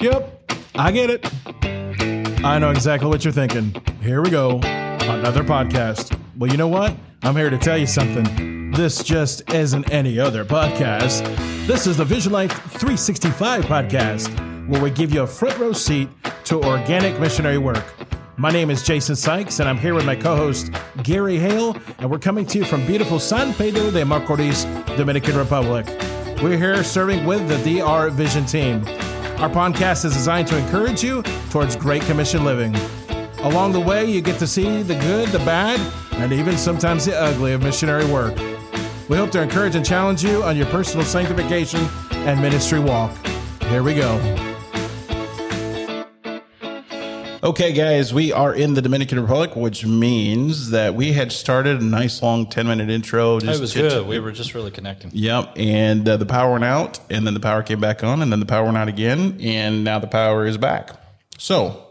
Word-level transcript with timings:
Yep, 0.00 0.52
I 0.74 0.92
get 0.92 1.10
it. 1.10 2.44
I 2.44 2.58
know 2.58 2.70
exactly 2.70 3.08
what 3.08 3.24
you're 3.24 3.32
thinking. 3.32 3.74
Here 4.02 4.22
we 4.22 4.28
go. 4.30 4.58
Another 4.62 5.42
podcast. 5.42 6.18
Well, 6.36 6.50
you 6.50 6.58
know 6.58 6.68
what? 6.68 6.94
I'm 7.22 7.34
here 7.34 7.48
to 7.48 7.56
tell 7.56 7.78
you 7.78 7.86
something. 7.86 8.70
This 8.72 9.02
just 9.02 9.50
isn't 9.54 9.90
any 9.90 10.18
other 10.18 10.44
podcast. 10.44 11.24
This 11.66 11.86
is 11.86 11.96
the 11.96 12.04
Vision 12.04 12.30
Life 12.32 12.52
365 12.52 13.64
podcast, 13.64 14.68
where 14.68 14.82
we 14.82 14.90
give 14.90 15.14
you 15.14 15.22
a 15.22 15.26
front 15.26 15.58
row 15.58 15.72
seat 15.72 16.08
to 16.44 16.62
organic 16.62 17.18
missionary 17.18 17.58
work. 17.58 17.84
My 18.36 18.50
name 18.50 18.70
is 18.70 18.82
Jason 18.82 19.16
Sykes, 19.16 19.60
and 19.60 19.68
I'm 19.68 19.78
here 19.78 19.94
with 19.94 20.04
my 20.04 20.14
co 20.14 20.36
host, 20.36 20.70
Gary 21.04 21.38
Hale, 21.38 21.74
and 21.98 22.10
we're 22.10 22.18
coming 22.18 22.44
to 22.46 22.58
you 22.58 22.64
from 22.66 22.84
beautiful 22.84 23.18
San 23.18 23.54
Pedro 23.54 23.90
de 23.90 24.02
Macorís, 24.02 24.66
Dominican 24.98 25.38
Republic. 25.38 25.86
We're 26.42 26.58
here 26.58 26.84
serving 26.84 27.24
with 27.24 27.48
the 27.48 27.56
DR 27.80 28.10
Vision 28.10 28.44
team. 28.44 28.84
Our 29.38 29.50
podcast 29.50 30.06
is 30.06 30.14
designed 30.14 30.48
to 30.48 30.56
encourage 30.56 31.04
you 31.04 31.22
towards 31.50 31.76
Great 31.76 32.00
Commission 32.02 32.42
living. 32.42 32.74
Along 33.40 33.70
the 33.70 33.80
way, 33.80 34.06
you 34.06 34.22
get 34.22 34.38
to 34.38 34.46
see 34.46 34.82
the 34.82 34.94
good, 34.94 35.28
the 35.28 35.40
bad, 35.40 35.78
and 36.14 36.32
even 36.32 36.56
sometimes 36.56 37.04
the 37.04 37.14
ugly 37.14 37.52
of 37.52 37.62
missionary 37.62 38.06
work. 38.06 38.34
We 39.10 39.18
hope 39.18 39.30
to 39.32 39.42
encourage 39.42 39.74
and 39.74 39.84
challenge 39.84 40.24
you 40.24 40.42
on 40.42 40.56
your 40.56 40.66
personal 40.66 41.04
sanctification 41.04 41.86
and 42.12 42.40
ministry 42.40 42.80
walk. 42.80 43.14
Here 43.64 43.82
we 43.82 43.94
go. 43.94 44.45
Okay, 47.46 47.72
guys, 47.72 48.12
we 48.12 48.32
are 48.32 48.52
in 48.52 48.74
the 48.74 48.82
Dominican 48.82 49.20
Republic, 49.20 49.54
which 49.54 49.86
means 49.86 50.70
that 50.70 50.96
we 50.96 51.12
had 51.12 51.30
started 51.30 51.80
a 51.80 51.84
nice 51.84 52.20
long 52.20 52.46
10 52.46 52.66
minute 52.66 52.90
intro. 52.90 53.36
It 53.36 53.44
was 53.60 53.72
good. 53.72 54.04
We 54.04 54.18
were 54.18 54.32
just 54.32 54.52
really 54.52 54.72
connecting. 54.72 55.12
Yep. 55.14 55.52
And 55.54 56.08
uh, 56.08 56.16
the 56.16 56.26
power 56.26 56.50
went 56.50 56.64
out, 56.64 56.98
and 57.08 57.24
then 57.24 57.34
the 57.34 57.40
power 57.40 57.62
came 57.62 57.78
back 57.78 58.02
on, 58.02 58.20
and 58.20 58.32
then 58.32 58.40
the 58.40 58.46
power 58.46 58.64
went 58.64 58.76
out 58.76 58.88
again, 58.88 59.38
and 59.40 59.84
now 59.84 60.00
the 60.00 60.08
power 60.08 60.44
is 60.44 60.58
back. 60.58 60.90
So, 61.38 61.85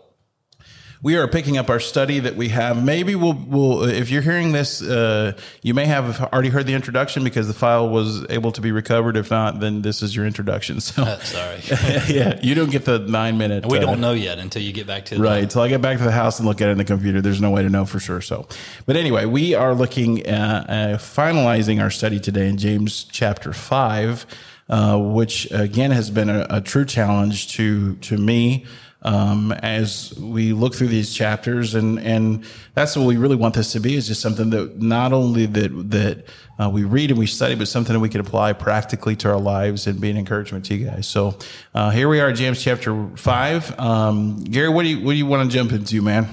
we 1.05 1.17
are 1.17 1.27
picking 1.27 1.55
up 1.55 1.69
our 1.69 1.79
study 1.79 2.17
that 2.17 2.35
we 2.35 2.49
have. 2.49 2.83
Maybe 2.83 3.13
we'll, 3.13 3.33
we'll 3.33 3.83
if 3.83 4.09
you're 4.09 4.23
hearing 4.23 4.53
this, 4.53 4.81
uh, 4.81 5.33
you 5.61 5.75
may 5.75 5.85
have 5.85 6.19
already 6.33 6.49
heard 6.49 6.65
the 6.65 6.73
introduction 6.73 7.23
because 7.23 7.47
the 7.47 7.53
file 7.53 7.87
was 7.87 8.25
able 8.31 8.51
to 8.53 8.59
be 8.59 8.71
recovered. 8.71 9.15
If 9.15 9.29
not, 9.29 9.59
then 9.59 9.83
this 9.83 10.01
is 10.01 10.15
your 10.15 10.25
introduction. 10.25 10.79
So 10.85 11.03
Uh, 11.03 11.19
sorry. 11.19 11.59
yeah, 12.07 12.39
you 12.41 12.55
don't 12.55 12.71
get 12.71 12.85
the 12.85 12.99
nine 12.99 13.37
minute. 13.37 13.65
we 13.67 13.77
uh, 13.77 13.81
don't 13.81 14.01
know 14.01 14.13
yet 14.13 14.39
until 14.39 14.63
you 14.63 14.73
get 14.73 14.87
back 14.87 15.05
to 15.05 15.19
Right. 15.19 15.43
Until 15.43 15.61
I 15.61 15.67
get 15.67 15.81
back 15.81 15.99
to 15.99 16.03
the 16.03 16.11
house 16.11 16.39
and 16.39 16.47
look 16.47 16.61
at 16.61 16.69
it 16.69 16.71
in 16.71 16.77
the 16.79 16.85
computer, 16.85 17.21
there's 17.21 17.41
no 17.41 17.51
way 17.51 17.61
to 17.61 17.69
know 17.69 17.85
for 17.85 17.99
sure. 17.99 18.21
So, 18.21 18.47
but 18.87 18.95
anyway, 18.95 19.25
we 19.25 19.53
are 19.53 19.75
looking 19.75 20.25
at 20.25 20.69
uh, 20.69 20.97
finalizing 20.97 21.81
our 21.81 21.91
study 21.91 22.19
today 22.19 22.49
in 22.49 22.57
James 22.57 23.03
chapter 23.03 23.53
five, 23.53 24.25
uh, 24.69 24.97
which 24.97 25.51
again 25.51 25.91
has 25.91 26.09
been 26.09 26.29
a, 26.29 26.47
a 26.49 26.61
true 26.61 26.85
challenge 26.85 27.53
to 27.57 27.95
to 27.97 28.17
me. 28.17 28.65
Um, 29.05 29.51
as 29.51 30.13
we 30.17 30.51
look 30.53 30.73
through 30.73 30.87
these 30.87 31.13
chapters, 31.13 31.75
and 31.75 31.99
and 31.99 32.43
that's 32.73 32.97
what 32.97 33.05
we 33.05 33.17
really 33.17 33.35
want 33.35 33.53
this 33.53 33.71
to 33.73 33.79
be 33.79 33.95
is 33.95 34.07
just 34.07 34.19
something 34.19 34.49
that 34.49 34.81
not 34.81 35.13
only 35.13 35.45
that 35.45 35.91
that 35.91 36.25
uh, 36.57 36.69
we 36.71 36.85
read 36.85 37.11
and 37.11 37.19
we 37.19 37.27
study, 37.27 37.53
but 37.53 37.67
something 37.67 37.93
that 37.93 37.99
we 37.99 38.09
can 38.09 38.19
apply 38.19 38.53
practically 38.53 39.15
to 39.17 39.29
our 39.29 39.39
lives 39.39 39.85
and 39.85 40.01
be 40.01 40.09
an 40.09 40.17
encouragement 40.17 40.65
to 40.65 40.75
you 40.75 40.87
guys. 40.87 41.07
So 41.07 41.37
uh, 41.75 41.91
here 41.91 42.09
we 42.09 42.19
are, 42.19 42.33
James 42.33 42.63
chapter 42.63 43.09
five. 43.15 43.79
Um, 43.79 44.43
Gary, 44.43 44.69
what 44.69 44.81
do 44.81 44.89
you 44.89 45.05
what 45.05 45.11
do 45.11 45.17
you 45.17 45.27
want 45.27 45.51
to 45.51 45.55
jump 45.55 45.71
into, 45.71 46.01
man? 46.01 46.27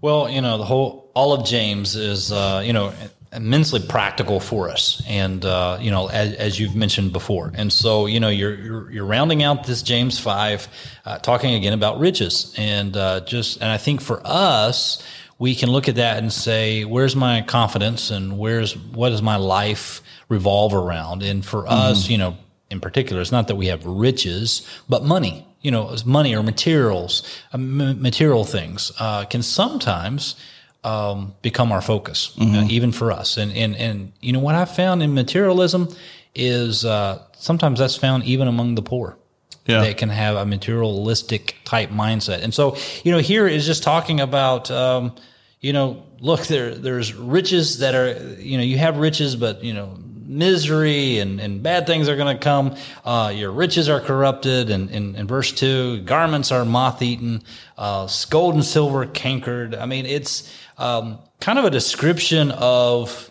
Well, 0.00 0.30
you 0.30 0.40
know, 0.40 0.56
the 0.56 0.64
whole 0.64 1.10
all 1.14 1.34
of 1.34 1.44
James 1.44 1.96
is 1.96 2.32
uh, 2.32 2.62
you 2.64 2.72
know 2.72 2.94
immensely 3.32 3.80
practical 3.80 4.40
for 4.40 4.68
us, 4.68 5.02
and 5.06 5.44
uh, 5.44 5.78
you 5.80 5.90
know 5.90 6.08
as, 6.08 6.34
as 6.34 6.60
you've 6.60 6.74
mentioned 6.74 7.12
before, 7.12 7.52
and 7.54 7.72
so 7.72 8.06
you 8.06 8.20
know 8.20 8.28
you're 8.28 8.54
you're, 8.54 8.90
you're 8.90 9.04
rounding 9.04 9.42
out 9.42 9.64
this 9.64 9.82
James 9.82 10.18
five, 10.18 10.68
uh, 11.04 11.18
talking 11.18 11.54
again 11.54 11.72
about 11.72 11.98
riches, 12.00 12.54
and 12.56 12.96
uh, 12.96 13.20
just 13.20 13.60
and 13.60 13.70
I 13.70 13.78
think 13.78 14.00
for 14.00 14.20
us 14.24 15.02
we 15.38 15.54
can 15.54 15.70
look 15.70 15.88
at 15.88 15.94
that 15.94 16.18
and 16.18 16.30
say, 16.30 16.84
where's 16.84 17.16
my 17.16 17.42
confidence, 17.42 18.10
and 18.10 18.38
where's 18.38 18.76
what 18.76 19.10
does 19.10 19.22
my 19.22 19.36
life 19.36 20.02
revolve 20.28 20.74
around, 20.74 21.22
and 21.22 21.44
for 21.44 21.66
us, 21.66 22.08
you 22.08 22.18
know, 22.18 22.36
in 22.70 22.80
particular, 22.80 23.22
it's 23.22 23.32
not 23.32 23.48
that 23.48 23.56
we 23.56 23.66
have 23.66 23.84
riches, 23.86 24.66
but 24.88 25.04
money 25.04 25.46
you 25.62 25.70
know, 25.70 25.94
money 26.06 26.34
or 26.34 26.42
materials, 26.42 27.22
uh, 27.52 27.58
m- 27.58 28.00
material 28.00 28.44
things. 28.44 28.92
Uh, 28.98 29.24
can 29.24 29.42
sometimes 29.42 30.36
um, 30.84 31.34
become 31.42 31.72
our 31.72 31.80
focus, 31.82 32.34
uh, 32.40 32.66
even 32.70 32.92
for 32.92 33.12
us. 33.12 33.36
And, 33.36 33.52
and, 33.52 33.76
and, 33.76 34.12
you 34.20 34.32
know, 34.32 34.40
what 34.40 34.54
I've 34.54 34.74
found 34.74 35.02
in 35.02 35.14
materialism 35.14 35.88
is 36.34 36.84
uh, 36.84 37.22
sometimes 37.32 37.78
that's 37.78 37.96
found 37.96 38.24
even 38.24 38.48
among 38.48 38.76
the 38.76 38.82
poor. 38.82 39.18
Yeah. 39.66 39.82
They 39.82 39.94
can 39.94 40.08
have 40.08 40.36
a 40.36 40.46
materialistic 40.46 41.56
type 41.64 41.90
mindset. 41.90 42.42
And 42.42 42.52
so, 42.52 42.76
you 43.04 43.12
know, 43.12 43.18
here 43.18 43.46
is 43.46 43.66
just 43.66 43.82
talking 43.82 44.20
about, 44.20 44.70
um, 44.70 45.14
you 45.60 45.72
know, 45.72 46.02
look, 46.20 46.46
there, 46.46 46.74
there's 46.74 47.14
riches 47.14 47.78
that 47.78 47.94
are, 47.94 48.36
you 48.40 48.56
know, 48.56 48.64
you 48.64 48.78
have 48.78 48.96
riches, 48.96 49.36
but, 49.36 49.62
you 49.62 49.74
know, 49.74 49.98
misery 50.30 51.18
and, 51.18 51.40
and 51.40 51.62
bad 51.62 51.86
things 51.86 52.08
are 52.08 52.16
going 52.16 52.36
to 52.36 52.42
come. 52.42 52.76
Uh, 53.04 53.32
your 53.34 53.50
riches 53.50 53.88
are 53.88 54.00
corrupted. 54.00 54.70
And 54.70 54.90
in 54.90 55.26
verse 55.26 55.52
two, 55.52 56.00
garments 56.02 56.52
are 56.52 56.64
moth 56.64 57.02
eaten, 57.02 57.42
uh, 57.76 58.08
gold 58.30 58.54
and 58.54 58.64
silver 58.64 59.06
cankered. 59.06 59.74
I 59.74 59.86
mean, 59.86 60.06
it's 60.06 60.54
um, 60.78 61.18
kind 61.40 61.58
of 61.58 61.64
a 61.64 61.70
description 61.70 62.52
of, 62.52 63.30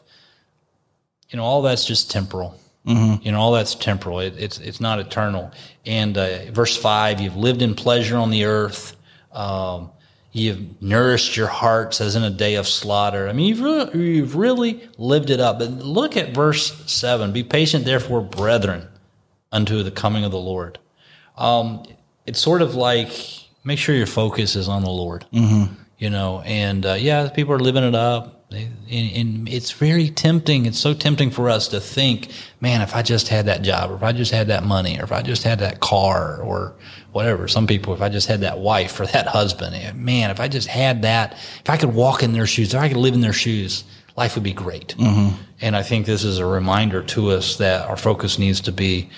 you 1.29 1.37
know, 1.37 1.43
all 1.43 1.61
that's 1.61 1.85
just 1.85 2.11
temporal. 2.11 2.55
You 3.21 3.31
know, 3.31 3.39
all 3.39 3.51
that's 3.51 3.75
temporal. 3.75 4.19
It, 4.19 4.33
it's 4.37 4.57
it's 4.57 4.79
not 4.79 4.99
eternal. 4.99 5.51
And 5.85 6.17
uh, 6.17 6.49
verse 6.51 6.75
five, 6.75 7.21
you've 7.21 7.35
lived 7.35 7.61
in 7.61 7.75
pleasure 7.75 8.17
on 8.17 8.31
the 8.31 8.45
earth. 8.45 8.95
Um, 9.31 9.91
You've 10.31 10.81
nourished 10.81 11.35
your 11.35 11.47
hearts 11.47 12.01
as 12.01 12.15
in 12.15 12.23
a 12.23 12.29
day 12.29 12.55
of 12.55 12.67
slaughter. 12.67 13.27
I 13.27 13.33
mean, 13.33 13.47
you've 13.47 13.61
really, 13.61 14.15
you've 14.15 14.35
really 14.35 14.87
lived 14.97 15.31
it 15.31 15.39
up. 15.39 15.59
But 15.59 15.71
look 15.71 16.17
at 16.17 16.35
verse 16.35 16.71
seven. 16.85 17.31
Be 17.31 17.43
patient, 17.43 17.85
therefore, 17.85 18.21
brethren, 18.21 18.87
unto 19.51 19.81
the 19.81 19.91
coming 19.91 20.23
of 20.23 20.31
the 20.31 20.37
Lord. 20.39 20.77
Um, 21.35 21.83
it's 22.27 22.39
sort 22.39 22.61
of 22.61 22.75
like 22.75 23.11
make 23.63 23.79
sure 23.79 23.95
your 23.95 24.05
focus 24.05 24.55
is 24.55 24.67
on 24.67 24.83
the 24.83 24.91
Lord. 24.91 25.25
Mm-hmm. 25.33 25.73
You 25.97 26.09
know, 26.09 26.41
and 26.41 26.85
uh, 26.85 26.93
yeah, 26.93 27.29
people 27.29 27.53
are 27.53 27.59
living 27.59 27.83
it 27.83 27.95
up. 27.95 28.38
And, 28.51 28.77
and 28.89 29.49
it's 29.49 29.71
very 29.71 30.09
tempting. 30.09 30.65
It's 30.65 30.79
so 30.79 30.95
tempting 30.95 31.29
for 31.29 31.49
us 31.49 31.67
to 31.67 31.79
think, 31.79 32.31
man, 32.59 32.81
if 32.81 32.95
I 32.95 33.03
just 33.03 33.27
had 33.27 33.45
that 33.45 33.61
job, 33.61 33.91
or 33.91 33.95
if 33.95 34.03
I 34.03 34.11
just 34.11 34.31
had 34.31 34.47
that 34.47 34.63
money, 34.63 34.99
or 34.99 35.03
if 35.03 35.11
I 35.11 35.21
just 35.21 35.43
had 35.43 35.59
that 35.59 35.79
car, 35.79 36.41
or 36.41 36.73
whatever. 37.11 37.47
Some 37.47 37.67
people, 37.67 37.93
if 37.93 38.01
I 38.01 38.09
just 38.09 38.27
had 38.27 38.41
that 38.41 38.59
wife 38.59 38.99
or 38.99 39.05
that 39.05 39.27
husband, 39.27 39.75
eh, 39.75 39.91
man, 39.93 40.31
if 40.31 40.39
I 40.39 40.47
just 40.47 40.67
had 40.67 41.03
that, 41.03 41.33
if 41.33 41.69
I 41.69 41.77
could 41.77 41.93
walk 41.93 42.23
in 42.23 42.33
their 42.33 42.47
shoes, 42.47 42.73
if 42.73 42.79
I 42.79 42.87
could 42.87 42.97
live 42.97 43.13
in 43.13 43.21
their 43.21 43.33
shoes, 43.33 43.83
life 44.15 44.35
would 44.35 44.43
be 44.43 44.53
great. 44.53 44.95
Mm-hmm. 44.97 45.41
And 45.61 45.75
I 45.75 45.83
think 45.83 46.05
this 46.05 46.23
is 46.23 46.39
a 46.39 46.45
reminder 46.45 47.03
to 47.03 47.31
us 47.31 47.57
that 47.57 47.87
our 47.87 47.97
focus 47.97 48.39
needs 48.39 48.61
to 48.61 48.71
be, 48.71 49.09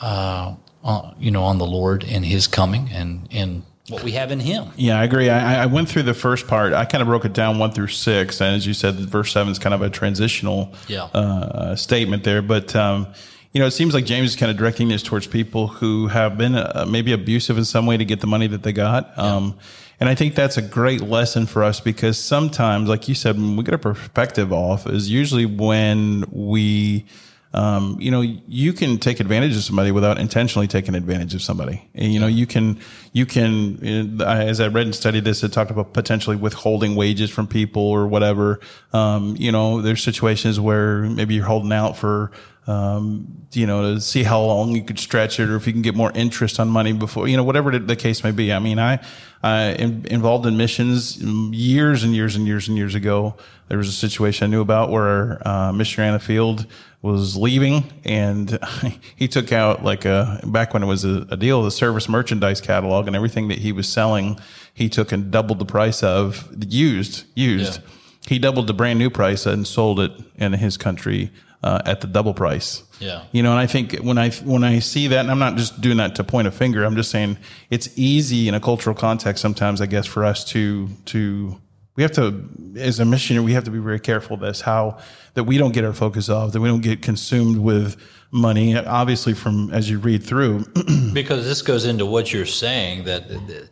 uh, 0.00 0.54
on, 0.82 1.14
you 1.18 1.30
know, 1.30 1.44
on 1.44 1.58
the 1.58 1.66
Lord 1.66 2.04
and 2.04 2.24
His 2.24 2.46
coming 2.46 2.88
and 2.90 3.28
and 3.30 3.62
what 3.90 4.02
we 4.02 4.12
have 4.12 4.30
in 4.30 4.40
Him. 4.40 4.68
Yeah, 4.76 4.98
I 4.98 5.04
agree. 5.04 5.28
I, 5.28 5.62
I 5.64 5.66
went 5.66 5.88
through 5.88 6.04
the 6.04 6.14
first 6.14 6.46
part. 6.46 6.72
I 6.72 6.84
kind 6.84 7.02
of 7.02 7.08
broke 7.08 7.24
it 7.24 7.32
down 7.32 7.58
one 7.58 7.72
through 7.72 7.88
six, 7.88 8.40
and 8.40 8.54
as 8.56 8.66
you 8.66 8.74
said, 8.74 8.94
verse 8.96 9.32
seven 9.32 9.50
is 9.52 9.58
kind 9.58 9.74
of 9.74 9.82
a 9.82 9.90
transitional 9.90 10.72
Yeah. 10.88 11.04
uh, 11.04 11.76
statement 11.76 12.24
there. 12.24 12.42
But 12.42 12.74
um, 12.76 13.06
you 13.52 13.60
know, 13.60 13.66
it 13.66 13.72
seems 13.72 13.94
like 13.94 14.04
James 14.06 14.30
is 14.30 14.36
kind 14.36 14.50
of 14.50 14.56
directing 14.56 14.88
this 14.88 15.02
towards 15.02 15.26
people 15.26 15.66
who 15.66 16.06
have 16.06 16.38
been 16.38 16.54
uh, 16.54 16.86
maybe 16.88 17.12
abusive 17.12 17.58
in 17.58 17.64
some 17.64 17.84
way 17.86 17.96
to 17.96 18.04
get 18.04 18.20
the 18.20 18.26
money 18.28 18.46
that 18.46 18.62
they 18.62 18.72
got. 18.72 19.18
Um, 19.18 19.58
and 19.98 20.08
I 20.08 20.14
think 20.14 20.34
that's 20.34 20.56
a 20.56 20.62
great 20.62 21.00
lesson 21.02 21.46
for 21.46 21.62
us 21.64 21.80
because 21.80 22.16
sometimes, 22.16 22.88
like 22.88 23.08
you 23.08 23.14
said, 23.14 23.36
when 23.36 23.56
we 23.56 23.64
get 23.64 23.74
a 23.74 23.78
perspective 23.78 24.52
off, 24.52 24.86
is 24.86 25.10
usually 25.10 25.44
when 25.46 26.24
we 26.30 27.04
um, 27.52 27.96
you 28.00 28.12
know, 28.12 28.20
you 28.20 28.72
can 28.72 28.98
take 28.98 29.18
advantage 29.18 29.56
of 29.56 29.62
somebody 29.64 29.90
without 29.90 30.18
intentionally 30.18 30.68
taking 30.68 30.94
advantage 30.94 31.34
of 31.34 31.42
somebody. 31.42 31.88
And, 31.94 32.12
you 32.12 32.20
know, 32.20 32.28
you 32.28 32.46
can, 32.46 32.80
you 33.12 33.26
can, 33.26 34.20
as 34.22 34.60
I 34.60 34.68
read 34.68 34.86
and 34.86 34.94
studied 34.94 35.24
this, 35.24 35.42
it 35.42 35.52
talked 35.52 35.72
about 35.72 35.92
potentially 35.92 36.36
withholding 36.36 36.94
wages 36.94 37.28
from 37.28 37.48
people 37.48 37.82
or 37.82 38.06
whatever. 38.06 38.60
Um, 38.92 39.34
you 39.36 39.50
know, 39.50 39.82
there's 39.82 40.02
situations 40.02 40.60
where 40.60 41.02
maybe 41.02 41.34
you're 41.34 41.44
holding 41.44 41.72
out 41.72 41.96
for, 41.96 42.30
um, 42.68 43.46
you 43.52 43.66
know, 43.66 43.94
to 43.94 44.00
see 44.00 44.22
how 44.22 44.40
long 44.42 44.76
you 44.76 44.84
could 44.84 45.00
stretch 45.00 45.40
it 45.40 45.48
or 45.48 45.56
if 45.56 45.66
you 45.66 45.72
can 45.72 45.82
get 45.82 45.96
more 45.96 46.12
interest 46.14 46.60
on 46.60 46.68
money 46.68 46.92
before, 46.92 47.26
you 47.26 47.36
know, 47.36 47.42
whatever 47.42 47.76
the 47.76 47.96
case 47.96 48.22
may 48.22 48.30
be. 48.30 48.52
I 48.52 48.60
mean, 48.60 48.78
I, 48.78 49.04
I 49.42 49.72
in, 49.72 50.04
involved 50.06 50.46
in 50.46 50.56
missions 50.56 51.18
years 51.18 52.04
and 52.04 52.14
years 52.14 52.36
and 52.36 52.46
years 52.46 52.68
and 52.68 52.76
years 52.76 52.94
ago. 52.94 53.36
There 53.68 53.78
was 53.78 53.88
a 53.88 53.92
situation 53.92 54.46
I 54.46 54.50
knew 54.50 54.60
about 54.60 54.90
where, 54.90 55.46
uh, 55.46 55.72
missionary 55.72 56.12
the 56.12 56.18
field 56.18 56.66
was 57.02 57.36
leaving 57.36 57.84
and 58.04 58.58
he 59.16 59.28
took 59.28 59.52
out 59.52 59.82
like 59.82 60.04
a, 60.04 60.40
back 60.44 60.74
when 60.74 60.82
it 60.82 60.86
was 60.86 61.04
a, 61.04 61.26
a 61.30 61.36
deal, 61.36 61.62
the 61.62 61.70
service 61.70 62.08
merchandise 62.08 62.60
catalog 62.60 63.06
and 63.06 63.16
everything 63.16 63.48
that 63.48 63.58
he 63.58 63.72
was 63.72 63.88
selling, 63.88 64.38
he 64.74 64.88
took 64.88 65.12
and 65.12 65.30
doubled 65.30 65.58
the 65.58 65.64
price 65.64 66.02
of 66.02 66.48
used, 66.66 67.24
used. 67.34 67.80
Yeah. 67.80 67.88
He 68.26 68.38
doubled 68.38 68.66
the 68.66 68.74
brand 68.74 68.98
new 68.98 69.08
price 69.08 69.46
and 69.46 69.66
sold 69.66 70.00
it 70.00 70.12
in 70.36 70.52
his 70.52 70.76
country 70.76 71.30
uh, 71.62 71.80
at 71.86 72.02
the 72.02 72.06
double 72.06 72.34
price. 72.34 72.82
Yeah. 73.00 73.24
You 73.32 73.42
know, 73.42 73.50
and 73.50 73.58
I 73.58 73.66
think 73.66 73.96
when 73.96 74.18
I 74.18 74.30
when 74.30 74.62
I 74.62 74.78
see 74.78 75.08
that, 75.08 75.20
and 75.20 75.30
I'm 75.30 75.38
not 75.38 75.56
just 75.56 75.80
doing 75.80 75.96
that 75.96 76.14
to 76.16 76.24
point 76.24 76.46
a 76.46 76.50
finger. 76.50 76.84
I'm 76.84 76.96
just 76.96 77.10
saying 77.10 77.38
it's 77.70 77.88
easy 77.96 78.46
in 78.46 78.54
a 78.54 78.60
cultural 78.60 78.94
context 78.94 79.42
sometimes, 79.42 79.80
I 79.80 79.86
guess, 79.86 80.06
for 80.06 80.24
us 80.24 80.44
to 80.46 80.88
to 81.06 81.58
we 81.96 82.02
have 82.02 82.12
to 82.12 82.48
as 82.76 83.00
a 83.00 83.04
missionary 83.04 83.44
we 83.44 83.52
have 83.52 83.64
to 83.64 83.70
be 83.70 83.78
very 83.78 84.00
careful 84.00 84.34
of 84.34 84.40
this 84.40 84.62
how 84.62 84.98
that 85.34 85.44
we 85.44 85.58
don't 85.58 85.72
get 85.72 85.84
our 85.84 85.92
focus 85.92 86.30
off 86.30 86.52
that 86.52 86.60
we 86.60 86.68
don't 86.68 86.80
get 86.80 87.02
consumed 87.02 87.58
with 87.58 87.96
money 88.30 88.76
obviously 88.76 89.34
from 89.34 89.70
as 89.70 89.90
you 89.90 89.98
read 89.98 90.22
through 90.22 90.64
because 91.12 91.44
this 91.44 91.60
goes 91.62 91.84
into 91.84 92.06
what 92.06 92.32
you're 92.32 92.46
saying 92.46 93.04
that 93.04 93.28
the, 93.28 93.68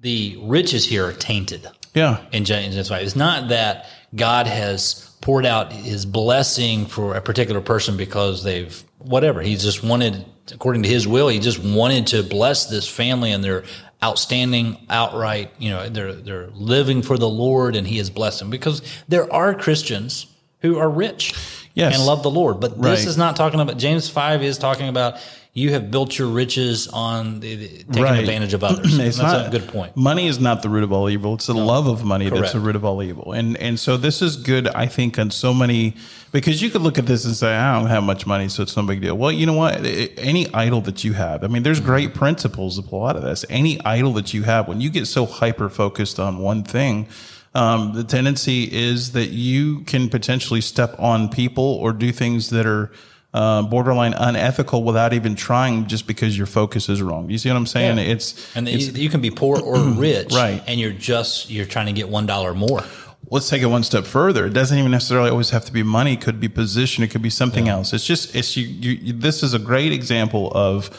the 0.00 0.36
riches 0.42 0.84
here 0.84 1.06
are 1.06 1.12
tainted 1.12 1.68
yeah 1.94 2.24
in 2.32 2.44
James 2.44 2.88
5 2.88 3.02
it's 3.02 3.14
not 3.14 3.48
that 3.48 3.86
God 4.14 4.46
has 4.46 5.11
poured 5.22 5.46
out 5.46 5.72
his 5.72 6.04
blessing 6.04 6.84
for 6.84 7.14
a 7.14 7.20
particular 7.22 7.60
person 7.62 7.96
because 7.96 8.44
they've 8.44 8.84
whatever 8.98 9.40
he 9.40 9.56
just 9.56 9.82
wanted 9.82 10.24
according 10.52 10.82
to 10.82 10.88
his 10.88 11.06
will 11.08 11.28
he 11.28 11.38
just 11.38 11.58
wanted 11.58 12.06
to 12.08 12.22
bless 12.22 12.66
this 12.66 12.86
family 12.88 13.32
and 13.32 13.42
their 13.42 13.62
outstanding 14.02 14.76
outright 14.90 15.50
you 15.58 15.70
know 15.70 15.88
they're 15.88 16.12
they're 16.12 16.48
living 16.54 17.02
for 17.02 17.16
the 17.16 17.28
lord 17.28 17.76
and 17.76 17.86
he 17.86 17.98
has 17.98 18.10
blessed 18.10 18.40
them 18.40 18.50
because 18.50 18.82
there 19.08 19.32
are 19.32 19.54
christians 19.54 20.26
who 20.60 20.76
are 20.78 20.90
rich 20.90 21.34
Yes. 21.74 21.94
and 21.96 22.04
love 22.04 22.22
the 22.22 22.30
lord 22.30 22.60
but 22.60 22.76
this 22.82 23.00
Right. 23.00 23.06
is 23.08 23.16
not 23.16 23.36
talking 23.36 23.60
about 23.60 23.78
james 23.78 24.08
5 24.10 24.42
is 24.42 24.58
talking 24.58 24.88
about 24.88 25.16
you 25.54 25.70
have 25.72 25.90
built 25.90 26.18
your 26.18 26.28
riches 26.28 26.88
on 26.88 27.40
the, 27.40 27.54
the- 27.56 27.68
taking 27.84 28.02
Right. 28.02 28.20
advantage 28.20 28.54
of 28.54 28.64
others 28.68 28.98
It's 28.98 29.18
that's 29.18 29.18
not 29.18 29.46
a 29.48 29.50
good 29.50 29.68
point 29.68 29.94
Money 29.96 30.26
is 30.26 30.38
not 30.40 30.62
the 30.62 30.70
root 30.70 30.82
of 30.82 30.92
all 30.92 31.10
evil. 31.10 31.34
It's 31.34 31.46
the 31.46 31.54
love 31.54 31.86
of 31.86 32.04
money 32.04 32.30
that's 32.30 32.52
the 32.54 32.60
root 32.60 32.74
of 32.76 32.84
all 32.84 33.02
evil. 33.02 33.32
And 33.32 33.56
and 33.58 33.78
so 33.78 33.96
this 33.98 34.22
is 34.22 34.36
good, 34.36 34.66
I 34.68 34.86
think, 34.86 35.18
on 35.18 35.30
so 35.30 35.52
many 35.52 35.94
because 36.32 36.62
you 36.62 36.70
could 36.70 36.80
look 36.80 36.96
at 36.98 37.04
this 37.04 37.26
and 37.26 37.34
say, 37.36 37.54
I 37.54 37.78
don't 37.78 37.90
have 37.90 38.02
much 38.02 38.26
money, 38.26 38.48
so 38.48 38.62
it's 38.62 38.74
no 38.76 38.82
big 38.84 39.02
deal. 39.02 39.14
Well, 39.18 39.30
you 39.30 39.44
know 39.44 39.52
what? 39.52 39.84
Any 40.16 40.52
idol 40.54 40.80
that 40.82 41.04
you 41.04 41.12
have, 41.12 41.44
I 41.44 41.48
mean, 41.48 41.62
there's 41.62 41.80
great 41.80 42.14
principles 42.14 42.76
to 42.76 42.82
pull 42.82 43.04
out 43.06 43.16
of 43.16 43.22
this. 43.22 43.44
Any 43.50 43.78
idol 43.84 44.14
that 44.14 44.32
you 44.32 44.44
have, 44.44 44.66
when 44.68 44.80
you 44.80 44.88
get 44.88 45.06
so 45.06 45.26
hyper 45.26 45.68
focused 45.68 46.18
on 46.18 46.38
one 46.38 46.62
thing, 46.64 47.06
um, 47.54 47.92
the 47.92 48.04
tendency 48.04 48.64
is 48.72 49.12
that 49.12 49.28
you 49.28 49.80
can 49.80 50.08
potentially 50.08 50.62
step 50.62 50.98
on 50.98 51.28
people 51.28 51.64
or 51.64 51.92
do 51.92 52.10
things 52.12 52.48
that 52.48 52.64
are 52.64 52.90
uh, 53.34 53.62
borderline 53.62 54.14
unethical 54.14 54.84
without 54.84 55.12
even 55.12 55.34
trying, 55.34 55.86
just 55.86 56.06
because 56.06 56.36
your 56.36 56.46
focus 56.46 56.88
is 56.88 57.00
wrong. 57.00 57.30
You 57.30 57.38
see 57.38 57.48
what 57.48 57.56
I'm 57.56 57.66
saying? 57.66 57.98
Yeah. 57.98 58.04
It's 58.04 58.56
and 58.56 58.68
you, 58.68 58.78
you 58.78 59.10
can 59.10 59.20
be 59.20 59.30
poor 59.30 59.60
or 59.60 59.78
rich 59.96 60.32
Right. 60.32 60.62
and 60.66 60.78
you're 60.78 60.92
just 60.92 61.50
you're 61.50 61.66
trying 61.66 61.86
to 61.86 61.92
get 61.92 62.08
one 62.08 62.26
dollar 62.26 62.54
more 62.54 62.82
let's 63.30 63.48
take 63.48 63.62
it 63.62 63.66
one 63.66 63.82
step 63.82 64.04
further. 64.04 64.46
It 64.46 64.52
doesn't 64.52 64.76
even 64.76 64.90
necessarily 64.90 65.30
always 65.30 65.50
have 65.50 65.64
to 65.64 65.72
be 65.72 65.82
money. 65.82 66.12
It 66.14 66.20
could 66.20 66.38
be 66.38 66.48
position. 66.48 67.02
It 67.02 67.10
could 67.10 67.22
be 67.22 67.30
something 67.30 67.66
else. 67.66 67.94
It's 67.94 68.06
just, 68.06 68.34
it's 68.36 68.56
you, 68.58 68.66
you, 68.66 69.12
this 69.14 69.42
is 69.42 69.54
a 69.54 69.58
great 69.58 69.90
example 69.92 70.52
of, 70.54 70.90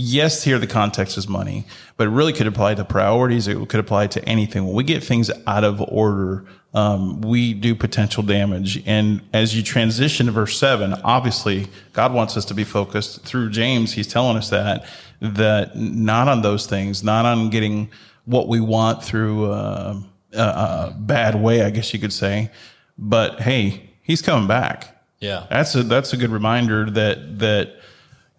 yes, 0.00 0.42
here 0.42 0.58
the 0.58 0.66
context 0.66 1.18
is 1.18 1.28
money, 1.28 1.66
but 1.96 2.06
it 2.06 2.10
really 2.10 2.32
could 2.32 2.46
apply 2.46 2.74
to 2.74 2.84
priorities. 2.84 3.46
It 3.46 3.68
could 3.68 3.80
apply 3.80 4.08
to 4.08 4.24
anything. 4.24 4.64
When 4.64 4.74
we 4.74 4.84
get 4.84 5.04
things 5.04 5.30
out 5.46 5.64
of 5.64 5.80
order, 5.80 6.46
um, 6.72 7.20
we 7.20 7.52
do 7.52 7.74
potential 7.74 8.22
damage. 8.22 8.82
And 8.86 9.22
as 9.32 9.56
you 9.56 9.62
transition 9.62 10.26
to 10.26 10.32
verse 10.32 10.58
seven, 10.58 10.94
obviously 11.04 11.68
God 11.92 12.12
wants 12.14 12.36
us 12.36 12.44
to 12.46 12.54
be 12.54 12.64
focused 12.64 13.22
through 13.24 13.50
James. 13.50 13.92
He's 13.92 14.06
telling 14.06 14.36
us 14.36 14.50
that, 14.50 14.86
that 15.20 15.76
not 15.76 16.28
on 16.28 16.42
those 16.42 16.66
things, 16.66 17.02
not 17.02 17.26
on 17.26 17.50
getting 17.50 17.90
what 18.24 18.48
we 18.48 18.60
want 18.60 19.02
through, 19.02 19.50
uh, 19.50 20.00
a, 20.32 20.38
a 20.38 20.94
bad 20.96 21.34
way, 21.34 21.62
I 21.62 21.70
guess 21.70 21.92
you 21.92 21.98
could 21.98 22.12
say. 22.12 22.50
But 22.96 23.40
hey, 23.40 23.90
he's 24.02 24.22
coming 24.22 24.46
back. 24.46 25.02
yeah 25.18 25.46
That's 25.50 25.74
a 25.74 25.82
that's 25.82 26.12
a 26.12 26.16
good 26.16 26.30
reminder 26.30 26.88
that 26.90 27.38
that 27.40 27.76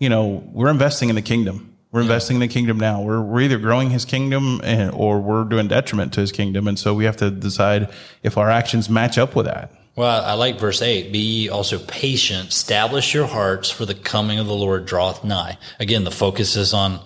you 0.01 0.09
know 0.09 0.43
we're 0.51 0.71
investing 0.71 1.09
in 1.09 1.15
the 1.15 1.21
kingdom. 1.21 1.77
We're 1.91 2.01
investing 2.01 2.37
in 2.37 2.41
the 2.41 2.47
kingdom 2.47 2.79
now. 2.79 3.01
We're 3.01 3.21
we're 3.21 3.41
either 3.41 3.59
growing 3.59 3.91
his 3.91 4.03
kingdom 4.03 4.59
and, 4.63 4.91
or 4.91 5.21
we're 5.21 5.43
doing 5.43 5.67
detriment 5.67 6.11
to 6.13 6.21
his 6.21 6.31
kingdom, 6.31 6.67
and 6.67 6.77
so 6.77 6.95
we 6.95 7.05
have 7.05 7.17
to 7.17 7.29
decide 7.29 7.93
if 8.23 8.35
our 8.37 8.49
actions 8.49 8.89
match 8.89 9.19
up 9.19 9.35
with 9.35 9.45
that. 9.45 9.71
Well, 9.95 10.23
I 10.23 10.33
like 10.33 10.57
verse 10.57 10.81
8. 10.81 11.11
Be 11.11 11.19
ye 11.19 11.49
also 11.49 11.77
patient, 11.77 12.49
establish 12.49 13.13
your 13.13 13.27
hearts, 13.27 13.69
for 13.69 13.85
the 13.85 13.93
coming 13.93 14.39
of 14.39 14.47
the 14.47 14.55
Lord 14.55 14.85
draweth 14.85 15.23
nigh. 15.23 15.57
Again, 15.79 16.03
the 16.03 16.11
focus 16.11 16.55
is 16.55 16.73
on 16.73 16.99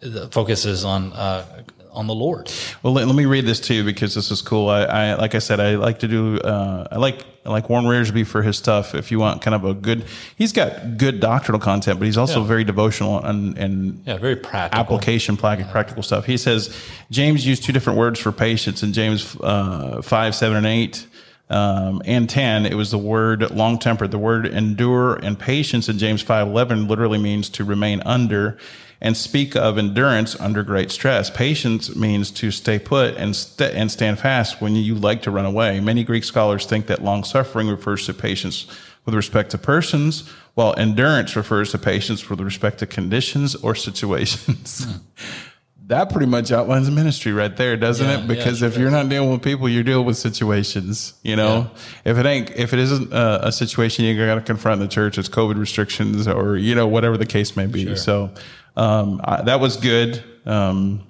the 0.00 0.28
focus 0.28 0.66
is 0.66 0.84
on 0.84 1.14
uh, 1.14 1.62
on 1.92 2.06
the 2.06 2.14
Lord. 2.14 2.50
Well, 2.82 2.92
let, 2.92 3.06
let 3.06 3.14
me 3.16 3.26
read 3.26 3.46
this 3.46 3.60
too 3.60 3.84
because 3.84 4.14
this 4.14 4.30
is 4.30 4.42
cool. 4.42 4.68
I, 4.68 4.82
I 4.82 5.14
like 5.14 5.34
I 5.34 5.38
said, 5.38 5.60
I 5.60 5.76
like 5.76 6.00
to 6.00 6.08
do. 6.08 6.38
Uh, 6.38 6.86
I 6.90 6.96
like 6.96 7.24
I 7.44 7.50
like 7.50 7.68
Warren 7.68 7.84
Wiersbe 7.86 8.26
for 8.26 8.42
his 8.42 8.56
stuff. 8.56 8.94
If 8.94 9.10
you 9.10 9.18
want 9.18 9.42
kind 9.42 9.54
of 9.54 9.64
a 9.64 9.74
good, 9.74 10.04
he's 10.36 10.52
got 10.52 10.96
good 10.96 11.18
doctrinal 11.20 11.60
content, 11.60 11.98
but 11.98 12.06
he's 12.06 12.16
also 12.16 12.40
Yeah. 12.40 12.46
very 12.46 12.64
devotional 12.64 13.18
and 13.24 13.56
and 13.58 14.02
Yeah, 14.06 14.16
very 14.18 14.36
practical. 14.36 14.80
application 14.80 15.36
plac- 15.36 15.70
practical 15.70 16.02
stuff. 16.02 16.24
He 16.26 16.36
says 16.36 16.74
James 17.10 17.46
used 17.46 17.64
two 17.64 17.72
different 17.72 17.98
words 17.98 18.18
for 18.20 18.32
patience 18.32 18.82
in 18.82 18.92
James 18.92 19.36
uh, 19.40 20.02
five, 20.02 20.34
seven, 20.34 20.56
and 20.58 20.66
eight. 20.66 21.06
Um, 21.50 22.00
and 22.06 22.30
10, 22.30 22.64
it 22.64 22.74
was 22.76 22.90
the 22.92 22.96
word 22.96 23.50
long 23.50 23.78
tempered. 23.78 24.10
The 24.10 24.18
word 24.18 24.46
endure 24.46 25.16
and 25.16 25.38
patience 25.38 25.86
in 25.86 25.98
James 25.98 26.22
5 26.22 26.46
11 26.48 26.88
literally 26.88 27.18
means 27.18 27.50
to 27.50 27.64
remain 27.64 28.00
under 28.06 28.56
and 29.02 29.16
speak 29.16 29.56
of 29.56 29.76
endurance 29.76 30.38
under 30.40 30.62
great 30.62 30.90
stress. 30.90 31.28
Patience 31.28 31.94
means 31.96 32.30
to 32.30 32.50
stay 32.52 32.78
put 32.78 33.16
and, 33.16 33.34
st- 33.36 33.74
and 33.74 33.90
stand 33.90 34.18
fast 34.20 34.60
when 34.62 34.76
you 34.76 34.94
like 34.94 35.20
to 35.22 35.30
run 35.30 35.44
away. 35.44 35.80
Many 35.80 36.04
Greek 36.04 36.22
scholars 36.24 36.64
think 36.64 36.86
that 36.86 37.02
long 37.02 37.24
suffering 37.24 37.68
refers 37.68 38.06
to 38.06 38.14
patience 38.14 38.66
with 39.04 39.14
respect 39.16 39.50
to 39.50 39.58
persons, 39.58 40.30
while 40.54 40.72
endurance 40.78 41.34
refers 41.34 41.72
to 41.72 41.78
patience 41.78 42.30
with 42.30 42.40
respect 42.40 42.78
to 42.78 42.86
conditions 42.86 43.56
or 43.56 43.74
situations. 43.74 44.84
Hmm. 44.84 44.96
that 45.88 46.10
pretty 46.10 46.26
much 46.26 46.52
outlines 46.52 46.86
the 46.86 46.92
ministry 46.92 47.32
right 47.32 47.54
there, 47.56 47.76
doesn't 47.76 48.06
Yeah, 48.06 48.18
it? 48.18 48.20
yeah, 48.20 48.26
Because 48.28 48.58
sure 48.60 48.68
if 48.68 48.78
you're 48.78 48.90
not 48.92 49.08
dealing 49.08 49.32
with 49.32 49.42
people, 49.42 49.68
you're 49.68 49.82
dealing 49.82 50.06
with 50.06 50.16
situations. 50.16 51.14
You 51.24 51.34
know, 51.34 51.70
if 52.04 52.16
it 52.16 52.24
ain't, 52.24 52.50
if 52.50 52.72
it 52.72 52.78
isn't 52.78 53.12
a, 53.12 53.48
a 53.48 53.52
situation 53.52 54.04
you 54.04 54.16
got 54.24 54.36
to 54.36 54.40
confront 54.40 54.80
in 54.80 54.86
the 54.86 54.92
church, 54.92 55.18
it's 55.18 55.28
COVID 55.28 55.58
restrictions 55.58 56.28
or 56.28 56.56
you 56.56 56.76
know 56.76 56.86
whatever 56.86 57.16
the 57.16 57.26
case 57.26 57.56
may 57.56 57.66
be. 57.66 57.96
So 57.96 58.30
um, 58.76 59.20
I, 59.24 59.42
that 59.42 59.60
was 59.60 59.76
good. 59.76 60.22
Um, 60.46 61.02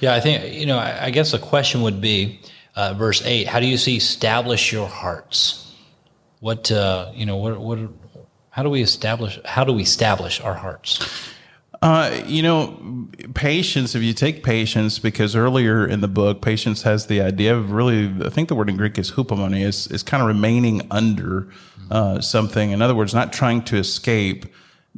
Yeah, 0.00 0.14
I 0.14 0.20
think 0.20 0.52
you 0.52 0.66
know. 0.66 0.78
I, 0.78 1.06
I 1.06 1.10
guess 1.10 1.32
the 1.32 1.38
question 1.38 1.82
would 1.82 2.00
be, 2.00 2.40
uh, 2.76 2.94
verse 2.94 3.22
eight. 3.24 3.46
How 3.46 3.60
do 3.60 3.66
you 3.66 3.78
see 3.78 3.96
establish 3.96 4.72
your 4.72 4.88
hearts? 4.88 5.72
What 6.40 6.70
uh, 6.70 7.10
you 7.14 7.24
know? 7.24 7.36
What 7.36 7.58
what? 7.58 7.78
How 8.50 8.62
do 8.62 8.70
we 8.70 8.82
establish? 8.82 9.38
How 9.44 9.64
do 9.64 9.72
we 9.72 9.82
establish 9.82 10.40
our 10.40 10.54
hearts? 10.54 10.98
Uh, 11.82 12.22
you 12.26 12.42
know, 12.42 13.08
patience, 13.34 13.94
if 13.94 14.02
you 14.02 14.14
take 14.14 14.42
patience, 14.42 14.98
because 14.98 15.36
earlier 15.36 15.86
in 15.86 16.00
the 16.00 16.08
book, 16.08 16.40
patience 16.40 16.82
has 16.82 17.06
the 17.06 17.20
idea 17.20 17.54
of 17.54 17.72
really, 17.72 18.10
I 18.24 18.30
think 18.30 18.48
the 18.48 18.54
word 18.54 18.70
in 18.70 18.78
Greek 18.78 18.98
is 18.98 19.12
hupomone, 19.12 19.60
is, 19.60 19.86
is 19.88 20.02
kind 20.02 20.22
of 20.22 20.26
remaining 20.26 20.86
under 20.90 21.46
uh, 21.90 22.22
something. 22.22 22.70
In 22.70 22.80
other 22.80 22.94
words, 22.94 23.12
not 23.12 23.34
trying 23.34 23.62
to 23.64 23.76
escape. 23.76 24.46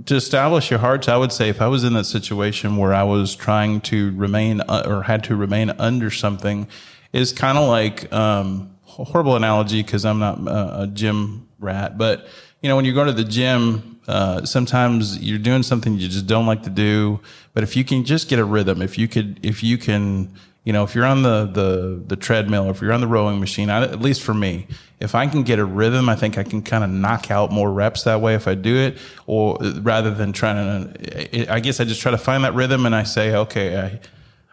To 0.04 0.14
establish 0.14 0.70
your 0.70 0.78
hearts, 0.78 1.08
I 1.08 1.16
would 1.16 1.32
say 1.32 1.48
if 1.48 1.62
I 1.62 1.68
was 1.68 1.82
in 1.82 1.94
that 1.94 2.04
situation 2.04 2.76
where 2.76 2.92
I 2.92 3.02
was 3.02 3.34
trying 3.34 3.80
to 3.82 4.14
remain 4.14 4.60
uh, 4.60 4.84
or 4.86 5.02
had 5.02 5.24
to 5.24 5.36
remain 5.36 5.70
under 5.70 6.10
something, 6.10 6.68
is 7.12 7.32
kind 7.32 7.56
of 7.56 7.66
like, 7.68 8.12
um, 8.12 8.76
horrible 8.82 9.36
analogy 9.36 9.82
because 9.82 10.04
I'm 10.04 10.18
not 10.18 10.46
uh, 10.46 10.82
a 10.82 10.86
gym 10.86 11.48
rat, 11.58 11.98
but 11.98 12.26
you 12.62 12.68
know, 12.68 12.76
when 12.76 12.84
you 12.84 12.94
go 12.94 13.04
to 13.04 13.12
the 13.12 13.24
gym, 13.24 14.00
uh, 14.08 14.44
sometimes 14.44 15.18
you're 15.18 15.38
doing 15.38 15.62
something 15.62 15.94
you 15.98 16.08
just 16.08 16.26
don't 16.26 16.46
like 16.46 16.62
to 16.62 16.70
do. 16.70 17.20
But 17.54 17.62
if 17.62 17.76
you 17.76 17.84
can 17.84 18.04
just 18.04 18.28
get 18.28 18.38
a 18.38 18.44
rhythm, 18.44 18.82
if 18.82 18.98
you 18.98 19.08
could, 19.08 19.38
if 19.44 19.62
you 19.62 19.78
can, 19.78 20.34
you 20.66 20.72
know, 20.72 20.82
if 20.82 20.96
you're 20.96 21.06
on 21.06 21.22
the 21.22 21.46
the 21.46 22.02
the 22.08 22.16
treadmill, 22.16 22.68
if 22.70 22.82
you're 22.82 22.92
on 22.92 23.00
the 23.00 23.06
rowing 23.06 23.38
machine, 23.38 23.70
I, 23.70 23.82
at 23.84 24.00
least 24.00 24.20
for 24.20 24.34
me, 24.34 24.66
if 24.98 25.14
I 25.14 25.28
can 25.28 25.44
get 25.44 25.60
a 25.60 25.64
rhythm, 25.64 26.08
I 26.08 26.16
think 26.16 26.38
I 26.38 26.42
can 26.42 26.60
kind 26.60 26.82
of 26.82 26.90
knock 26.90 27.30
out 27.30 27.52
more 27.52 27.72
reps 27.72 28.02
that 28.02 28.20
way 28.20 28.34
if 28.34 28.48
I 28.48 28.56
do 28.56 28.76
it, 28.76 28.98
or 29.28 29.58
rather 29.80 30.12
than 30.12 30.32
trying 30.32 30.92
to. 30.92 31.52
I 31.52 31.60
guess 31.60 31.78
I 31.78 31.84
just 31.84 32.00
try 32.00 32.10
to 32.10 32.18
find 32.18 32.42
that 32.42 32.54
rhythm, 32.54 32.84
and 32.84 32.96
I 32.96 33.04
say, 33.04 33.32
okay, 33.36 33.80
I, 33.80 34.00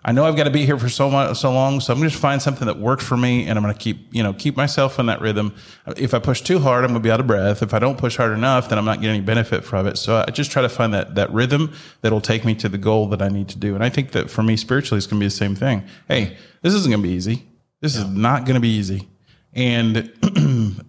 I 0.05 0.11
know 0.11 0.25
I've 0.25 0.35
got 0.35 0.43
to 0.43 0.51
be 0.51 0.65
here 0.65 0.77
for 0.77 0.89
so 0.89 1.09
much, 1.09 1.37
so 1.37 1.53
long, 1.53 1.79
so 1.79 1.93
I'm 1.93 1.99
going 1.99 2.09
to 2.09 2.11
just 2.11 2.21
find 2.21 2.41
something 2.41 2.67
that 2.67 2.77
works 2.77 3.05
for 3.05 3.15
me, 3.15 3.47
and 3.47 3.57
I'm 3.57 3.63
going 3.63 3.73
to 3.73 3.79
keep, 3.79 4.13
you 4.13 4.21
know, 4.21 4.33
keep 4.33 4.57
myself 4.57 4.99
in 4.99 5.05
that 5.05 5.21
rhythm. 5.21 5.55
If 5.95 6.13
I 6.13 6.19
push 6.19 6.41
too 6.41 6.59
hard, 6.59 6.83
I'm 6.83 6.89
going 6.89 7.01
to 7.01 7.07
be 7.07 7.11
out 7.11 7.21
of 7.21 7.27
breath. 7.27 7.63
If 7.63 7.73
I 7.73 7.79
don't 7.79 7.97
push 7.97 8.17
hard 8.17 8.33
enough, 8.33 8.67
then 8.67 8.77
I'm 8.77 8.83
not 8.83 8.99
getting 8.99 9.15
any 9.15 9.21
benefit 9.25 9.63
from 9.63 9.87
it. 9.87 9.97
So 9.97 10.23
I 10.27 10.31
just 10.31 10.51
try 10.51 10.61
to 10.61 10.67
find 10.67 10.93
that 10.93 11.15
that 11.15 11.31
rhythm 11.31 11.73
that'll 12.01 12.19
take 12.19 12.43
me 12.43 12.53
to 12.55 12.67
the 12.67 12.77
goal 12.77 13.07
that 13.09 13.21
I 13.21 13.29
need 13.29 13.47
to 13.49 13.57
do. 13.57 13.75
And 13.75 13.83
I 13.83 13.89
think 13.89 14.11
that 14.11 14.29
for 14.29 14.43
me 14.43 14.57
spiritually, 14.57 14.97
it's 14.97 15.07
going 15.07 15.19
to 15.19 15.23
be 15.23 15.27
the 15.27 15.31
same 15.31 15.55
thing. 15.55 15.85
Hey, 16.09 16.35
this 16.61 16.73
isn't 16.73 16.91
going 16.91 17.01
to 17.01 17.07
be 17.07 17.13
easy. 17.13 17.47
This 17.79 17.95
is 17.95 18.05
not 18.05 18.45
going 18.45 18.55
to 18.55 18.61
be 18.61 18.69
easy, 18.69 19.09
and 19.53 20.11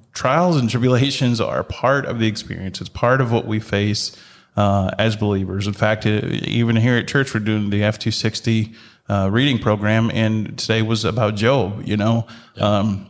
trials 0.12 0.56
and 0.56 0.70
tribulations 0.70 1.40
are 1.40 1.64
part 1.64 2.06
of 2.06 2.20
the 2.20 2.28
experience. 2.28 2.80
It's 2.80 2.88
part 2.88 3.20
of 3.20 3.32
what 3.32 3.46
we 3.46 3.58
face 3.58 4.16
uh, 4.56 4.92
as 4.96 5.16
believers. 5.16 5.66
In 5.66 5.72
fact, 5.72 6.06
uh, 6.06 6.20
even 6.22 6.76
here 6.76 6.96
at 6.96 7.08
church, 7.08 7.34
we're 7.34 7.40
doing 7.40 7.70
the 7.70 7.82
F 7.82 7.98
two 7.98 8.12
sixty 8.12 8.74
uh, 9.08 9.28
reading 9.30 9.58
program, 9.58 10.10
and 10.12 10.58
today 10.58 10.82
was 10.82 11.04
about 11.04 11.34
Job. 11.34 11.82
You 11.86 11.96
know, 11.96 12.26
um, 12.58 13.08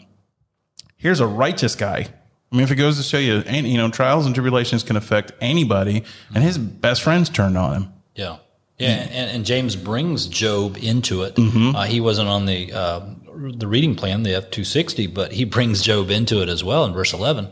here's 0.97 1.21
a 1.21 1.27
righteous 1.27 1.75
guy. 1.75 2.07
I 2.53 2.57
mean, 2.57 2.65
if 2.65 2.71
it 2.71 2.77
goes 2.77 2.97
to 2.99 3.03
show 3.03 3.19
you, 3.19 3.43
you 3.49 3.77
know, 3.77 3.91
trials 3.91 4.27
and 4.27 4.35
tribulations 4.35 4.83
can 4.83 4.97
affect 4.97 5.33
anybody, 5.41 6.05
and 6.35 6.45
his 6.45 6.57
best 6.59 7.03
friends 7.03 7.29
turned 7.29 7.59
on 7.59 7.75
him. 7.75 7.93
Yeah. 8.15 8.37
Yeah, 8.79 8.89
and, 8.89 9.31
and 9.37 9.47
James 9.47 9.77
brings 9.77 10.27
Job 10.27 10.77
into 10.77 11.23
it. 11.23 11.35
Uh, 11.39 11.83
he 11.85 12.01
wasn't 12.01 12.29
on 12.29 12.47
the 12.47 12.73
uh, 12.73 13.07
the 13.33 13.69
reading 13.69 13.95
plan, 13.95 14.25
the 14.25 14.35
F 14.35 14.51
two 14.51 14.65
sixty, 14.65 15.07
but 15.07 15.31
he 15.33 15.45
brings 15.45 15.81
Job 15.81 16.11
into 16.11 16.43
it 16.43 16.49
as 16.49 16.65
well 16.65 16.85
in 16.85 16.93
verse 16.93 17.13
eleven. 17.13 17.49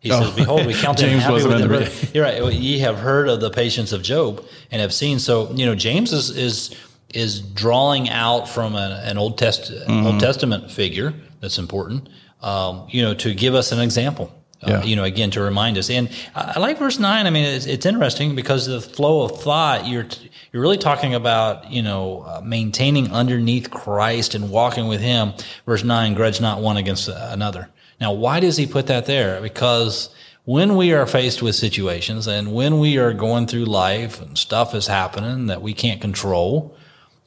He 0.00 0.10
says, 0.10 0.30
"Behold, 0.34 0.66
we 0.66 0.74
count 0.80 1.00
him 1.00 1.18
happy 1.18 1.32
with 1.34 1.44
the. 1.44 2.10
You're 2.12 2.24
right. 2.24 2.52
Ye 2.52 2.80
have 2.80 2.98
heard 2.98 3.28
of 3.30 3.40
the 3.40 3.50
patience 3.50 3.92
of 3.92 4.02
Job 4.02 4.44
and 4.70 4.82
have 4.82 4.92
seen. 4.92 5.18
So 5.18 5.50
you 5.52 5.64
know, 5.64 5.74
James 5.74 6.12
is 6.12 6.28
is 6.28 6.76
is 7.14 7.40
drawing 7.40 8.08
out 8.08 8.48
from 8.48 8.74
an, 8.74 8.92
an 8.92 9.18
Old 9.18 9.38
Test 9.38 9.72
Old 9.88 10.20
Testament 10.20 10.70
figure 10.70 11.14
that's 11.40 11.58
important. 11.58 12.08
Um, 12.42 12.86
you 12.90 13.02
know, 13.02 13.14
to 13.14 13.34
give 13.34 13.54
us 13.54 13.72
an 13.72 13.80
example. 13.80 14.32
Uh, 14.62 14.82
you 14.84 14.96
know, 14.96 15.04
again 15.04 15.30
to 15.30 15.40
remind 15.40 15.76
us. 15.78 15.90
And 15.90 16.08
I 16.34 16.54
I 16.56 16.58
like 16.58 16.78
verse 16.78 16.98
nine. 16.98 17.26
I 17.26 17.30
mean, 17.30 17.44
it's, 17.44 17.66
it's 17.66 17.86
interesting 17.86 18.34
because 18.34 18.66
the 18.66 18.80
flow 18.80 19.22
of 19.22 19.40
thought 19.40 19.86
you're 19.86 20.06
you're 20.50 20.62
really 20.62 20.78
talking 20.78 21.14
about. 21.14 21.70
You 21.70 21.82
know, 21.82 22.22
uh, 22.22 22.40
maintaining 22.42 23.12
underneath 23.12 23.70
Christ 23.70 24.34
and 24.34 24.50
walking 24.50 24.88
with 24.88 25.00
Him. 25.00 25.34
Verse 25.66 25.84
nine: 25.84 26.14
grudge 26.14 26.40
not 26.40 26.62
one 26.62 26.78
against 26.78 27.08
another. 27.08 27.68
Now, 28.00 28.12
why 28.12 28.40
does 28.40 28.56
He 28.56 28.66
put 28.66 28.86
that 28.86 29.06
there? 29.06 29.40
Because 29.40 30.08
when 30.46 30.76
we 30.76 30.94
are 30.94 31.06
faced 31.06 31.42
with 31.42 31.54
situations 31.54 32.26
and 32.26 32.54
when 32.54 32.78
we 32.78 32.98
are 32.98 33.12
going 33.12 33.46
through 33.46 33.64
life 33.66 34.22
and 34.22 34.38
stuff 34.38 34.74
is 34.74 34.86
happening 34.86 35.46
that 35.46 35.60
we 35.60 35.74
can't 35.74 36.00
control, 36.00 36.76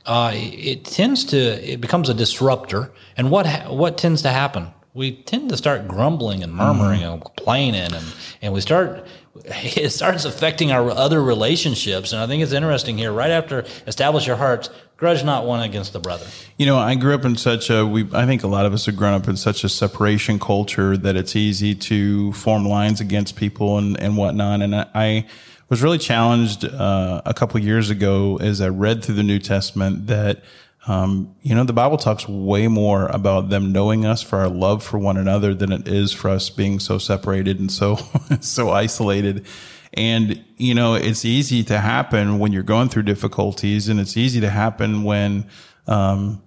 uh, 0.06 0.32
it 0.34 0.86
tends 0.86 1.26
to 1.26 1.38
it 1.38 1.82
becomes 1.82 2.10
a 2.10 2.14
disruptor. 2.14 2.92
And 3.18 3.32
what 3.32 3.46
ha- 3.46 3.72
what 3.72 3.98
tends 3.98 4.22
to 4.24 4.30
happen? 4.30 4.68
We 4.94 5.12
tend 5.12 5.50
to 5.50 5.58
start 5.58 5.88
grumbling 5.88 6.44
and 6.44 6.54
murmuring 6.54 7.04
and 7.04 7.24
complaining, 7.24 7.94
and 7.94 8.06
and 8.42 8.54
we 8.54 8.62
start 8.62 9.06
it 9.46 9.92
starts 9.92 10.26
affecting 10.26 10.72
our 10.72 10.90
other 10.90 11.22
relationships. 11.22 12.12
And 12.12 12.22
I 12.22 12.28
think 12.28 12.44
it's 12.44 12.52
interesting 12.52 12.98
here. 12.98 13.12
Right 13.12 13.32
after 13.32 13.66
establish 13.88 14.28
your 14.28 14.36
hearts, 14.36 14.70
grudge 14.98 15.24
not 15.24 15.46
one 15.46 15.62
against 15.62 15.94
the 15.94 16.00
brother. 16.00 16.26
You 16.58 16.66
know, 16.66 16.78
I 16.78 16.96
grew 16.96 17.14
up 17.14 17.26
in 17.26 17.36
such 17.36 17.70
a 17.70 17.86
we 17.86 18.08
I 18.14 18.26
think 18.26 18.44
a 18.44 18.48
lot 18.48 18.66
of 18.66 18.74
us 18.74 18.86
have 18.88 18.96
grown 18.96 19.14
up 19.14 19.28
in 19.28 19.38
such 19.38 19.64
a 19.64 19.70
separation 19.70 20.40
culture 20.40 20.98
that 20.98 21.16
it's 21.16 21.36
easy 21.36 21.76
to 21.76 22.34
form 22.34 22.66
lines 22.66 23.00
against 23.00 23.36
people 23.36 23.78
and, 23.78 24.00
and 24.00 24.18
whatnot. 24.18 24.62
And 24.62 24.76
I, 24.76 24.88
I 24.94 25.28
was 25.70 25.82
really 25.82 25.98
challenged 25.98 26.66
uh, 26.66 27.22
a 27.26 27.34
couple 27.34 27.60
years 27.60 27.90
ago 27.90 28.38
as 28.38 28.62
I 28.62 28.70
read 28.70 29.04
through 29.04 29.16
the 29.16 29.24
New 29.24 29.40
Testament 29.40 30.08
that 30.08 30.44
um, 30.88 31.36
you 31.42 31.54
know 31.54 31.64
the 31.64 31.74
Bible 31.74 31.98
talks 31.98 32.28
way 32.28 32.68
more 32.68 33.08
about 33.08 33.50
them 33.50 33.72
knowing 33.72 34.06
us 34.06 34.22
for 34.22 34.40
our 34.40 34.50
love 34.50 34.84
for 34.84 34.98
one 34.98 35.18
another 35.18 35.54
than 35.54 35.72
it 35.72 35.88
is 35.88 36.12
for 36.12 36.30
us 36.30 36.50
being 36.50 36.80
so 36.80 36.98
separated 36.98 37.60
and 37.60 37.72
so 37.72 37.98
so 38.42 38.72
isolated. 38.72 39.46
And, 39.94 40.44
you 40.58 40.76
know, 40.76 40.94
it's 40.94 41.26
easy 41.26 41.64
to 41.66 41.80
happen 41.80 42.40
when 42.40 42.52
you're 42.54 42.64
going 42.64 42.90
through 42.90 43.04
difficulties 43.04 43.90
and 43.90 44.00
it's 44.00 44.18
easy 44.18 44.40
to 44.42 44.50
happen 44.50 45.04
when, 45.04 45.48
um, 45.88 46.42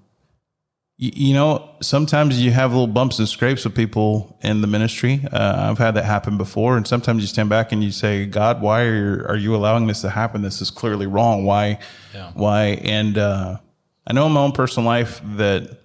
you 1.04 1.34
know, 1.34 1.68
sometimes 1.80 2.40
you 2.40 2.52
have 2.52 2.70
little 2.70 2.86
bumps 2.86 3.18
and 3.18 3.28
scrapes 3.28 3.64
with 3.64 3.74
people 3.74 4.38
in 4.40 4.60
the 4.60 4.68
ministry. 4.68 5.20
Uh, 5.32 5.68
I've 5.68 5.78
had 5.78 5.94
that 5.94 6.04
happen 6.04 6.38
before. 6.38 6.76
And 6.76 6.86
sometimes 6.86 7.22
you 7.22 7.26
stand 7.26 7.48
back 7.48 7.72
and 7.72 7.82
you 7.82 7.90
say, 7.90 8.24
God, 8.24 8.62
why 8.62 8.84
are, 8.84 9.26
are 9.28 9.36
you 9.36 9.56
allowing 9.56 9.88
this 9.88 10.02
to 10.02 10.10
happen? 10.10 10.42
This 10.42 10.60
is 10.62 10.70
clearly 10.70 11.06
wrong. 11.08 11.44
Why, 11.44 11.80
Yeah. 12.14 12.30
why? 12.34 12.78
And, 12.84 13.18
uh, 13.18 13.56
I 14.06 14.12
know 14.12 14.26
in 14.26 14.32
my 14.32 14.40
own 14.42 14.52
personal 14.52 14.86
life 14.86 15.20
that 15.36 15.80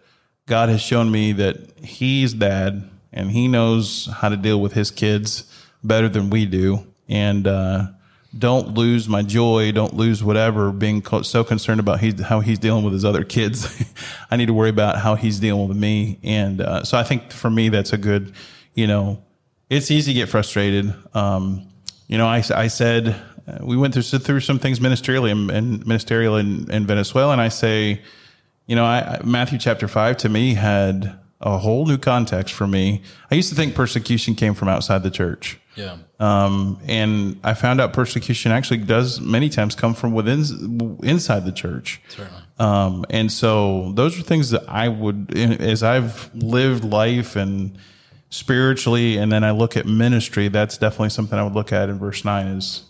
God 0.46 0.70
has 0.70 0.82
shown 0.82 1.10
me 1.10 1.32
that 1.34 1.80
he's 1.80 2.34
dad 2.34 2.88
and 3.12 3.32
he 3.32 3.48
knows 3.48 4.08
how 4.18 4.30
to 4.30 4.38
deal 4.38 4.62
with 4.62 4.74
his 4.74 4.92
kids 4.92 5.52
better 5.84 6.10
than 6.10 6.30
we 6.30 6.46
do. 6.46 6.86
And, 7.10 7.48
uh, 7.48 7.88
don't 8.38 8.74
lose 8.74 9.08
my 9.08 9.22
joy. 9.22 9.72
Don't 9.72 9.94
lose 9.94 10.24
whatever 10.24 10.72
being 10.72 11.04
so 11.24 11.44
concerned 11.44 11.80
about 11.80 12.00
how 12.22 12.40
he's 12.40 12.60
dealing 12.60 12.84
with 12.84 12.94
his 12.94 13.06
other 13.06 13.24
kids. 13.24 13.84
I 14.32 14.36
need 14.36 14.48
to 14.48 14.54
worry 14.54 14.70
about 14.70 15.00
how 15.00 15.16
he's 15.16 15.40
dealing 15.40 15.68
with 15.68 15.78
me. 15.78 16.20
And, 16.24 16.62
uh, 16.62 16.84
so 16.84 16.98
I 16.98 17.04
think 17.04 17.32
for 17.32 17.50
me, 17.50 17.70
that's 17.70 17.94
a 17.94 17.98
good, 17.98 18.34
you 18.74 18.88
know, 18.88 19.24
it's 19.70 19.92
easy 19.92 20.14
to 20.14 20.20
get 20.20 20.30
frustrated. 20.30 20.94
Um, 21.14 21.68
you 22.08 22.18
know, 22.18 22.28
I, 22.28 22.44
I 22.56 22.68
said, 22.68 23.16
uh, 23.48 23.60
we 23.62 23.78
went 23.78 23.94
through, 23.94 24.04
through 24.04 24.40
some 24.42 24.60
things 24.60 24.80
ministerially 24.80 25.32
and, 25.32 25.50
and 25.50 25.86
ministerial 25.86 26.36
in, 26.36 26.70
in 26.72 26.86
Venezuela. 26.86 27.32
And 27.32 27.42
I 27.42 27.50
say, 27.50 28.02
you 28.66 28.76
know, 28.76 28.86
I- 28.86 29.22
Matthew 29.24 29.58
chapter 29.58 29.88
five 29.88 30.18
to 30.18 30.30
me 30.30 30.54
had 30.54 31.18
a 31.40 31.58
whole 31.58 31.86
new 31.86 31.98
context 31.98 32.54
for 32.54 32.68
me. 32.68 33.02
I 33.30 33.36
used 33.36 33.50
to 33.50 33.56
think 33.56 33.76
persecution 33.76 34.36
came 34.36 34.54
from 34.54 34.68
outside 34.68 35.04
the 35.04 35.12
church. 35.12 35.60
Yeah. 35.76 35.98
Um, 36.20 36.80
and 36.88 37.40
I 37.44 37.54
found 37.54 37.80
out 37.80 37.94
persecution 37.94 38.52
actually 38.52 38.80
does 38.80 39.22
many 39.22 39.50
times 39.50 39.76
come 39.76 39.94
from 39.94 40.14
within, 40.14 40.98
inside 41.04 41.46
the 41.46 41.52
church. 41.52 42.02
Certainly. 42.08 42.42
Um, 42.58 43.06
and 43.12 43.32
so 43.32 43.92
those 43.94 44.20
are 44.20 44.24
things 44.24 44.50
that 44.50 44.64
I 44.68 44.88
would, 44.88 45.38
as 45.38 45.84
I've 45.84 46.34
lived 46.34 46.84
life 46.84 47.36
and 47.36 47.78
spiritually, 48.30 49.18
and 49.18 49.32
then 49.32 49.44
I 49.44 49.52
look 49.52 49.78
at 49.78 49.86
ministry, 49.86 50.48
that's 50.48 50.78
definitely 50.78 51.10
something 51.10 51.38
I 51.38 51.44
would 51.44 51.54
look 51.54 51.72
at 51.72 51.90
in 51.90 52.00
verse 52.00 52.26
nine 52.26 52.48
is 52.48 52.84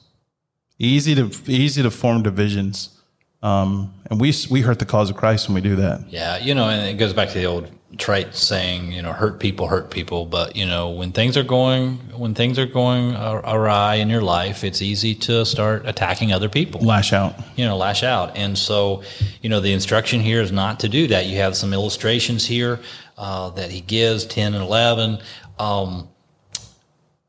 easy 0.80 1.14
to, 1.16 1.30
easy 1.52 1.84
to 1.84 1.92
form 1.92 2.24
divisions. 2.24 2.97
Um, 3.44 3.94
and 4.10 4.20
we, 4.20 4.34
we 4.50 4.62
hurt 4.62 4.80
the 4.80 4.86
cause 4.86 5.10
of 5.10 5.16
Christ 5.16 5.48
when 5.48 5.56
we 5.56 5.62
do 5.62 5.76
that. 5.78 6.10
Yeah, 6.10 6.38
you 6.38 6.56
know, 6.56 6.70
and 6.70 6.88
it 6.88 6.98
goes 6.98 7.14
back 7.14 7.30
to 7.30 7.36
the 7.36 7.46
old 7.46 7.72
trite 7.98 8.36
saying, 8.36 8.92
you 8.92 9.02
know, 9.02 9.14
hurt 9.14 9.40
people 9.40 9.68
hurt 9.68 9.92
people. 9.92 10.26
But 10.26 10.56
you 10.56 10.66
know, 10.66 10.90
when 10.90 11.12
things 11.12 11.38
are 11.38 11.44
going 11.44 11.98
when 12.18 12.34
things 12.34 12.60
are 12.60 12.66
going 12.66 13.16
awry 13.16 13.96
in 13.96 14.10
your 14.10 14.22
life, 14.22 14.64
it's 14.64 14.82
easy 14.82 15.16
to 15.16 15.46
start 15.46 15.86
attacking 15.86 16.34
other 16.34 16.50
people. 16.50 16.82
Lash 16.82 17.14
out. 17.14 17.36
You 17.56 17.66
know, 17.66 17.78
lash 17.78 18.04
out. 18.04 18.36
And 18.36 18.58
so, 18.58 19.04
you 19.42 19.50
know, 19.50 19.60
the 19.60 19.74
instruction 19.74 20.20
here 20.20 20.42
is 20.42 20.52
not 20.52 20.80
to 20.82 20.90
do 20.90 21.08
that. 21.08 21.26
You 21.28 21.38
have 21.38 21.56
some 21.56 21.74
illustrations 21.74 22.46
here 22.46 22.80
uh, 23.18 23.52
that 23.52 23.72
he 23.72 23.82
gives, 23.82 24.26
ten 24.26 24.54
and 24.54 24.64
eleven. 24.64 25.20
Um, 25.60 26.10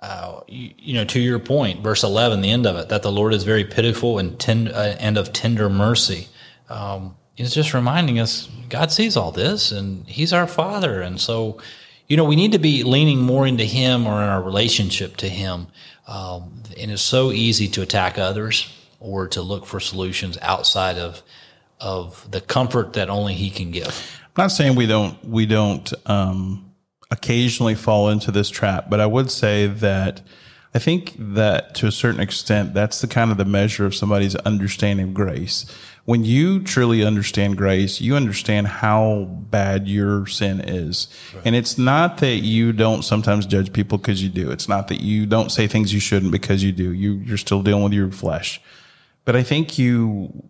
uh, 0.01 0.41
you, 0.47 0.73
you 0.79 0.95
know, 0.95 1.05
to 1.05 1.21
your 1.21 1.39
point, 1.39 1.83
verse 1.83 2.05
11, 2.05 2.41
the 2.41 2.51
end 2.51 2.67
of 2.67 2.77
it, 2.77 2.89
that 2.89 3.03
the 3.03 3.11
Lord 3.11 3.35
is 3.35 3.43
very 3.45 3.65
pitiful 3.65 4.19
and, 4.19 4.39
ten, 4.39 4.69
uh, 4.69 4.97
and 5.01 5.19
of 5.19 5.33
tender 5.33 5.69
mercy. 5.69 6.29
Um, 6.69 7.17
it's 7.37 7.55
just 7.55 7.75
reminding 7.75 8.19
us 8.19 8.49
God 8.69 8.93
sees 8.93 9.17
all 9.17 9.33
this 9.33 9.73
and 9.73 10.07
He's 10.07 10.33
our 10.33 10.47
Father. 10.47 11.01
And 11.01 11.21
so, 11.21 11.59
you 12.07 12.17
know, 12.17 12.25
we 12.25 12.37
need 12.37 12.53
to 12.53 12.59
be 12.59 12.85
leaning 12.85 13.21
more 13.21 13.47
into 13.47 13.65
Him 13.65 14.07
or 14.07 14.23
in 14.23 14.29
our 14.29 14.43
relationship 14.43 15.17
to 15.19 15.29
Him. 15.29 15.69
Um, 16.07 16.63
and 16.79 16.91
it's 16.91 17.03
so 17.03 17.33
easy 17.33 17.69
to 17.69 17.83
attack 17.83 18.19
others 18.19 18.73
or 19.01 19.27
to 19.29 19.43
look 19.43 19.67
for 19.67 19.81
solutions 19.81 20.39
outside 20.43 20.97
of 20.97 21.23
of 21.81 22.29
the 22.29 22.41
comfort 22.41 22.95
that 22.95 23.09
only 23.09 23.35
He 23.35 23.51
can 23.51 23.71
give. 23.71 24.21
I'm 24.25 24.45
not 24.45 24.49
saying 24.49 24.75
we 24.75 24.87
don't 24.87 25.23
we 25.25 25.47
don't 25.47 25.93
um, 26.07 26.68
occasionally 27.11 27.75
fall 27.75 28.09
into 28.09 28.31
this 28.31 28.51
trap, 28.51 28.91
but 28.91 29.01
I 29.01 29.07
would 29.07 29.31
say 29.31 29.67
that 29.67 30.21
I 30.75 30.79
think 30.79 31.15
that 31.19 31.75
to 31.77 31.87
a 31.87 31.93
certain 31.93 32.21
extent, 32.21 32.75
that's 32.75 33.01
the 33.01 33.07
kind 33.07 33.31
of 33.31 33.39
the 33.39 33.45
measure 33.45 33.87
of 33.87 33.95
somebody's 33.95 34.37
understanding 34.37 35.09
of 35.09 35.15
grace. 35.15 35.65
When 36.05 36.25
you 36.25 36.63
truly 36.63 37.05
understand 37.05 37.57
grace, 37.57 38.01
you 38.01 38.17
understand 38.17 38.67
how 38.67 39.25
bad 39.51 39.89
your 39.89 40.27
sin 40.27 40.61
is. 40.61 41.09
And 41.45 41.55
it's 41.55 41.79
not 41.79 42.19
that 42.19 42.37
you 42.37 42.73
don't 42.73 43.03
sometimes 43.03 43.45
judge 43.47 43.73
people 43.73 43.99
because 43.99 44.23
you 44.23 44.29
do. 44.29 44.51
It's 44.51 44.69
not 44.69 44.89
that 44.89 45.01
you 45.01 45.27
don't 45.27 45.51
say 45.51 45.67
things 45.67 45.93
you 45.93 46.01
shouldn't 46.01 46.33
because 46.33 46.63
you 46.63 46.73
do. 46.73 46.93
You, 46.93 47.15
you're 47.15 47.37
still 47.37 47.63
dealing 47.63 47.85
with 47.85 47.93
your 47.93 48.11
flesh. 48.11 48.61
But 49.25 49.37
I 49.37 49.43
think 49.43 49.79
you 49.79 50.49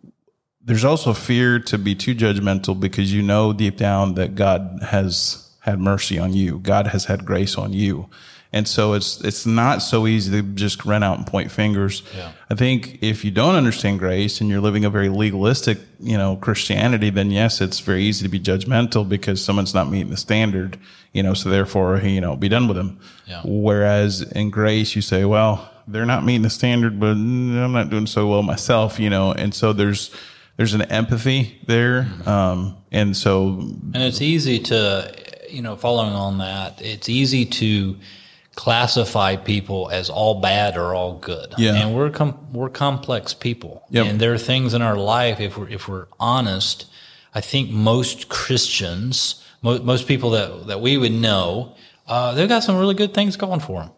there's 0.62 0.84
also 0.84 1.14
fear 1.14 1.58
to 1.60 1.78
be 1.78 1.94
too 1.94 2.14
judgmental 2.14 2.78
because 2.78 3.12
you 3.12 3.22
know 3.22 3.54
deep 3.54 3.78
down 3.78 4.14
that 4.14 4.34
God 4.34 4.80
has 4.82 5.47
had 5.68 5.80
mercy 5.80 6.18
on 6.18 6.32
you. 6.32 6.58
God 6.58 6.88
has 6.88 7.06
had 7.06 7.24
grace 7.24 7.56
on 7.56 7.72
you. 7.72 8.08
And 8.50 8.66
so 8.66 8.94
it's 8.94 9.20
it's 9.20 9.44
not 9.44 9.82
so 9.82 10.06
easy 10.06 10.30
to 10.30 10.42
just 10.42 10.86
run 10.86 11.02
out 11.02 11.18
and 11.18 11.26
point 11.26 11.50
fingers. 11.50 12.02
Yeah. 12.16 12.32
I 12.48 12.54
think 12.54 12.98
if 13.02 13.22
you 13.22 13.30
don't 13.30 13.54
understand 13.54 13.98
grace 13.98 14.40
and 14.40 14.48
you're 14.48 14.62
living 14.62 14.86
a 14.86 14.90
very 14.90 15.10
legalistic, 15.10 15.78
you 16.00 16.16
know, 16.16 16.36
Christianity, 16.36 17.10
then 17.10 17.30
yes, 17.30 17.60
it's 17.60 17.80
very 17.80 18.04
easy 18.04 18.22
to 18.22 18.30
be 18.30 18.40
judgmental 18.40 19.06
because 19.06 19.44
someone's 19.44 19.74
not 19.74 19.90
meeting 19.90 20.08
the 20.08 20.16
standard, 20.16 20.78
you 21.12 21.22
know, 21.22 21.34
so 21.34 21.50
therefore, 21.50 21.98
you 21.98 22.22
know, 22.22 22.36
be 22.36 22.48
done 22.48 22.68
with 22.68 22.78
them. 22.78 22.98
Yeah. 23.26 23.42
Whereas 23.44 24.22
in 24.22 24.48
grace, 24.48 24.96
you 24.96 25.02
say, 25.02 25.26
well, 25.26 25.70
they're 25.86 26.06
not 26.06 26.24
meeting 26.24 26.42
the 26.42 26.50
standard, 26.50 26.98
but 26.98 27.08
I'm 27.08 27.72
not 27.72 27.90
doing 27.90 28.06
so 28.06 28.28
well 28.28 28.42
myself, 28.42 28.98
you 28.98 29.10
know, 29.10 29.32
and 29.32 29.54
so 29.54 29.74
there's 29.74 30.10
there's 30.56 30.74
an 30.74 30.82
empathy 30.82 31.60
there, 31.66 32.08
um, 32.26 32.76
and 32.90 33.16
so 33.16 33.60
And 33.94 33.96
it's 33.96 34.20
easy 34.20 34.58
to, 34.58 35.14
you 35.50 35.62
know, 35.62 35.76
following 35.76 36.12
on 36.12 36.38
that, 36.38 36.80
it's 36.82 37.08
easy 37.08 37.44
to 37.44 37.96
classify 38.54 39.36
people 39.36 39.88
as 39.90 40.10
all 40.10 40.40
bad 40.40 40.76
or 40.76 40.92
all 40.94 41.14
good. 41.18 41.54
Yeah. 41.58 41.74
And 41.76 41.94
we're 41.94 42.10
com- 42.10 42.38
we're 42.52 42.68
complex 42.68 43.32
people. 43.32 43.84
Yep. 43.90 44.06
And 44.06 44.20
there 44.20 44.32
are 44.34 44.38
things 44.38 44.74
in 44.74 44.82
our 44.82 44.96
life 44.96 45.38
if 45.40 45.56
we're 45.56 45.68
if 45.68 45.88
we're 45.88 46.06
honest, 46.18 46.86
I 47.34 47.40
think 47.40 47.70
most 47.70 48.28
Christians, 48.28 49.44
mo- 49.62 49.78
most 49.78 50.08
people 50.08 50.30
that 50.30 50.66
that 50.66 50.80
we 50.80 50.96
would 50.96 51.12
know, 51.12 51.76
uh, 52.08 52.34
they've 52.34 52.48
got 52.48 52.64
some 52.64 52.76
really 52.76 52.94
good 52.94 53.14
things 53.14 53.36
going 53.36 53.60
for 53.60 53.82
them. 53.82 53.90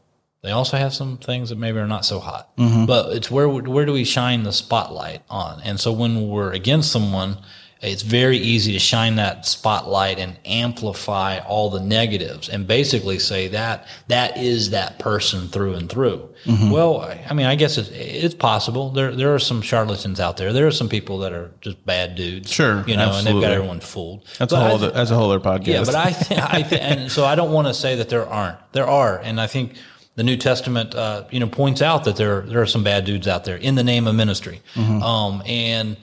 They 0.42 0.50
also 0.52 0.76
have 0.78 0.94
some 0.94 1.18
things 1.18 1.50
that 1.50 1.58
maybe 1.58 1.78
are 1.78 1.86
not 1.86 2.04
so 2.04 2.18
hot. 2.18 2.50
But 2.86 3.14
it's 3.16 3.30
where 3.30 3.48
where 3.48 3.86
do 3.86 3.92
we 3.92 4.04
shine 4.04 4.42
the 4.42 4.52
spotlight 4.52 5.22
on? 5.30 5.60
And 5.62 5.78
so 5.80 5.92
when 5.92 6.28
we're 6.28 6.52
against 6.52 6.92
someone, 6.92 7.38
it's 7.82 8.02
very 8.02 8.36
easy 8.36 8.72
to 8.72 8.78
shine 8.78 9.16
that 9.16 9.46
spotlight 9.46 10.18
and 10.18 10.36
amplify 10.44 11.38
all 11.38 11.70
the 11.70 11.80
negatives 11.80 12.48
and 12.48 12.66
basically 12.66 13.18
say 13.18 13.48
that 13.48 13.86
that 14.08 14.36
is 14.36 14.70
that 14.70 14.98
person 14.98 15.48
through 15.48 15.74
and 15.74 15.88
through. 15.88 16.28
Well, 16.46 17.00
I 17.28 17.34
mean, 17.34 17.46
I 17.46 17.54
guess 17.54 17.76
it's, 17.78 17.90
it's 17.92 18.34
possible. 18.34 18.90
There 18.90 19.14
there 19.14 19.34
are 19.34 19.38
some 19.38 19.60
charlatans 19.62 20.20
out 20.20 20.36
there. 20.38 20.52
There 20.52 20.66
are 20.66 20.70
some 20.70 20.88
people 20.88 21.18
that 21.18 21.32
are 21.32 21.50
just 21.60 21.84
bad 21.84 22.14
dudes. 22.14 22.50
Sure, 22.50 22.82
you 22.86 22.96
know, 22.96 23.12
and 23.14 23.26
they've 23.26 23.40
got 23.40 23.52
everyone 23.52 23.80
fooled. 23.80 24.24
That's 24.38 24.52
But 24.52 24.64
a 24.64 24.68
whole 24.68 24.78
thi- 24.78 24.84
other, 24.86 24.94
that's 24.94 25.10
a 25.10 25.14
whole 25.14 25.30
other 25.30 25.40
podcast. 25.40 25.66
yeah, 25.66 25.84
but 25.84 25.94
I, 25.94 26.10
th- 26.12 26.40
I 26.40 26.62
th- 26.62 26.80
and 26.80 27.12
so 27.12 27.24
I 27.24 27.34
don't 27.34 27.52
want 27.52 27.66
to 27.68 27.74
say 27.74 27.96
that 27.96 28.08
there 28.08 28.26
aren't. 28.26 28.58
There 28.72 28.86
are, 28.86 29.18
and 29.18 29.40
I 29.40 29.46
think 29.46 29.74
the 30.16 30.22
New 30.24 30.36
Testament, 30.36 30.94
uh, 30.94 31.24
you 31.30 31.40
know, 31.40 31.46
points 31.46 31.82
out 31.82 32.04
that 32.04 32.16
there 32.16 32.40
there 32.42 32.60
are 32.62 32.66
some 32.66 32.84
bad 32.84 33.04
dudes 33.04 33.26
out 33.28 33.44
there 33.44 33.56
in 33.56 33.74
the 33.74 33.84
name 33.84 34.06
of 34.06 34.14
ministry. 34.14 34.60
Um, 34.76 35.42
and 35.46 35.96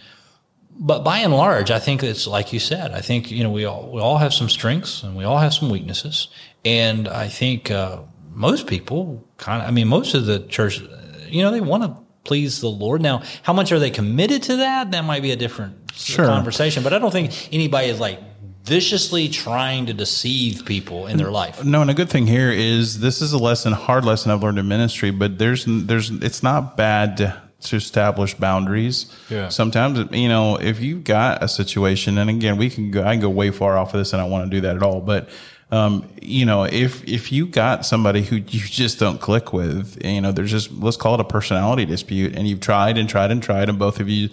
but 0.80 1.04
by 1.04 1.20
and 1.20 1.34
large, 1.34 1.72
I 1.72 1.80
think 1.80 2.04
it's 2.04 2.28
like 2.28 2.54
you 2.54 2.60
said. 2.60 2.92
I 2.92 3.02
think 3.02 3.32
you 3.32 3.44
know 3.44 3.50
we 3.52 3.66
all 3.66 3.92
we 3.92 4.02
all 4.02 4.18
have 4.18 4.34
some 4.34 4.50
strengths 4.50 5.04
and 5.04 5.16
we 5.16 5.24
all 5.24 5.38
have 5.38 5.54
some 5.54 5.70
weaknesses, 5.70 6.28
and 6.66 7.08
I 7.08 7.28
think 7.28 7.72
uh, 7.72 8.00
most 8.32 8.68
people 8.68 9.28
kind 9.38 9.62
of. 9.62 9.68
I 9.68 9.72
mean, 9.72 9.88
most 9.88 10.14
of 10.14 10.26
the 10.26 10.40
church, 10.40 10.82
you 11.28 11.42
know, 11.44 11.52
they 11.52 11.62
want 11.62 11.84
to 11.84 11.98
please 12.24 12.62
the 12.62 12.70
Lord. 12.70 13.02
Now, 13.02 13.24
how 13.44 13.54
much 13.54 13.72
are 13.72 13.80
they 13.80 13.90
committed 13.90 14.44
to 14.44 14.58
that? 14.58 14.92
That 14.92 15.06
might 15.06 15.22
be 15.22 15.32
a 15.32 15.36
different 15.38 15.76
Sure. 15.94 16.26
conversation. 16.26 16.84
But 16.84 16.94
I 16.94 17.00
don't 17.00 17.12
think 17.12 17.50
anybody 17.54 17.88
is 17.88 18.00
like 18.00 18.20
viciously 18.64 19.30
trying 19.30 19.86
to 19.86 19.94
deceive 19.94 20.66
people 20.66 21.08
in 21.08 21.18
their 21.18 21.32
life. 21.32 21.64
No, 21.64 21.82
and 21.82 21.90
a 21.90 21.94
good 21.94 22.10
thing 22.10 22.28
here 22.28 22.52
is 22.52 23.00
this 23.00 23.22
is 23.22 23.32
a 23.34 23.38
lesson, 23.38 23.72
hard 23.74 24.04
lesson 24.06 24.30
I've 24.30 24.44
learned 24.44 24.60
in 24.60 24.68
ministry, 24.68 25.10
but 25.10 25.38
there's 25.40 25.64
there's 25.66 26.10
it's 26.12 26.44
not 26.44 26.76
bad 26.78 27.18
to, 27.18 27.42
to 27.62 27.76
establish 27.76 28.34
boundaries. 28.36 29.14
Yeah. 29.30 29.50
Sometimes 29.50 30.12
you 30.12 30.30
know 30.30 30.58
if 30.58 30.80
you've 30.80 31.04
got 31.04 31.44
a 31.44 31.48
situation, 31.48 32.18
and 32.18 32.30
again 32.30 32.58
we 32.58 32.70
can 32.70 32.92
go 32.92 33.04
I 33.04 33.14
can 33.14 33.22
go 33.22 33.30
way 33.30 33.52
far 33.52 33.78
off 33.78 33.94
of 33.94 34.00
this, 34.00 34.14
and 34.14 34.22
I 34.22 34.26
want 34.26 34.50
to 34.50 34.56
do 34.56 34.62
that 34.62 34.76
at 34.76 34.84
all, 34.84 35.02
but. 35.02 35.30
Um, 35.70 36.10
you 36.22 36.46
know, 36.46 36.64
if 36.64 37.04
if 37.04 37.30
you 37.34 37.46
got 37.46 37.86
somebody 37.86 38.22
who 38.22 38.38
you 38.38 38.62
just 38.62 39.00
don't 39.00 39.20
click 39.20 39.52
with, 39.52 40.02
you 40.02 40.22
know, 40.22 40.32
there's 40.32 40.50
just 40.50 40.72
let's 40.72 40.96
call 40.96 41.16
it 41.16 41.20
a 41.20 41.26
personality 41.26 41.84
dispute, 41.84 42.38
and 42.38 42.48
you've 42.48 42.62
tried 42.62 42.98
and 42.98 43.10
tried 43.10 43.32
and 43.32 43.44
tried, 43.44 43.68
and 43.68 43.78
both 43.78 44.00
of 44.00 44.08
you, 44.08 44.30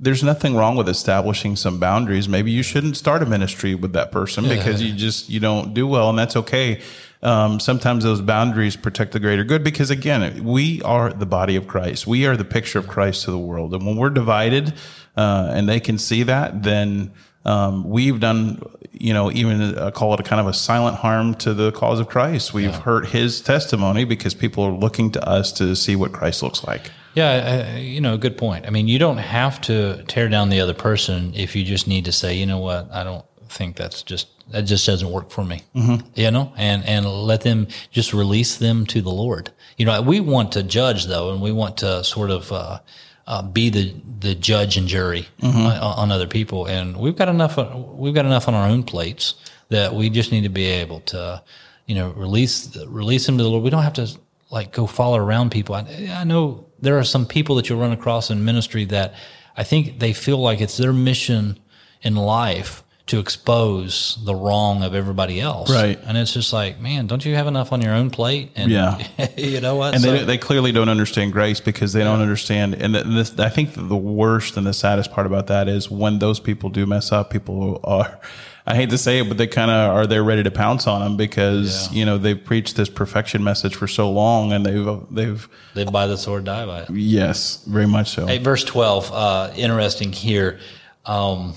there's 0.00 0.22
nothing 0.22 0.56
wrong 0.56 0.76
with 0.76 0.88
establishing 0.88 1.56
some 1.56 1.78
boundaries. 1.78 2.26
Maybe 2.26 2.52
you 2.52 2.62
shouldn't 2.62 2.96
start 2.96 3.22
a 3.22 3.26
ministry 3.26 3.74
with 3.74 3.92
that 3.92 4.12
person 4.12 4.48
because 4.48 4.80
you 4.80 4.94
just 4.94 5.28
you 5.28 5.40
don't 5.40 5.74
do 5.74 5.86
well, 5.86 6.08
and 6.08 6.18
that's 6.18 6.36
okay. 6.36 6.80
Um, 7.22 7.58
sometimes 7.58 8.04
those 8.04 8.20
boundaries 8.20 8.76
protect 8.76 9.12
the 9.12 9.20
greater 9.20 9.42
good 9.44 9.64
because 9.64 9.90
again, 9.90 10.44
we 10.44 10.80
are 10.82 11.12
the 11.12 11.26
body 11.26 11.56
of 11.56 11.66
Christ. 11.66 12.06
We 12.06 12.26
are 12.26 12.36
the 12.36 12.44
picture 12.44 12.78
of 12.78 12.86
Christ 12.86 13.24
to 13.24 13.30
the 13.30 13.38
world, 13.38 13.74
and 13.74 13.84
when 13.84 13.96
we're 13.96 14.10
divided, 14.10 14.74
uh, 15.16 15.50
and 15.52 15.68
they 15.68 15.80
can 15.80 15.98
see 15.98 16.22
that, 16.24 16.62
then 16.62 17.12
um, 17.44 17.88
we've 17.88 18.20
done, 18.20 18.60
you 18.92 19.12
know, 19.12 19.32
even 19.32 19.76
uh, 19.76 19.90
call 19.90 20.14
it 20.14 20.20
a 20.20 20.22
kind 20.22 20.40
of 20.40 20.46
a 20.46 20.52
silent 20.52 20.96
harm 20.96 21.34
to 21.36 21.54
the 21.54 21.72
cause 21.72 21.98
of 21.98 22.08
Christ. 22.08 22.52
We've 22.52 22.74
hurt 22.74 23.08
His 23.08 23.40
testimony 23.40 24.04
because 24.04 24.34
people 24.34 24.64
are 24.64 24.72
looking 24.72 25.10
to 25.12 25.28
us 25.28 25.50
to 25.52 25.74
see 25.74 25.96
what 25.96 26.12
Christ 26.12 26.42
looks 26.42 26.62
like. 26.64 26.90
Yeah, 27.14 27.72
uh, 27.74 27.78
you 27.78 28.00
know, 28.00 28.16
good 28.16 28.36
point. 28.36 28.66
I 28.66 28.70
mean, 28.70 28.86
you 28.86 28.98
don't 28.98 29.16
have 29.16 29.60
to 29.62 30.04
tear 30.04 30.28
down 30.28 30.50
the 30.50 30.60
other 30.60 30.74
person 30.74 31.32
if 31.34 31.56
you 31.56 31.64
just 31.64 31.88
need 31.88 32.04
to 32.04 32.12
say, 32.12 32.36
you 32.36 32.46
know 32.46 32.58
what, 32.58 32.92
I 32.92 33.02
don't 33.02 33.24
think 33.48 33.76
that's 33.76 34.02
just 34.02 34.28
that 34.50 34.62
just 34.62 34.86
doesn't 34.86 35.10
work 35.10 35.30
for 35.30 35.44
me. 35.44 35.62
Mm-hmm. 35.74 36.06
You 36.14 36.30
know, 36.30 36.52
and 36.56 36.84
and 36.84 37.06
let 37.06 37.42
them 37.42 37.68
just 37.90 38.12
release 38.12 38.56
them 38.56 38.86
to 38.86 39.00
the 39.00 39.10
Lord. 39.10 39.50
You 39.76 39.86
know, 39.86 40.00
we 40.02 40.20
want 40.20 40.52
to 40.52 40.62
judge 40.62 41.06
though, 41.06 41.32
and 41.32 41.42
we 41.42 41.52
want 41.52 41.78
to 41.78 42.04
sort 42.04 42.30
of. 42.30 42.52
Uh, 42.52 42.80
uh, 43.26 43.42
be 43.42 43.68
the 43.68 43.94
the 44.20 44.34
judge 44.34 44.78
and 44.78 44.88
jury 44.88 45.28
on, 45.42 45.66
on 45.66 46.10
other 46.10 46.26
people, 46.26 46.64
and 46.64 46.96
we've 46.96 47.14
got 47.14 47.28
enough. 47.28 47.58
We've 47.94 48.14
got 48.14 48.24
enough 48.24 48.48
on 48.48 48.54
our 48.54 48.66
own 48.66 48.84
plates 48.84 49.34
that 49.68 49.94
we 49.94 50.08
just 50.08 50.32
need 50.32 50.44
to 50.44 50.48
be 50.48 50.64
able 50.64 51.00
to, 51.00 51.42
you 51.84 51.94
know, 51.94 52.10
release 52.12 52.74
release 52.86 53.26
them 53.26 53.36
to 53.36 53.44
the 53.44 53.50
Lord. 53.50 53.62
We 53.62 53.68
don't 53.68 53.82
have 53.82 53.92
to 53.94 54.08
like 54.50 54.72
go 54.72 54.86
follow 54.86 55.18
around 55.18 55.50
people. 55.50 55.74
I, 55.74 56.10
I 56.10 56.24
know 56.24 56.66
there 56.80 56.98
are 56.98 57.04
some 57.04 57.26
people 57.26 57.56
that 57.56 57.68
you'll 57.68 57.78
run 57.78 57.92
across 57.92 58.30
in 58.30 58.46
ministry 58.46 58.86
that 58.86 59.14
I 59.56 59.62
think 59.62 59.98
they 59.98 60.12
feel 60.12 60.38
like 60.38 60.60
it's 60.60 60.76
their 60.76 60.92
mission 60.92 61.58
in 62.02 62.16
life 62.16 62.82
to 63.08 63.18
expose 63.18 64.18
the 64.24 64.34
wrong 64.34 64.82
of 64.82 64.94
everybody 64.94 65.40
else. 65.40 65.70
Right. 65.70 65.98
And 66.04 66.16
it's 66.16 66.32
just 66.32 66.52
like, 66.52 66.80
man, 66.80 67.06
don't 67.06 67.24
you 67.24 67.34
have 67.34 67.46
enough 67.46 67.72
on 67.72 67.80
your 67.82 67.94
own 67.94 68.10
plate? 68.10 68.50
And 68.54 68.70
Yeah. 68.70 69.06
you 69.36 69.60
know 69.60 69.76
what? 69.76 69.94
and 69.94 70.02
So- 70.02 70.12
they, 70.12 70.24
they 70.24 70.38
clearly 70.38 70.72
don't 70.72 70.88
understand 70.88 71.32
grace 71.32 71.60
because 71.60 71.92
they 71.92 72.04
don't 72.04 72.20
understand. 72.20 72.74
And 72.74 72.94
this, 72.94 73.38
I 73.38 73.48
think 73.48 73.72
the 73.74 73.96
worst 73.96 74.56
and 74.56 74.66
the 74.66 74.72
saddest 74.74 75.10
part 75.10 75.26
about 75.26 75.46
that 75.48 75.68
is 75.68 75.90
when 75.90 76.18
those 76.18 76.38
people 76.40 76.70
do 76.70 76.86
mess 76.86 77.10
up, 77.12 77.30
people 77.30 77.80
are, 77.84 78.18
I 78.66 78.74
hate 78.74 78.90
to 78.90 78.98
say 78.98 79.20
it, 79.20 79.28
but 79.28 79.38
they 79.38 79.46
kind 79.46 79.70
of 79.70 79.94
are 79.96 80.06
there 80.06 80.22
ready 80.22 80.42
to 80.42 80.50
pounce 80.50 80.86
on 80.86 81.00
them 81.00 81.16
because, 81.16 81.90
Yeah. 81.90 81.98
you 81.98 82.04
know, 82.04 82.18
they've 82.18 82.42
preached 82.42 82.76
this 82.76 82.90
perfection 82.90 83.42
message 83.42 83.74
for 83.74 83.88
so 83.88 84.10
long 84.10 84.52
and 84.52 84.66
they've, 84.66 84.98
they've, 85.10 85.48
live 85.74 85.90
by 85.90 86.06
the 86.06 86.18
sword, 86.18 86.44
die 86.44 86.66
by 86.66 86.80
it. 86.82 86.90
yes, 86.90 87.64
very 87.64 87.86
much 87.86 88.10
so. 88.10 88.26
Hey, 88.26 88.36
verse 88.38 88.64
12, 88.64 89.10
uh, 89.12 89.50
interesting 89.56 90.12
here. 90.12 90.58
Um, 91.06 91.54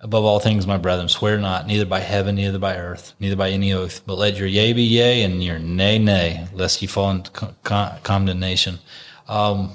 Above 0.00 0.24
all 0.24 0.38
things, 0.38 0.64
my 0.64 0.76
brethren, 0.76 1.08
swear 1.08 1.38
not, 1.38 1.66
neither 1.66 1.84
by 1.84 1.98
heaven, 1.98 2.36
neither 2.36 2.58
by 2.58 2.76
earth, 2.76 3.14
neither 3.18 3.34
by 3.34 3.50
any 3.50 3.72
oath, 3.72 4.02
but 4.06 4.16
let 4.16 4.36
your 4.36 4.46
yea 4.46 4.72
be 4.72 4.82
yea 4.82 5.22
and 5.24 5.42
your 5.42 5.58
nay, 5.58 5.98
nay, 5.98 6.46
lest 6.52 6.80
ye 6.80 6.86
fall 6.86 7.10
into 7.10 7.30
con- 7.32 7.56
con- 7.64 7.98
condemnation. 8.04 8.78
Um, 9.26 9.72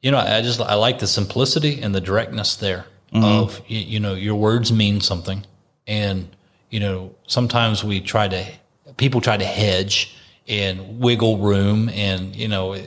you 0.00 0.10
know, 0.10 0.16
I 0.16 0.40
just, 0.40 0.60
I 0.62 0.74
like 0.74 0.98
the 0.98 1.06
simplicity 1.06 1.82
and 1.82 1.94
the 1.94 2.00
directness 2.00 2.56
there 2.56 2.86
of, 3.12 3.60
you, 3.66 3.80
you 3.80 4.00
know, 4.00 4.14
your 4.14 4.36
words 4.36 4.72
mean 4.72 5.02
something. 5.02 5.44
And, 5.86 6.34
you 6.70 6.80
know, 6.80 7.14
sometimes 7.26 7.84
we 7.84 8.00
try 8.00 8.28
to, 8.28 8.46
people 8.96 9.20
try 9.20 9.36
to 9.36 9.44
hedge 9.44 10.16
and 10.48 11.00
wiggle 11.00 11.36
room 11.36 11.90
and, 11.90 12.34
you 12.34 12.48
know, 12.48 12.80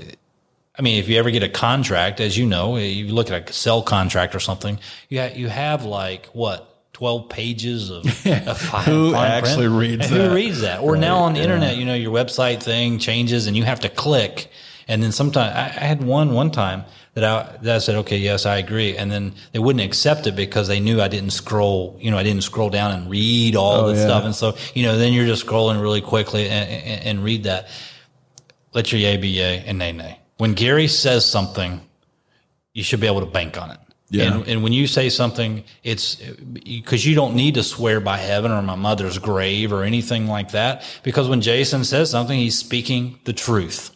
I 0.77 0.81
mean, 0.81 0.97
if 0.99 1.07
you 1.07 1.17
ever 1.19 1.29
get 1.31 1.43
a 1.43 1.49
contract, 1.49 2.19
as 2.19 2.35
you 2.37 2.45
know, 2.47 2.75
eh, 2.77 2.85
you 2.85 3.13
look 3.13 3.29
at 3.29 3.49
a 3.49 3.53
sell 3.53 3.83
contract 3.83 4.33
or 4.35 4.39
something, 4.39 4.79
you 5.09 5.19
ha- 5.21 5.33
you 5.35 5.47
have 5.47 5.85
like 5.85 6.25
what 6.27 6.69
twelve 6.93 7.29
pages 7.29 7.89
of, 7.91 8.05
of 8.47 8.57
fine, 8.59 8.83
Who 8.85 9.11
fine 9.13 9.31
actually 9.31 9.67
print? 9.67 9.79
reads 9.79 10.11
And 10.11 10.15
that? 10.19 10.29
Who 10.29 10.35
reads 10.35 10.61
that? 10.61 10.81
Or 10.81 10.95
now 10.97 11.17
on 11.19 11.33
the 11.33 11.41
internet, 11.41 11.77
you 11.77 11.85
know, 11.85 11.93
your 11.95 12.11
website 12.13 12.61
thing 12.63 12.97
changes 12.99 13.45
and 13.47 13.55
you 13.55 13.63
have 13.63 13.81
to 13.81 13.89
click, 13.89 14.49
and 14.87 15.01
then 15.03 15.11
sometimes 15.11 15.53
I, 15.55 15.65
I 15.65 15.85
had 15.85 16.03
one 16.03 16.33
one 16.33 16.49
time 16.49 16.85
that 17.13 17.23
I 17.23 17.55
that 17.61 17.75
I 17.75 17.77
said, 17.77 17.95
okay, 17.97 18.17
yes, 18.17 18.47
I 18.47 18.57
agree, 18.57 18.97
and 18.97 19.11
then 19.11 19.35
they 19.51 19.59
wouldn't 19.59 19.85
accept 19.85 20.25
it 20.25 20.35
because 20.35 20.67
they 20.67 20.79
knew 20.79 20.99
I 21.01 21.07
didn't 21.07 21.31
scroll, 21.33 21.95
you 22.01 22.09
know, 22.09 22.17
I 22.17 22.23
didn't 22.23 22.41
scroll 22.43 22.71
down 22.71 22.91
and 22.93 23.11
read 23.11 23.55
all 23.55 23.73
Oh, 23.85 23.87
the 23.89 23.95
yeah. 23.95 24.05
stuff, 24.07 24.23
and 24.25 24.33
so 24.35 24.57
you 24.73 24.81
know, 24.81 24.97
then 24.97 25.13
you're 25.13 25.27
just 25.27 25.45
scrolling 25.45 25.79
really 25.79 26.01
quickly 26.01 26.49
and, 26.49 26.67
and, 26.69 27.05
and 27.05 27.23
read 27.23 27.43
that 27.43 27.67
let 28.73 28.91
your 28.91 28.99
yay 28.99 29.17
be 29.17 29.27
yay 29.29 29.63
and 29.67 29.77
nay 29.77 29.91
nay. 29.91 30.19
When 30.37 30.53
Gary 30.53 30.87
says 30.87 31.25
something, 31.25 31.81
you 32.73 32.83
should 32.83 32.99
be 32.99 33.07
able 33.07 33.21
to 33.21 33.25
bank 33.25 33.61
on 33.61 33.71
it. 33.71 33.79
Yeah. 34.09 34.33
And, 34.35 34.47
and 34.47 34.63
when 34.63 34.73
you 34.73 34.85
say 34.85 35.09
something, 35.09 35.63
it's 35.83 36.15
because 36.15 37.05
you 37.05 37.15
don't 37.15 37.35
need 37.35 37.55
to 37.55 37.63
swear 37.63 37.99
by 37.99 38.17
heaven 38.17 38.51
or 38.51 38.61
my 38.61 38.75
mother's 38.75 39.17
grave 39.17 39.73
or 39.73 39.83
anything 39.83 40.27
like 40.27 40.51
that. 40.51 40.83
Because 41.01 41.27
when 41.27 41.41
Jason 41.41 41.83
says 41.83 42.11
something, 42.11 42.37
he's 42.37 42.57
speaking 42.57 43.19
the 43.23 43.33
truth. 43.33 43.92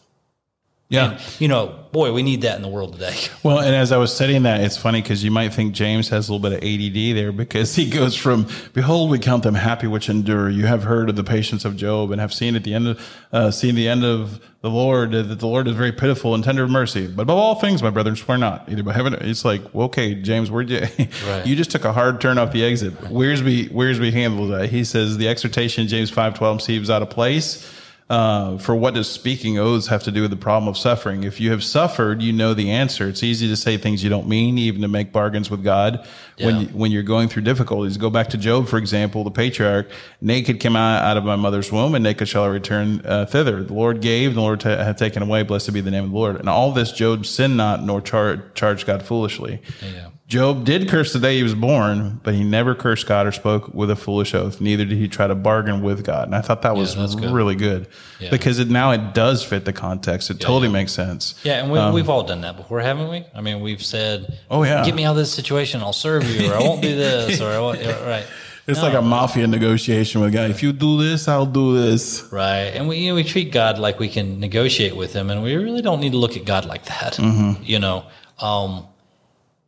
Yeah. 0.90 1.20
You 1.38 1.48
know, 1.48 1.84
boy, 1.92 2.12
we 2.14 2.22
need 2.22 2.42
that 2.42 2.56
in 2.56 2.62
the 2.62 2.68
world 2.68 2.94
today. 2.94 3.14
Well, 3.44 3.60
and 3.60 3.74
as 3.74 3.92
I 3.92 3.98
was 3.98 4.12
studying 4.14 4.42
that, 4.42 4.60
it's 4.62 4.76
funny 4.76 5.00
because 5.00 5.22
you 5.22 5.30
might 5.30 5.54
think 5.54 5.72
James 5.72 6.08
has 6.08 6.28
a 6.28 6.32
little 6.34 6.50
bit 6.50 6.58
of 6.58 6.64
ADD 6.64 7.16
there 7.16 7.30
because 7.32 7.74
he 7.76 7.88
goes 7.88 8.16
from, 8.16 8.46
"Behold, 8.74 9.10
we 9.10 9.18
count 9.18 9.42
them 9.42 9.54
happy 9.54 9.86
which 9.86 10.08
endure." 10.10 10.50
You 10.50 10.66
have 10.66 10.82
heard 10.82 11.08
of 11.08 11.16
the 11.16 11.22
patience 11.24 11.64
of 11.64 11.76
Job 11.76 12.10
and 12.10 12.20
have 12.20 12.34
seen 12.34 12.56
at 12.56 12.64
the 12.64 12.74
end 12.74 12.88
of 12.88 13.16
uh, 13.32 13.50
seen 13.50 13.74
the 13.74 13.88
end 13.88 14.04
of 14.04 14.40
the 14.60 14.68
Lord 14.70 15.14
uh, 15.14 15.22
that 15.22 15.38
the 15.38 15.46
Lord 15.46 15.68
is 15.68 15.76
very 15.76 15.92
pitiful 15.92 16.34
and 16.34 16.42
tender 16.42 16.64
of 16.64 16.70
mercy. 16.70 17.06
But 17.06 17.22
above 17.22 17.38
all 17.38 17.54
things, 17.54 17.82
my 17.82 17.90
brethren, 17.90 18.16
swear 18.16 18.36
not 18.38 18.68
either 18.68 18.82
by 18.82 18.92
heaven. 18.92 19.14
It's 19.14 19.44
like, 19.44 19.62
well, 19.72 19.86
okay, 19.86 20.14
James, 20.16 20.50
where'd 20.50 20.68
you? 20.68 20.80
Right. 21.26 21.46
you 21.46 21.54
just 21.56 21.70
took 21.70 21.84
a 21.84 21.92
hard 21.92 22.20
turn 22.20 22.38
off 22.38 22.52
the 22.52 22.64
exit. 22.64 22.94
Wiersbe 23.02 23.70
Wiersbe 23.70 24.12
handles 24.12 24.50
that. 24.50 24.68
He 24.68 24.84
says 24.84 25.16
the 25.16 25.28
exhortation 25.28 25.82
in 25.82 25.88
James 25.88 26.10
five 26.10 26.34
twelve 26.34 26.60
seems 26.60 26.90
out 26.90 27.02
of 27.02 27.08
place. 27.08 27.72
Uh, 28.10 28.56
for 28.56 28.74
what 28.74 28.94
does 28.94 29.10
speaking 29.10 29.58
oaths 29.58 29.88
have 29.88 30.02
to 30.02 30.10
do 30.10 30.22
with 30.22 30.30
the 30.30 30.36
problem 30.36 30.66
of 30.66 30.78
suffering? 30.78 31.24
If 31.24 31.40
you 31.40 31.50
have 31.50 31.62
suffered, 31.62 32.22
you 32.22 32.32
know 32.32 32.54
the 32.54 32.70
answer. 32.70 33.06
It's 33.06 33.22
easy 33.22 33.48
to 33.48 33.56
say 33.56 33.76
things 33.76 34.02
you 34.02 34.08
don't 34.08 34.26
mean, 34.26 34.56
even 34.56 34.80
to 34.80 34.88
make 34.88 35.12
bargains 35.12 35.50
with 35.50 35.62
God 35.62 36.06
when 36.40 36.54
Yeah. 36.54 36.60
you, 36.62 36.66
when 36.68 36.90
you're 36.90 37.02
going 37.02 37.28
through 37.28 37.42
difficulties. 37.42 37.96
Go 37.96 38.10
back 38.10 38.28
to 38.30 38.36
Job, 38.38 38.68
for 38.68 38.78
example, 38.78 39.24
the 39.24 39.30
patriarch. 39.30 39.88
Naked 40.20 40.60
came 40.60 40.76
I 40.76 40.98
out 41.00 41.16
of 41.16 41.24
my 41.24 41.36
mother's 41.36 41.70
womb, 41.72 41.94
and 41.94 42.02
naked 42.02 42.28
shall 42.28 42.44
I 42.44 42.48
return 42.48 43.02
uh, 43.04 43.26
thither. 43.26 43.62
The 43.62 43.74
Lord 43.74 44.00
gave, 44.00 44.34
the 44.34 44.40
Lord 44.40 44.60
ta- 44.60 44.76
hath 44.82 44.96
taken 44.96 45.22
away. 45.22 45.42
Blessed 45.42 45.72
be 45.72 45.80
the 45.80 45.90
name 45.90 46.04
of 46.04 46.10
the 46.10 46.16
Lord. 46.16 46.36
And 46.36 46.48
all 46.48 46.72
this 46.72 46.92
Job 46.92 47.26
sinned 47.26 47.56
not, 47.56 47.82
nor 47.82 48.00
char- 48.00 48.44
charged 48.54 48.86
God 48.86 49.02
foolishly. 49.02 49.60
Yeah. 49.82 50.08
Job 50.26 50.66
did 50.66 50.90
curse 50.90 51.14
the 51.14 51.18
day 51.20 51.38
he 51.38 51.42
was 51.42 51.54
born, 51.54 52.20
but 52.22 52.34
he 52.34 52.44
never 52.44 52.74
cursed 52.74 53.06
God 53.06 53.26
or 53.26 53.32
spoke 53.32 53.72
with 53.72 53.90
a 53.90 53.96
foolish 53.96 54.34
oath. 54.34 54.60
Neither 54.60 54.84
did 54.84 54.98
he 54.98 55.08
try 55.08 55.26
to 55.26 55.34
bargain 55.34 55.80
with 55.80 56.04
God. 56.04 56.28
And 56.28 56.34
I 56.34 56.42
thought 56.42 56.60
that 56.62 56.76
was 56.76 56.94
that's 56.94 57.14
good. 57.14 57.32
really 57.32 57.54
good 57.54 57.88
Yeah. 58.20 58.28
because 58.28 58.58
it, 58.58 58.68
now 58.68 58.90
it 58.90 59.14
does 59.14 59.42
fit 59.42 59.64
the 59.64 59.72
context. 59.72 60.28
It 60.28 60.38
totally 60.38 60.66
yeah. 60.66 60.72
makes 60.74 60.92
sense. 60.92 61.34
Yeah, 61.44 61.62
and 61.62 61.72
we, 61.72 61.78
we've 61.92 62.10
all 62.10 62.24
done 62.24 62.42
that 62.42 62.58
before, 62.58 62.80
haven't 62.80 63.08
we? 63.08 63.24
I 63.34 63.40
mean, 63.40 63.60
we've 63.62 63.82
said, 63.82 64.26
Um, 64.50 64.58
Oh, 64.58 64.62
yeah. 64.64 64.84
get 64.84 64.94
me 64.94 65.04
out 65.04 65.12
of 65.12 65.16
this 65.16 65.32
situation, 65.32 65.80
I'll 65.80 65.94
serve 65.94 66.27
you, 66.28 66.50
or 66.50 66.54
I 66.54 66.60
won't 66.60 66.82
do 66.82 66.94
this, 67.04 67.40
or 67.40 67.50
I 67.50 67.58
won't, 67.58 67.80
right." 67.84 68.26
It's 68.68 68.82
like 68.82 68.94
a 68.94 69.02
mafia 69.02 69.46
negotiation 69.46 70.20
with 70.20 70.32
God. 70.32 70.50
If 70.50 70.62
you 70.62 70.72
do 70.72 71.02
this, 71.02 71.26
I'll 71.26 71.46
do 71.46 71.80
this. 71.80 72.28
Right. 72.30 72.70
And 72.74 72.86
we 72.86 72.98
you 72.98 73.08
know, 73.10 73.14
we 73.14 73.24
treat 73.24 73.50
God 73.50 73.78
like 73.78 73.98
we 73.98 74.10
can 74.10 74.40
negotiate 74.40 74.94
with 74.94 75.14
him 75.14 75.30
and 75.30 75.42
we 75.42 75.56
really 75.56 75.80
don't 75.80 76.00
need 76.00 76.12
to 76.12 76.18
look 76.18 76.36
at 76.36 76.44
God 76.44 76.66
like 76.66 76.84
that. 76.84 77.14
Mm-hmm. 77.14 77.62
You 77.62 77.78
know, 77.78 78.04
um, 78.40 78.86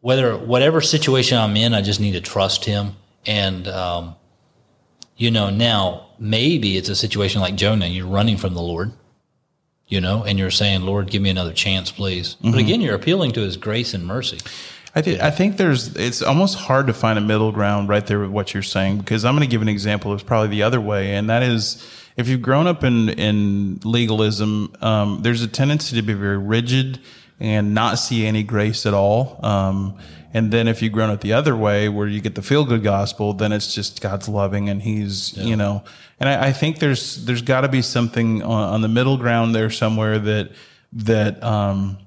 whether 0.01 0.37
whatever 0.37 0.83
situation 0.83 1.39
I'm 1.39 1.57
in, 1.57 1.73
I 1.73 1.81
just 1.81 1.99
need 1.99 2.13
to 2.13 2.21
trust 2.21 2.67
him. 2.67 2.97
And 3.25 3.67
um, 3.69 4.17
you 5.17 5.31
know, 5.31 5.49
now 5.49 6.09
maybe 6.19 6.77
it's 6.77 6.91
a 6.91 6.97
situation 6.97 7.41
like 7.41 7.55
Jonah, 7.55 7.87
you're 7.87 8.07
running 8.07 8.37
from 8.37 8.55
the 8.55 8.63
Lord. 8.63 8.93
You 9.89 10.01
know, 10.01 10.23
and 10.23 10.39
you're 10.39 10.53
saying, 10.53 10.83
Lord, 10.83 11.11
give 11.11 11.21
me 11.21 11.31
another 11.31 11.53
chance, 11.53 11.91
please. 11.91 12.37
Mm-hmm. 12.37 12.51
But 12.53 12.61
again, 12.61 12.81
you're 12.81 12.95
appealing 12.95 13.33
to 13.33 13.41
his 13.41 13.57
grace 13.57 13.93
and 13.93 14.07
mercy. 14.07 14.39
I 14.95 15.03
think 15.03 15.21
I 15.21 15.31
think 15.31 15.57
there's 15.57 15.95
it's 15.97 16.21
almost 16.21 16.59
hard 16.59 16.89
to 16.89 16.93
find 16.93 17.19
a 17.19 17.23
middle 17.23 17.53
ground 17.53 17.89
right 17.89 18.05
there 18.05 18.19
with 18.19 18.31
what 18.31 18.55
you're 18.55 18.63
saying 18.63 18.99
because 18.99 19.25
I'm 19.25 19.37
going 19.37 19.49
to 19.49 19.51
give 19.51 19.63
an 19.63 19.69
example 19.69 20.11
that's 20.11 20.25
probably 20.25 20.49
the 20.49 20.65
other 20.65 20.81
way, 20.81 21.15
and 21.15 21.31
that 21.31 21.43
is 21.43 21.87
if 22.17 22.29
you've 22.29 22.43
grown 22.43 22.67
up 22.67 22.83
in 22.83 23.09
in 23.09 23.81
legalism, 23.85 24.75
um, 24.81 25.23
there's 25.23 25.43
a 25.43 25.49
tendency 25.49 25.95
to 25.97 26.03
be 26.03 26.15
very 26.15 26.39
rigid 26.39 26.99
and 27.39 27.73
not 27.73 27.99
see 27.99 28.27
any 28.27 28.43
grace 28.43 28.85
at 28.85 28.93
all. 28.93 29.39
Um, 29.43 29.97
and 30.35 30.53
then 30.53 30.69
if 30.69 30.83
you've 30.83 30.93
grown 30.93 31.11
up 31.11 31.21
the 31.21 31.33
other 31.33 31.57
way, 31.57 31.89
where 31.89 32.07
you 32.07 32.21
get 32.21 32.35
the 32.35 32.43
feel 32.43 32.65
good 32.65 32.83
gospel, 32.83 33.33
then 33.33 33.53
it's 33.53 33.75
just 33.75 34.01
God's 34.01 34.29
loving 34.29 34.69
and 34.69 34.83
He's 34.83 35.37
you 35.37 35.55
know. 35.55 35.85
And 36.19 36.29
I, 36.29 36.49
I 36.49 36.53
think 36.53 36.81
there's 36.81 37.25
there's 37.27 37.43
got 37.43 37.61
to 37.61 37.69
be 37.69 37.83
something 37.83 38.43
on, 38.43 38.75
on 38.75 38.81
the 38.81 38.89
middle 38.89 39.17
ground 39.17 39.55
there 39.55 39.71
somewhere 39.71 40.19
that 40.19 40.51
that. 40.95 41.43
Um, 41.45 41.99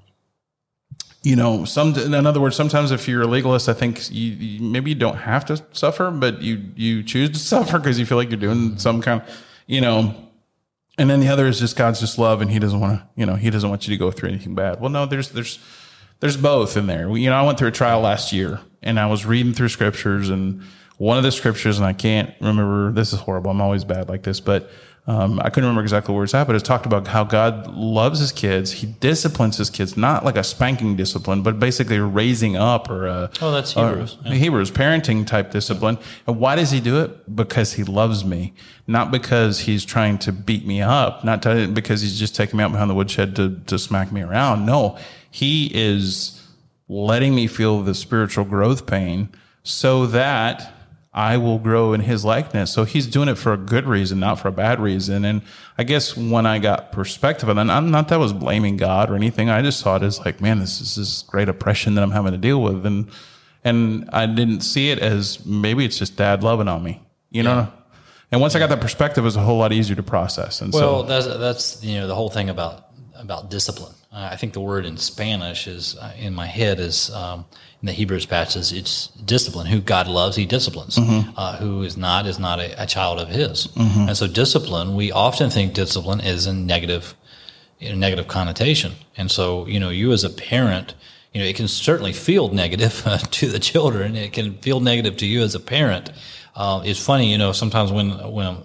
you 1.23 1.37
know, 1.37 1.63
some 1.63 1.95
in 1.95 2.13
other 2.13 2.41
words, 2.41 2.55
sometimes 2.55 2.91
if 2.91 3.07
you're 3.07 3.21
a 3.21 3.27
legalist, 3.27 3.69
I 3.69 3.73
think 3.73 4.11
you, 4.11 4.31
you 4.31 4.61
maybe 4.61 4.91
you 4.91 4.95
don't 4.95 5.15
have 5.15 5.45
to 5.45 5.63
suffer, 5.71 6.11
but 6.11 6.41
you 6.41 6.61
you 6.75 7.01
choose 7.01 7.29
to 7.31 7.39
suffer 7.39 7.79
because 7.79 7.97
you 7.97 8.05
feel 8.05 8.17
like 8.17 8.29
you're 8.29 8.39
doing 8.39 8.77
some 8.77 9.01
kind 9.01 9.21
of, 9.21 9.43
you 9.65 9.81
know. 9.81 10.15
And 10.95 11.09
then 11.09 11.21
the 11.21 11.29
other 11.29 11.47
is 11.47 11.59
just 11.59 11.75
God's 11.75 11.99
just 11.99 12.19
love, 12.19 12.41
and 12.41 12.51
He 12.51 12.59
doesn't 12.59 12.79
want 12.79 12.99
to, 12.99 13.07
you 13.15 13.25
know, 13.25 13.35
He 13.35 13.49
doesn't 13.49 13.67
want 13.67 13.87
you 13.87 13.95
to 13.95 13.97
go 13.97 14.11
through 14.11 14.29
anything 14.29 14.53
bad. 14.53 14.79
Well, 14.79 14.91
no, 14.91 15.05
there's 15.05 15.29
there's 15.29 15.59
there's 16.19 16.37
both 16.37 16.77
in 16.77 16.87
there. 16.87 17.09
You 17.17 17.29
know, 17.29 17.35
I 17.35 17.41
went 17.43 17.57
through 17.57 17.69
a 17.69 17.71
trial 17.71 18.01
last 18.01 18.31
year, 18.33 18.59
and 18.83 18.99
I 18.99 19.07
was 19.07 19.25
reading 19.25 19.53
through 19.53 19.69
scriptures, 19.69 20.29
and 20.29 20.61
one 20.97 21.17
of 21.17 21.23
the 21.23 21.31
scriptures, 21.31 21.79
and 21.79 21.85
I 21.85 21.93
can't 21.93 22.33
remember. 22.41 22.91
This 22.91 23.13
is 23.13 23.19
horrible. 23.21 23.49
I'm 23.49 23.61
always 23.61 23.85
bad 23.85 24.09
like 24.09 24.23
this, 24.23 24.39
but 24.41 24.69
um, 25.05 25.39
I 25.41 25.49
couldn't 25.49 25.65
remember 25.65 25.81
exactly 25.81 26.15
where 26.15 26.23
it's 26.23 26.33
at. 26.33 26.47
But 26.47 26.55
it 26.55 26.63
talked 26.63 26.85
about 26.85 27.07
how 27.07 27.25
God 27.25 27.67
loves 27.75 28.19
His 28.19 28.31
kids. 28.31 28.71
He 28.71 28.87
disciplines 28.87 29.57
His 29.57 29.69
kids, 29.69 29.97
not 29.97 30.23
like 30.23 30.37
a 30.37 30.43
spanking 30.43 30.95
discipline, 30.95 31.43
but 31.43 31.59
basically 31.59 31.99
raising 31.99 32.55
up 32.55 32.89
or 32.89 33.07
a 33.07 33.29
Oh, 33.41 33.51
that's 33.51 33.73
Hebrews. 33.73 34.17
Hebrews 34.25 34.71
parenting 34.71 35.27
type 35.27 35.51
discipline. 35.51 35.97
And 36.25 36.39
why 36.39 36.55
does 36.55 36.71
He 36.71 36.79
do 36.79 37.01
it? 37.01 37.35
Because 37.35 37.73
He 37.73 37.83
loves 37.83 38.23
me, 38.23 38.53
not 38.87 39.11
because 39.11 39.59
He's 39.59 39.83
trying 39.83 40.19
to 40.19 40.31
beat 40.31 40.65
me 40.65 40.81
up, 40.81 41.23
not 41.25 41.41
to, 41.43 41.67
because 41.67 42.01
He's 42.01 42.17
just 42.17 42.35
taking 42.35 42.57
me 42.57 42.63
out 42.63 42.71
behind 42.71 42.89
the 42.89 42.95
woodshed 42.95 43.35
to 43.35 43.59
to 43.67 43.77
smack 43.77 44.11
me 44.11 44.21
around. 44.21 44.65
No, 44.65 44.97
He 45.29 45.69
is 45.73 46.39
letting 46.87 47.35
me 47.35 47.47
feel 47.47 47.81
the 47.81 47.93
spiritual 47.95 48.45
growth 48.45 48.85
pain 48.85 49.29
so 49.63 50.05
that 50.07 50.71
I 51.13 51.37
will 51.37 51.59
grow 51.59 51.93
in 51.93 52.01
his 52.01 52.25
likeness. 52.25 52.73
So 52.73 52.85
he's 52.85 53.05
doing 53.05 53.29
it 53.29 53.35
for 53.35 53.53
a 53.53 53.57
good 53.57 53.85
reason, 53.85 54.19
not 54.19 54.39
for 54.39 54.47
a 54.47 54.51
bad 54.51 54.79
reason. 54.79 55.25
And 55.25 55.43
I 55.77 55.83
guess 55.83 56.17
when 56.17 56.47
I 56.47 56.57
got 56.57 56.91
perspective 56.91 57.47
that, 57.47 57.57
I'm 57.57 57.91
not 57.91 58.07
that 58.07 58.15
I 58.15 58.17
was 58.17 58.33
blaming 58.33 58.77
God 58.77 59.11
or 59.11 59.15
anything. 59.15 59.49
I 59.49 59.61
just 59.61 59.79
saw 59.79 59.97
it 59.97 60.03
as 60.03 60.19
like, 60.25 60.41
man, 60.41 60.59
this 60.59 60.81
is 60.81 60.95
this 60.95 61.21
great 61.23 61.49
oppression 61.49 61.93
that 61.95 62.01
I'm 62.01 62.11
having 62.11 62.31
to 62.31 62.37
deal 62.39 62.61
with. 62.61 62.85
And, 62.85 63.11
and 63.63 64.09
I 64.11 64.25
didn't 64.25 64.61
see 64.61 64.89
it 64.89 64.99
as 64.99 65.45
maybe 65.45 65.85
it's 65.85 65.99
just 65.99 66.17
dad 66.17 66.41
loving 66.43 66.67
on 66.67 66.83
me, 66.83 67.03
you 67.29 67.43
know? 67.43 67.71
And 68.31 68.41
once 68.41 68.55
I 68.55 68.59
got 68.59 68.69
that 68.69 68.81
perspective, 68.81 69.23
it 69.23 69.25
was 69.25 69.35
a 69.35 69.41
whole 69.41 69.59
lot 69.59 69.71
easier 69.71 69.95
to 69.95 70.01
process. 70.01 70.61
And 70.61 70.73
Well, 70.73 71.03
so, 71.03 71.07
that's 71.07 71.27
that's 71.27 71.83
you 71.83 71.99
know 71.99 72.07
the 72.07 72.15
whole 72.15 72.31
thing 72.31 72.49
about 72.49 72.87
about 73.23 73.49
discipline. 73.49 73.93
Uh, 74.11 74.29
I 74.31 74.35
think 74.35 74.53
the 74.53 74.59
word 74.59 74.85
in 74.85 74.97
Spanish 74.97 75.65
is 75.67 75.95
uh, 75.97 76.13
in 76.19 76.33
my 76.35 76.45
head 76.45 76.79
is 76.79 77.09
um, 77.11 77.45
in 77.81 77.87
the 77.87 77.93
Hebrews 77.93 78.25
passage. 78.27 78.77
It's 78.77 79.07
discipline. 79.07 79.67
Who 79.67 79.81
God 79.81 80.07
loves, 80.07 80.35
He 80.35 80.45
disciplines. 80.45 80.97
Uh, 81.35 81.57
who 81.57 81.81
is 81.81 81.97
not 81.97 82.27
is 82.27 82.37
not 82.37 82.59
a, 82.59 82.83
a 82.83 82.85
child 82.85 83.19
of 83.19 83.29
His. 83.29 83.67
And 83.75 84.15
so 84.15 84.27
discipline. 84.27 84.95
We 84.95 85.11
often 85.11 85.49
think 85.49 85.73
discipline 85.73 86.19
is 86.19 86.45
a 86.45 86.53
negative, 86.53 87.15
know, 87.81 87.95
negative 87.95 88.27
connotation. 88.27 88.93
And 89.17 89.31
so 89.31 89.65
you 89.67 89.79
know, 89.79 89.89
you 89.89 90.11
as 90.11 90.23
a 90.23 90.29
parent. 90.29 90.93
You 91.33 91.41
know, 91.41 91.47
it 91.47 91.55
can 91.55 91.67
certainly 91.67 92.13
feel 92.13 92.49
negative 92.49 93.01
uh, 93.07 93.17
to 93.39 93.47
the 93.47 93.57
children. 93.57 94.15
It 94.15 94.33
can 94.33 94.57
feel 94.59 94.79
negative 94.79 95.17
to 95.17 95.25
you 95.25 95.41
as 95.41 95.55
a 95.55 95.59
parent. 95.59 96.11
Uh, 96.55 96.83
it's 96.85 97.03
funny, 97.03 97.31
you 97.31 97.39
know, 97.39 97.51
sometimes 97.51 97.91
when 97.91 98.11
when 98.31 98.57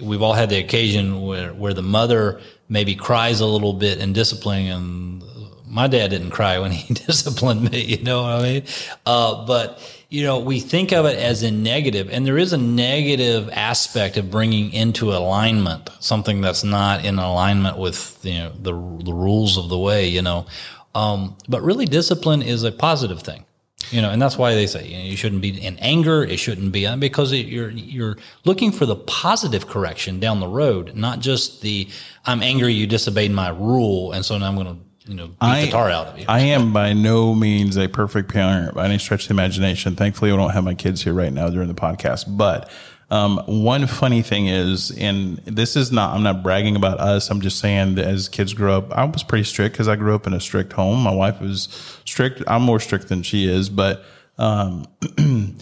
we've 0.00 0.22
all 0.22 0.32
had 0.32 0.50
the 0.50 0.58
occasion 0.58 1.22
where, 1.22 1.52
where 1.52 1.74
the 1.74 1.82
mother 1.82 2.40
maybe 2.68 2.94
cries 2.94 3.40
a 3.40 3.46
little 3.46 3.72
bit 3.72 3.98
in 3.98 4.12
disciplining 4.12 4.68
and 4.68 5.22
my 5.66 5.88
dad 5.88 6.08
didn't 6.08 6.30
cry 6.30 6.58
when 6.58 6.70
he 6.70 6.94
disciplined 7.06 7.70
me, 7.70 7.82
you 7.82 8.02
know 8.02 8.22
what 8.22 8.32
I 8.32 8.42
mean? 8.42 8.64
Uh, 9.06 9.46
but, 9.46 9.80
you 10.08 10.22
know, 10.24 10.38
we 10.40 10.60
think 10.60 10.92
of 10.92 11.06
it 11.06 11.18
as 11.18 11.42
a 11.42 11.50
negative 11.50 12.10
and 12.10 12.26
there 12.26 12.38
is 12.38 12.52
a 12.52 12.58
negative 12.58 13.48
aspect 13.52 14.16
of 14.16 14.30
bringing 14.30 14.72
into 14.72 15.12
alignment 15.12 15.88
something 16.00 16.40
that's 16.40 16.62
not 16.62 17.04
in 17.04 17.18
alignment 17.18 17.78
with, 17.78 18.18
you 18.22 18.34
know, 18.34 18.50
the, 18.50 18.72
the 19.04 19.14
rules 19.14 19.56
of 19.56 19.68
the 19.68 19.78
way, 19.78 20.08
you 20.08 20.22
know. 20.22 20.46
Um, 20.94 21.38
but 21.48 21.62
really 21.62 21.86
discipline 21.86 22.42
is 22.42 22.64
a 22.64 22.72
positive 22.72 23.22
thing. 23.22 23.46
You 23.90 24.00
know, 24.00 24.10
and 24.10 24.20
that's 24.20 24.38
why 24.38 24.54
they 24.54 24.66
say 24.66 24.86
you, 24.86 24.96
know, 24.96 25.04
you 25.04 25.16
shouldn't 25.16 25.42
be 25.42 25.64
in 25.64 25.78
anger. 25.78 26.22
It 26.22 26.38
shouldn't 26.38 26.72
be 26.72 26.86
uh, 26.86 26.96
because 26.96 27.32
it, 27.32 27.46
you're 27.46 27.70
you're 27.70 28.16
looking 28.44 28.72
for 28.72 28.86
the 28.86 28.96
positive 28.96 29.66
correction 29.66 30.20
down 30.20 30.40
the 30.40 30.48
road, 30.48 30.94
not 30.94 31.20
just 31.20 31.62
the 31.62 31.88
I'm 32.24 32.42
angry 32.42 32.72
you 32.72 32.86
disobeyed 32.86 33.32
my 33.32 33.50
rule, 33.50 34.12
and 34.12 34.24
so 34.24 34.38
now 34.38 34.48
I'm 34.48 34.54
going 34.54 34.66
to 34.66 35.10
you 35.10 35.16
know 35.16 35.26
beat 35.28 35.64
the 35.66 35.70
tar 35.70 35.90
out 35.90 36.08
of 36.08 36.18
you. 36.18 36.24
I 36.28 36.40
am 36.40 36.72
by 36.72 36.92
no 36.92 37.34
means 37.34 37.76
a 37.76 37.88
perfect 37.88 38.32
parent 38.32 38.74
by 38.74 38.84
any 38.84 38.98
stretch 38.98 39.22
of 39.22 39.28
the 39.28 39.34
imagination. 39.34 39.96
Thankfully, 39.96 40.30
I 40.30 40.36
don't 40.36 40.50
have 40.50 40.64
my 40.64 40.74
kids 40.74 41.02
here 41.02 41.12
right 41.12 41.32
now 41.32 41.48
during 41.50 41.68
the 41.68 41.74
podcast. 41.74 42.36
But 42.36 42.70
um, 43.12 43.42
one 43.46 43.86
funny 43.86 44.22
thing 44.22 44.46
is, 44.46 44.90
and 44.90 45.36
this 45.44 45.76
is 45.76 45.92
not, 45.92 46.16
I'm 46.16 46.22
not 46.22 46.42
bragging 46.42 46.76
about 46.76 46.98
us. 46.98 47.30
I'm 47.30 47.42
just 47.42 47.58
saying 47.58 47.96
that 47.96 48.06
as 48.06 48.26
kids 48.26 48.54
grew 48.54 48.72
up, 48.72 48.90
I 48.90 49.04
was 49.04 49.22
pretty 49.22 49.44
strict 49.44 49.74
because 49.74 49.86
I 49.86 49.96
grew 49.96 50.14
up 50.14 50.26
in 50.26 50.32
a 50.32 50.40
strict 50.40 50.72
home. 50.72 51.02
My 51.02 51.12
wife 51.12 51.38
was 51.38 51.68
strict. 52.06 52.42
I'm 52.46 52.62
more 52.62 52.80
strict 52.80 53.08
than 53.08 53.22
she 53.22 53.46
is, 53.46 53.68
but 53.68 54.02
um, 54.38 54.86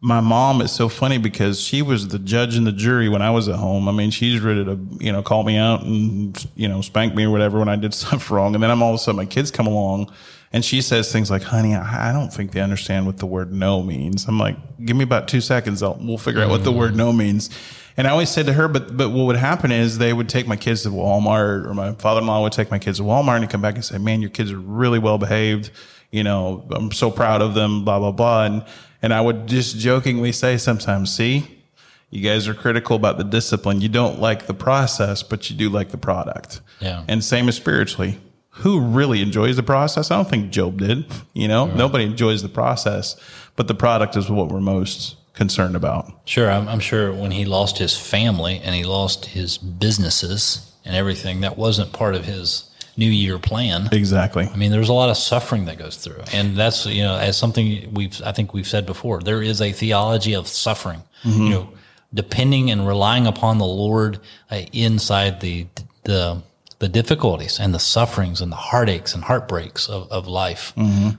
my 0.00 0.20
mom 0.20 0.60
is 0.60 0.70
so 0.70 0.88
funny 0.88 1.18
because 1.18 1.60
she 1.60 1.82
was 1.82 2.06
the 2.06 2.20
judge 2.20 2.54
and 2.54 2.68
the 2.68 2.72
jury 2.72 3.08
when 3.08 3.20
I 3.20 3.30
was 3.30 3.48
at 3.48 3.56
home. 3.56 3.88
I 3.88 3.92
mean, 3.92 4.12
she's 4.12 4.38
ready 4.38 4.64
to, 4.64 4.78
you 5.00 5.10
know, 5.10 5.24
call 5.24 5.42
me 5.42 5.56
out 5.56 5.82
and, 5.82 6.46
you 6.54 6.68
know, 6.68 6.82
spank 6.82 7.16
me 7.16 7.24
or 7.24 7.30
whatever 7.30 7.58
when 7.58 7.68
I 7.68 7.74
did 7.74 7.94
stuff 7.94 8.30
wrong. 8.30 8.54
And 8.54 8.62
then 8.62 8.70
I'm 8.70 8.80
all 8.80 8.90
of 8.90 8.94
a 8.94 8.98
sudden, 8.98 9.16
my 9.16 9.26
kids 9.26 9.50
come 9.50 9.66
along 9.66 10.12
and 10.52 10.64
she 10.64 10.80
says 10.82 11.10
things 11.10 11.30
like, 11.30 11.42
honey, 11.42 11.74
I 11.74 12.10
I 12.10 12.12
don't 12.12 12.32
think 12.32 12.52
they 12.52 12.60
understand 12.60 13.06
what 13.06 13.18
the 13.18 13.26
word 13.26 13.52
no 13.52 13.82
means. 13.82 14.26
I'm 14.26 14.38
like, 14.38 14.56
give 14.84 14.96
me 14.96 15.04
about 15.04 15.28
two 15.28 15.40
seconds. 15.40 15.82
I'll, 15.82 15.98
we'll 16.00 16.18
figure 16.18 16.42
out 16.42 16.50
what 16.50 16.64
the 16.64 16.70
mm-hmm. 16.70 16.78
word 16.78 16.96
no 16.96 17.12
means. 17.12 17.50
And 17.96 18.06
I 18.06 18.10
always 18.10 18.30
said 18.30 18.46
to 18.46 18.54
her, 18.54 18.68
but, 18.68 18.96
but 18.96 19.10
what 19.10 19.24
would 19.26 19.36
happen 19.36 19.70
is 19.70 19.98
they 19.98 20.12
would 20.12 20.28
take 20.28 20.46
my 20.46 20.56
kids 20.56 20.82
to 20.84 20.88
Walmart 20.88 21.66
or 21.66 21.74
my 21.74 21.92
father-in-law 21.92 22.42
would 22.42 22.52
take 22.52 22.70
my 22.70 22.78
kids 22.78 22.98
to 22.98 23.04
Walmart 23.04 23.42
and 23.42 23.50
come 23.50 23.60
back 23.60 23.74
and 23.74 23.84
say, 23.84 23.98
man, 23.98 24.22
your 24.22 24.30
kids 24.30 24.50
are 24.50 24.58
really 24.58 24.98
well 24.98 25.18
behaved. 25.18 25.70
You 26.10 26.24
know, 26.24 26.66
I'm 26.70 26.90
so 26.90 27.10
proud 27.10 27.42
of 27.42 27.54
them, 27.54 27.84
blah, 27.84 27.98
blah, 27.98 28.12
blah. 28.12 28.44
And, 28.44 28.64
and 29.02 29.12
I 29.12 29.20
would 29.20 29.46
just 29.46 29.76
jokingly 29.76 30.32
say 30.32 30.56
sometimes, 30.56 31.14
see, 31.14 31.60
you 32.08 32.22
guys 32.22 32.48
are 32.48 32.54
critical 32.54 32.96
about 32.96 33.18
the 33.18 33.24
discipline. 33.24 33.80
You 33.80 33.88
don't 33.88 34.20
like 34.20 34.46
the 34.46 34.54
process, 34.54 35.22
but 35.22 35.50
you 35.50 35.56
do 35.56 35.68
like 35.68 35.90
the 35.90 35.98
product. 35.98 36.60
Yeah. 36.80 37.04
And 37.08 37.22
same 37.22 37.48
as 37.48 37.56
spiritually. 37.56 38.18
Who 38.56 38.80
really 38.80 39.22
enjoys 39.22 39.56
the 39.56 39.62
process? 39.62 40.10
I 40.10 40.16
don't 40.16 40.28
think 40.28 40.50
Job 40.50 40.78
did. 40.78 41.06
You 41.32 41.48
know, 41.48 41.66
nobody 41.66 42.04
enjoys 42.04 42.42
the 42.42 42.48
process, 42.48 43.16
but 43.56 43.66
the 43.66 43.74
product 43.74 44.16
is 44.16 44.30
what 44.30 44.48
we're 44.48 44.60
most 44.60 45.16
concerned 45.34 45.74
about. 45.74 46.12
Sure, 46.26 46.50
I'm, 46.50 46.68
I'm 46.68 46.80
sure 46.80 47.12
when 47.12 47.30
he 47.30 47.44
lost 47.44 47.78
his 47.78 47.96
family 47.96 48.60
and 48.62 48.74
he 48.74 48.84
lost 48.84 49.26
his 49.26 49.56
businesses 49.56 50.70
and 50.84 50.94
everything, 50.94 51.40
that 51.40 51.56
wasn't 51.56 51.92
part 51.92 52.14
of 52.14 52.24
his 52.26 52.68
New 52.96 53.10
Year 53.10 53.38
plan. 53.38 53.88
Exactly. 53.90 54.46
I 54.46 54.56
mean, 54.56 54.70
there's 54.70 54.90
a 54.90 54.92
lot 54.92 55.08
of 55.08 55.16
suffering 55.16 55.64
that 55.64 55.78
goes 55.78 55.96
through, 55.96 56.22
and 56.32 56.56
that's 56.56 56.84
you 56.84 57.02
know, 57.02 57.16
as 57.16 57.38
something 57.38 57.92
we've 57.94 58.20
I 58.22 58.32
think 58.32 58.52
we've 58.52 58.66
said 58.66 58.84
before, 58.84 59.22
there 59.22 59.42
is 59.42 59.62
a 59.62 59.72
theology 59.72 60.34
of 60.34 60.46
suffering. 60.46 61.02
You 61.24 61.48
know, 61.48 61.68
depending 62.12 62.70
and 62.70 62.86
relying 62.86 63.26
upon 63.26 63.58
the 63.58 63.64
Lord 63.64 64.18
uh, 64.50 64.62
inside 64.72 65.40
the 65.40 65.66
the 66.04 66.42
the 66.82 66.88
difficulties 66.88 67.60
and 67.60 67.72
the 67.72 67.78
sufferings 67.78 68.40
and 68.40 68.50
the 68.50 68.56
heartaches 68.56 69.14
and 69.14 69.22
heartbreaks 69.22 69.88
of, 69.88 70.10
of 70.10 70.26
life. 70.26 70.72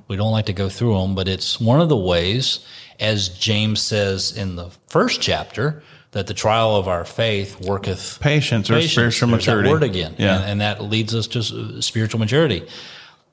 We 0.09 0.17
don't 0.17 0.33
like 0.33 0.47
to 0.47 0.53
go 0.53 0.67
through 0.67 0.99
them, 0.99 1.15
but 1.15 1.29
it's 1.29 1.57
one 1.57 1.79
of 1.79 1.87
the 1.87 1.95
ways, 1.95 2.59
as 2.99 3.29
James 3.29 3.81
says 3.81 4.35
in 4.35 4.57
the 4.57 4.69
first 4.89 5.21
chapter, 5.21 5.81
that 6.11 6.27
the 6.27 6.33
trial 6.33 6.75
of 6.75 6.89
our 6.89 7.05
faith 7.05 7.61
worketh 7.65 8.19
Patience 8.19 8.69
or 8.69 8.81
spiritual 8.81 9.29
There's 9.29 9.47
maturity. 9.47 9.69
word 9.69 9.83
again, 9.83 10.15
Yeah. 10.17 10.35
and, 10.35 10.43
and 10.51 10.61
that 10.61 10.83
leads 10.83 11.15
us 11.15 11.27
to 11.27 11.81
spiritual 11.81 12.19
maturity. 12.19 12.67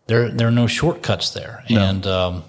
There, 0.06 0.28
there 0.30 0.46
are 0.46 0.52
no 0.52 0.68
shortcuts 0.68 1.30
there, 1.30 1.64
and 1.68 2.06
um, 2.06 2.44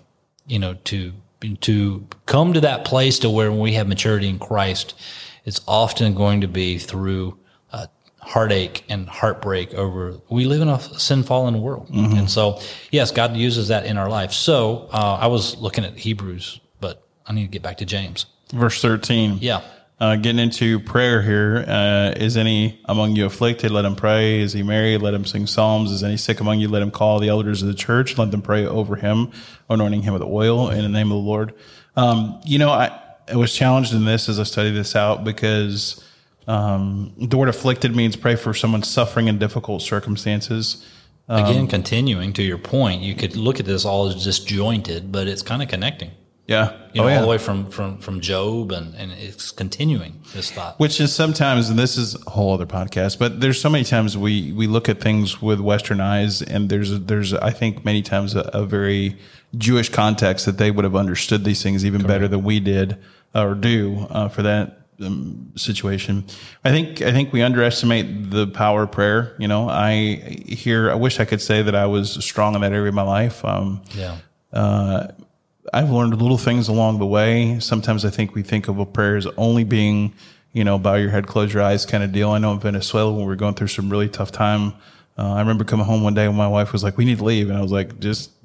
you 0.45 0.59
know 0.59 0.75
to 0.91 1.13
to 1.61 2.05
come 2.27 2.53
to 2.53 2.61
that 2.61 2.85
place 2.85 3.17
to 3.19 3.29
where 3.31 3.51
we 3.51 3.73
have 3.73 3.87
maturity 3.87 4.29
in 4.29 4.37
Christ, 4.37 4.93
it's 5.43 5.59
often 5.67 6.13
going 6.13 6.41
to 6.41 6.47
be 6.47 6.77
through 6.77 7.37
heartache 8.31 8.83
and 8.89 9.09
heartbreak 9.09 9.73
over. 9.73 10.15
We 10.29 10.45
live 10.45 10.61
in 10.61 10.69
a 10.69 10.79
sin 10.79 11.23
fallen 11.23 11.61
world, 11.61 11.89
Mm-hmm. 11.89 12.17
and 12.17 12.29
so 12.29 12.59
yes, 12.91 13.11
God 13.11 13.35
uses 13.35 13.67
that 13.67 13.85
in 13.85 13.97
our 13.97 14.09
life. 14.09 14.31
So 14.31 14.87
uh, 14.91 15.17
I 15.21 15.27
was 15.27 15.57
looking 15.57 15.83
at 15.83 15.97
Hebrews, 15.97 16.59
but 16.79 17.03
I 17.27 17.33
need 17.33 17.43
to 17.43 17.47
get 17.49 17.61
back 17.61 17.77
to 17.77 17.85
James. 17.85 18.25
Verse 18.53 18.81
13. 18.81 19.37
Yeah. 19.41 19.61
Uh, 19.99 20.15
getting 20.15 20.39
into 20.39 20.79
prayer 20.79 21.21
here. 21.21 21.63
Uh, 21.67 22.13
is 22.15 22.35
any 22.35 22.81
among 22.85 23.15
you 23.15 23.25
afflicted? 23.27 23.69
Let 23.69 23.85
him 23.85 23.95
pray. 23.95 24.39
Is 24.39 24.51
he 24.51 24.63
married? 24.63 25.01
Let 25.03 25.13
him 25.13 25.25
sing 25.25 25.45
psalms. 25.45 25.91
Is 25.91 26.03
any 26.03 26.17
sick 26.17 26.39
among 26.39 26.59
you? 26.59 26.67
Let 26.69 26.81
him 26.81 26.89
call 26.89 27.19
the 27.19 27.29
elders 27.29 27.61
of 27.61 27.67
the 27.67 27.75
church. 27.75 28.17
Let 28.17 28.31
them 28.31 28.41
pray 28.41 28.65
over 28.65 28.95
him, 28.95 29.31
anointing 29.69 30.01
him 30.01 30.13
with 30.13 30.23
oil 30.23 30.69
in 30.71 30.81
the 30.81 30.89
name 30.89 31.11
of 31.11 31.17
the 31.17 31.27
Lord. 31.29 31.53
Um, 31.95 32.39
you 32.45 32.57
know, 32.57 32.71
I, 32.71 32.97
I 33.31 33.35
was 33.35 33.53
challenged 33.53 33.93
in 33.93 34.03
this 34.05 34.27
as 34.27 34.39
I 34.39 34.43
studied 34.43 34.71
this 34.71 34.95
out 34.95 35.23
because 35.23 36.03
um, 36.47 37.13
the 37.17 37.37
word 37.37 37.49
afflicted 37.49 37.95
means 37.95 38.15
pray 38.15 38.35
for 38.35 38.53
someone 38.53 38.83
suffering 38.83 39.27
in 39.27 39.37
difficult 39.37 39.81
circumstances. 39.81 40.85
Again, 41.29 41.67
continuing 41.67 42.33
to 42.33 42.43
your 42.43 42.57
point, 42.57 43.01
you 43.01 43.15
could 43.15 43.37
look 43.37 43.59
at 43.59 43.65
this 43.65 43.85
all 43.85 44.07
as 44.07 44.21
disjointed, 44.23 45.13
but 45.13 45.27
it's 45.27 45.41
kind 45.41 45.61
of 45.61 45.69
connecting. 45.69 46.11
Yeah. 46.45 46.73
You 46.91 47.01
know, 47.01 47.07
oh, 47.07 47.09
yeah. 47.09 47.15
all 47.15 47.21
the 47.21 47.27
way 47.29 47.37
from 47.37 47.67
from 47.67 47.99
from 47.99 48.19
Job, 48.19 48.73
and 48.73 48.93
and 48.95 49.13
it's 49.13 49.51
continuing 49.51 50.19
this 50.33 50.51
thought. 50.51 50.77
Which 50.77 50.99
is 50.99 51.15
sometimes, 51.15 51.69
and 51.69 51.79
this 51.79 51.95
is 51.95 52.15
a 52.27 52.29
whole 52.31 52.53
other 52.53 52.65
podcast, 52.65 53.17
but 53.17 53.39
there's 53.39 53.61
so 53.61 53.69
many 53.69 53.85
times 53.85 54.17
we 54.17 54.51
we 54.51 54.67
look 54.67 54.89
at 54.89 54.99
things 54.99 55.41
with 55.41 55.61
Western 55.61 56.01
eyes, 56.01 56.41
and 56.41 56.69
there's 56.69 56.99
there's 56.99 57.33
I 57.33 57.51
think 57.51 57.85
many 57.85 58.01
times 58.01 58.35
a, 58.35 58.41
a 58.53 58.65
very 58.65 59.17
Jewish 59.57 59.87
context 59.87 60.45
that 60.45 60.57
they 60.57 60.71
would 60.71 60.83
have 60.83 60.95
understood 60.95 61.45
these 61.45 61.63
things 61.63 61.85
even 61.85 62.03
better 62.03 62.27
than 62.27 62.43
we 62.43 62.59
did 62.59 62.97
or 63.33 63.55
do 63.55 64.07
uh, 64.09 64.27
for 64.27 64.41
that 64.41 64.80
um, 65.01 65.51
situation. 65.55 66.25
I 66.63 66.69
think 66.71 67.01
I 67.01 67.11
think 67.11 67.33
we 67.33 67.41
underestimate 67.41 68.29
the 68.31 68.47
power 68.47 68.83
of 68.83 68.91
prayer. 68.91 69.35
You 69.39 69.47
know, 69.47 69.69
I 69.69 70.15
hear 70.47 70.91
I 70.91 70.95
wish 70.95 71.19
I 71.19 71.25
could 71.25 71.41
say 71.41 71.61
that 71.61 71.75
I 71.75 71.85
was 71.85 72.23
strong 72.23 72.55
in 72.55 72.61
that 72.61 72.71
area 72.71 72.89
of 72.89 72.95
my 72.95 73.01
life. 73.03 73.43
Um, 73.43 73.81
Yeah. 73.93 74.17
I've 75.73 75.89
learned 75.89 76.19
little 76.21 76.37
things 76.37 76.67
along 76.67 76.99
the 76.99 77.05
way. 77.05 77.59
Sometimes 77.59 78.03
I 78.03 78.09
think 78.09 78.35
we 78.35 78.41
think 78.41 78.67
of 78.67 78.79
a 78.79 78.85
prayer 78.85 79.15
as 79.15 79.27
only 79.37 79.63
being, 79.63 80.13
you 80.53 80.63
know, 80.63 80.77
bow 80.79 80.95
your 80.95 81.11
head, 81.11 81.27
close 81.27 81.53
your 81.53 81.63
eyes 81.63 81.85
kind 81.85 82.03
of 82.03 82.11
deal. 82.11 82.31
I 82.31 82.39
know 82.39 82.51
in 82.51 82.59
Venezuela 82.59 83.11
when 83.11 83.21
we 83.21 83.27
were 83.27 83.35
going 83.35 83.53
through 83.53 83.67
some 83.67 83.89
really 83.89 84.09
tough 84.09 84.31
time, 84.31 84.73
uh, 85.17 85.33
I 85.33 85.39
remember 85.39 85.63
coming 85.63 85.85
home 85.85 86.03
one 86.03 86.13
day 86.13 86.27
when 86.27 86.37
my 86.37 86.47
wife 86.47 86.73
was 86.73 86.83
like, 86.83 86.97
"We 86.97 87.05
need 87.05 87.19
to 87.19 87.23
leave," 87.23 87.49
and 87.49 87.57
I 87.57 87.61
was 87.61 87.71
like, 87.71 87.99
"Just." 87.99 88.31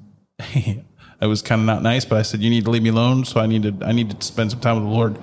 I 1.19 1.27
was 1.27 1.41
kind 1.41 1.61
of 1.61 1.67
not 1.67 1.83
nice, 1.83 2.05
but 2.05 2.19
I 2.19 2.23
said, 2.23 2.43
"You 2.43 2.51
need 2.51 2.65
to 2.67 2.71
leave 2.71 2.83
me 2.83 2.91
alone." 2.91 3.25
So 3.25 3.41
I 3.41 3.47
need 3.47 3.63
to 3.63 3.75
I 3.87 3.93
need 3.93 4.11
to 4.11 4.27
spend 4.27 4.51
some 4.51 4.61
time 4.61 4.77
with 4.77 4.85
the 4.85 4.91
Lord, 4.91 5.17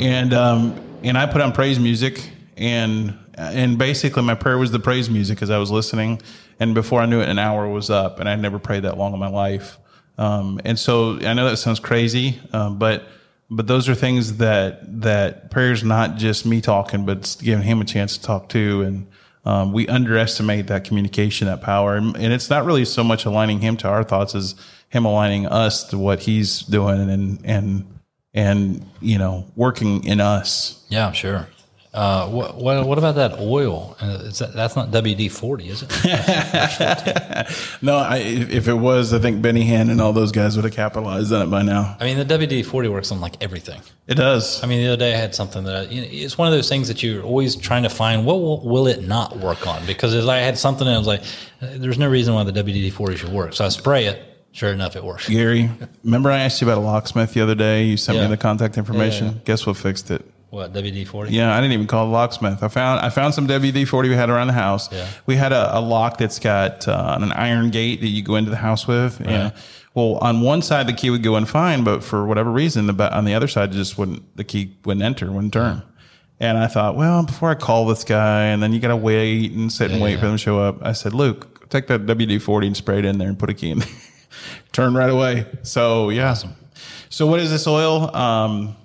and 0.00 0.32
um, 0.32 0.80
and 1.02 1.16
I 1.16 1.26
put 1.26 1.42
on 1.42 1.52
praise 1.52 1.78
music, 1.78 2.28
and 2.56 3.16
and 3.34 3.78
basically 3.78 4.22
my 4.22 4.34
prayer 4.34 4.58
was 4.58 4.72
the 4.72 4.80
praise 4.80 5.10
music 5.10 5.42
as 5.42 5.50
I 5.50 5.58
was 5.58 5.70
listening, 5.70 6.22
and 6.58 6.74
before 6.74 7.00
I 7.00 7.06
knew 7.06 7.20
it, 7.20 7.28
an 7.28 7.38
hour 7.38 7.68
was 7.68 7.90
up, 7.90 8.18
and 8.18 8.28
I'd 8.28 8.40
never 8.40 8.58
prayed 8.58 8.84
that 8.84 8.96
long 8.96 9.12
in 9.12 9.20
my 9.20 9.28
life. 9.28 9.78
Um, 10.16 10.60
and 10.64 10.78
so 10.78 11.18
I 11.20 11.34
know 11.34 11.48
that 11.48 11.58
sounds 11.58 11.80
crazy, 11.80 12.40
um, 12.52 12.78
but 12.78 13.04
but 13.50 13.66
those 13.66 13.88
are 13.88 13.94
things 13.94 14.38
that 14.38 15.02
that 15.02 15.50
prayer 15.50 15.72
is 15.72 15.84
not 15.84 16.16
just 16.16 16.46
me 16.46 16.62
talking, 16.62 17.04
but 17.04 17.36
giving 17.42 17.64
him 17.64 17.82
a 17.82 17.84
chance 17.84 18.16
to 18.16 18.22
talk 18.22 18.48
too. 18.48 18.82
And 18.82 19.06
um, 19.44 19.72
we 19.72 19.86
underestimate 19.86 20.66
that 20.68 20.84
communication, 20.84 21.46
that 21.46 21.60
power, 21.60 21.96
and, 21.96 22.16
and 22.16 22.32
it's 22.32 22.48
not 22.48 22.64
really 22.64 22.86
so 22.86 23.04
much 23.04 23.26
aligning 23.26 23.60
him 23.60 23.76
to 23.78 23.88
our 23.88 24.04
thoughts 24.04 24.34
as 24.34 24.54
him 24.88 25.04
aligning 25.04 25.46
us 25.46 25.84
to 25.84 25.98
what 25.98 26.20
he's 26.20 26.60
doing 26.62 27.10
and 27.10 27.40
and 27.44 27.99
and 28.34 28.86
you 29.00 29.18
know 29.18 29.46
working 29.56 30.04
in 30.04 30.20
us. 30.20 30.84
Yeah, 30.88 31.12
sure. 31.12 31.48
Uh, 31.92 32.28
what, 32.28 32.56
what 32.56 32.86
what 32.86 32.98
about 32.98 33.16
that 33.16 33.40
oil? 33.40 33.96
Uh, 34.00 34.20
is 34.22 34.38
that, 34.38 34.54
that's 34.54 34.76
not 34.76 34.92
WD 34.92 35.28
forty, 35.28 35.68
is 35.68 35.82
it? 35.82 35.90
No, 37.82 37.96
I, 37.96 38.18
if 38.18 38.68
it 38.68 38.74
was, 38.74 39.12
I 39.12 39.18
think 39.18 39.42
Benny 39.42 39.64
Hinn 39.66 39.90
and 39.90 40.00
all 40.00 40.12
those 40.12 40.30
guys 40.30 40.54
would 40.54 40.64
have 40.64 40.74
capitalized 40.74 41.32
on 41.32 41.42
it 41.42 41.50
by 41.50 41.62
now. 41.62 41.96
I 41.98 42.04
mean, 42.04 42.16
the 42.16 42.24
WD 42.24 42.64
forty 42.64 42.88
works 42.88 43.10
on 43.10 43.20
like 43.20 43.42
everything. 43.42 43.80
It 44.06 44.14
does. 44.14 44.62
I 44.62 44.68
mean, 44.68 44.82
the 44.82 44.92
other 44.92 44.98
day 44.98 45.14
I 45.14 45.16
had 45.16 45.34
something 45.34 45.64
that 45.64 45.76
I, 45.76 45.82
you 45.90 46.02
know, 46.02 46.08
it's 46.08 46.38
one 46.38 46.46
of 46.46 46.54
those 46.54 46.68
things 46.68 46.86
that 46.86 47.02
you're 47.02 47.24
always 47.24 47.56
trying 47.56 47.82
to 47.82 47.90
find. 47.90 48.24
What 48.24 48.36
will, 48.36 48.60
will 48.64 48.86
it 48.86 49.02
not 49.08 49.38
work 49.38 49.66
on? 49.66 49.84
Because 49.84 50.14
as 50.14 50.28
I 50.28 50.36
had 50.38 50.56
something 50.58 50.86
and 50.86 50.94
I 50.94 50.98
was 50.98 51.08
like, 51.08 51.22
uh, 51.60 51.70
there's 51.74 51.98
no 51.98 52.08
reason 52.08 52.34
why 52.34 52.44
the 52.44 52.52
WD 52.52 52.92
forty 52.92 53.16
should 53.16 53.32
work. 53.32 53.52
So 53.54 53.64
I 53.64 53.68
spray 53.68 54.06
it. 54.06 54.29
Sure 54.52 54.72
enough, 54.72 54.96
it 54.96 55.04
works. 55.04 55.28
Gary, 55.28 55.70
remember 56.02 56.30
I 56.30 56.40
asked 56.40 56.60
you 56.60 56.66
about 56.68 56.78
a 56.78 56.84
locksmith 56.84 57.34
the 57.34 57.40
other 57.40 57.54
day? 57.54 57.84
You 57.84 57.96
sent 57.96 58.16
Yeah. 58.18 58.24
me 58.24 58.30
the 58.30 58.36
contact 58.36 58.76
information. 58.78 59.26
Yeah, 59.26 59.32
yeah. 59.34 59.38
Guess 59.44 59.66
what 59.66 59.76
fixed 59.76 60.10
it? 60.10 60.24
What 60.50 60.72
WD 60.72 61.06
forty? 61.06 61.32
Yeah, 61.32 61.54
I 61.56 61.60
didn't 61.60 61.74
even 61.74 61.86
call 61.86 62.06
the 62.06 62.12
locksmith. 62.12 62.60
I 62.64 62.66
found 62.68 62.98
I 63.00 63.10
found 63.10 63.34
some 63.34 63.46
WD 63.46 63.86
forty 63.86 64.08
we 64.08 64.16
had 64.16 64.28
around 64.30 64.48
the 64.48 64.52
house. 64.52 64.92
Yeah. 64.92 65.06
We 65.26 65.36
had 65.36 65.52
a, 65.52 65.78
a 65.78 65.80
lock 65.80 66.18
that's 66.18 66.40
got 66.40 66.88
uh, 66.88 67.18
an 67.20 67.30
iron 67.30 67.70
gate 67.70 68.00
that 68.00 68.08
you 68.08 68.22
go 68.24 68.34
into 68.34 68.50
the 68.50 68.56
house 68.56 68.88
with. 68.88 69.20
Yeah. 69.24 69.52
Well, 69.94 70.16
on 70.16 70.40
one 70.40 70.62
side 70.62 70.88
the 70.88 70.92
key 70.92 71.10
would 71.10 71.22
go 71.22 71.36
in 71.36 71.44
fine, 71.46 71.84
but 71.84 72.02
for 72.02 72.26
whatever 72.26 72.50
reason, 72.50 72.86
the 72.88 73.16
on 73.16 73.24
the 73.26 73.34
other 73.34 73.46
side 73.46 73.70
just 73.70 73.96
wouldn't 73.96 74.36
the 74.36 74.42
key 74.42 74.76
wouldn't 74.84 75.04
enter, 75.04 75.30
wouldn't 75.30 75.52
turn. 75.52 75.82
And 76.40 76.58
I 76.58 76.66
thought, 76.66 76.96
well, 76.96 77.22
before 77.24 77.50
I 77.50 77.54
call 77.54 77.86
this 77.86 78.02
guy, 78.02 78.44
and 78.46 78.60
then 78.62 78.72
you 78.72 78.80
got 78.80 78.88
to 78.88 78.96
wait 78.96 79.52
and 79.52 79.70
sit 79.70 79.90
and 79.92 80.00
wait 80.00 80.18
for 80.18 80.24
them 80.26 80.34
to 80.34 80.38
show 80.38 80.58
up. 80.58 80.78
I 80.80 80.92
said, 80.92 81.12
Luke, 81.12 81.68
take 81.68 81.86
that 81.88 82.06
WD 82.06 82.40
forty 82.42 82.66
and 82.66 82.76
spray 82.76 82.98
it 82.98 83.04
in 83.04 83.18
there 83.18 83.28
and 83.28 83.38
put 83.38 83.50
a 83.50 83.54
key 83.54 83.70
in. 83.70 83.78
there. 83.80 83.88
Turn 84.72 84.94
right 84.94 85.10
away. 85.10 85.46
So 85.62 86.10
yeah. 86.10 86.34
So 87.08 87.26
what 87.26 87.40
is 87.40 87.50
this 87.50 87.66
oil? 87.66 88.14
Um, 88.14 88.76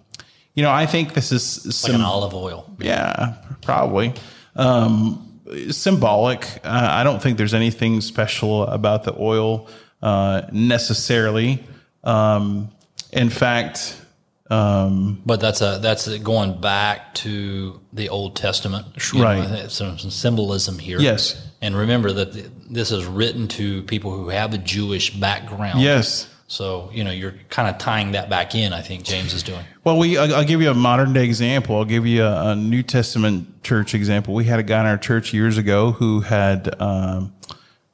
you 0.55 0.63
know, 0.63 0.71
I 0.71 0.85
think 0.85 1.13
this 1.13 1.31
is 1.31 1.83
Like 1.83 1.93
an 1.93 2.01
olive 2.01 2.33
oil. 2.33 2.69
yeah, 2.79 3.35
probably. 3.61 4.13
Um, 4.55 5.41
symbolic. 5.69 6.45
Uh, 6.63 6.87
I 6.91 7.03
don't 7.03 7.21
think 7.21 7.37
there's 7.37 7.53
anything 7.53 8.01
special 8.01 8.63
about 8.63 9.03
the 9.03 9.13
oil 9.19 9.67
uh, 10.01 10.43
necessarily. 10.51 11.63
Um, 12.03 12.69
in 13.11 13.29
fact, 13.29 14.01
um, 14.49 15.21
But 15.25 15.39
that's 15.41 15.61
a 15.61 15.79
that's 15.81 16.07
going 16.19 16.61
back 16.61 17.13
to 17.15 17.79
the 17.93 18.09
Old 18.09 18.35
Testament, 18.35 18.85
You 19.13 19.19
know, 19.19 19.25
Right. 19.25 19.71
Some, 19.71 19.97
some 19.97 20.11
symbolism 20.11 20.77
here. 20.79 20.99
Yes. 20.99 21.35
And 21.65 21.75
remember 21.75 22.11
that 22.11 22.71
this 22.71 22.91
is 22.91 23.05
written 23.05 23.47
to 23.47 23.81
people 23.83 24.11
who 24.11 24.29
have 24.29 24.53
a 24.53 24.57
Jewish 24.57 25.09
background. 25.19 25.81
yes. 25.81 26.29
So 26.47 26.91
you 26.93 27.03
know 27.03 27.09
you're 27.09 27.33
kind 27.49 27.67
of 27.67 27.79
tying 27.79 28.11
that 28.11 28.29
back 28.29 28.53
in. 28.53 28.71
I 28.71 28.81
think 28.81 29.03
James 29.03 29.33
is 29.33 29.41
doing. 29.41 29.65
Well, 29.83 29.97
we 29.97 30.15
I'll, 30.15 30.45
give 30.45 30.61
you 30.61 30.69
a 30.69 30.75
modern 30.75 31.11
day 31.11 31.25
example. 31.25 31.75
I'll 31.75 31.85
give 31.85 32.05
you 32.05 32.23
a, 32.23 32.51
a 32.51 32.55
New 32.55 32.83
Testament 32.83 33.63
church 33.63 33.95
example. 33.95 34.35
We 34.35 34.43
had 34.43 34.59
a 34.59 34.63
guy 34.63 34.81
in 34.81 34.85
our 34.85 34.97
church 34.97 35.33
years 35.33 35.57
ago 35.57 35.93
who 35.93 36.19
had 36.19 36.79
um, 36.79 37.33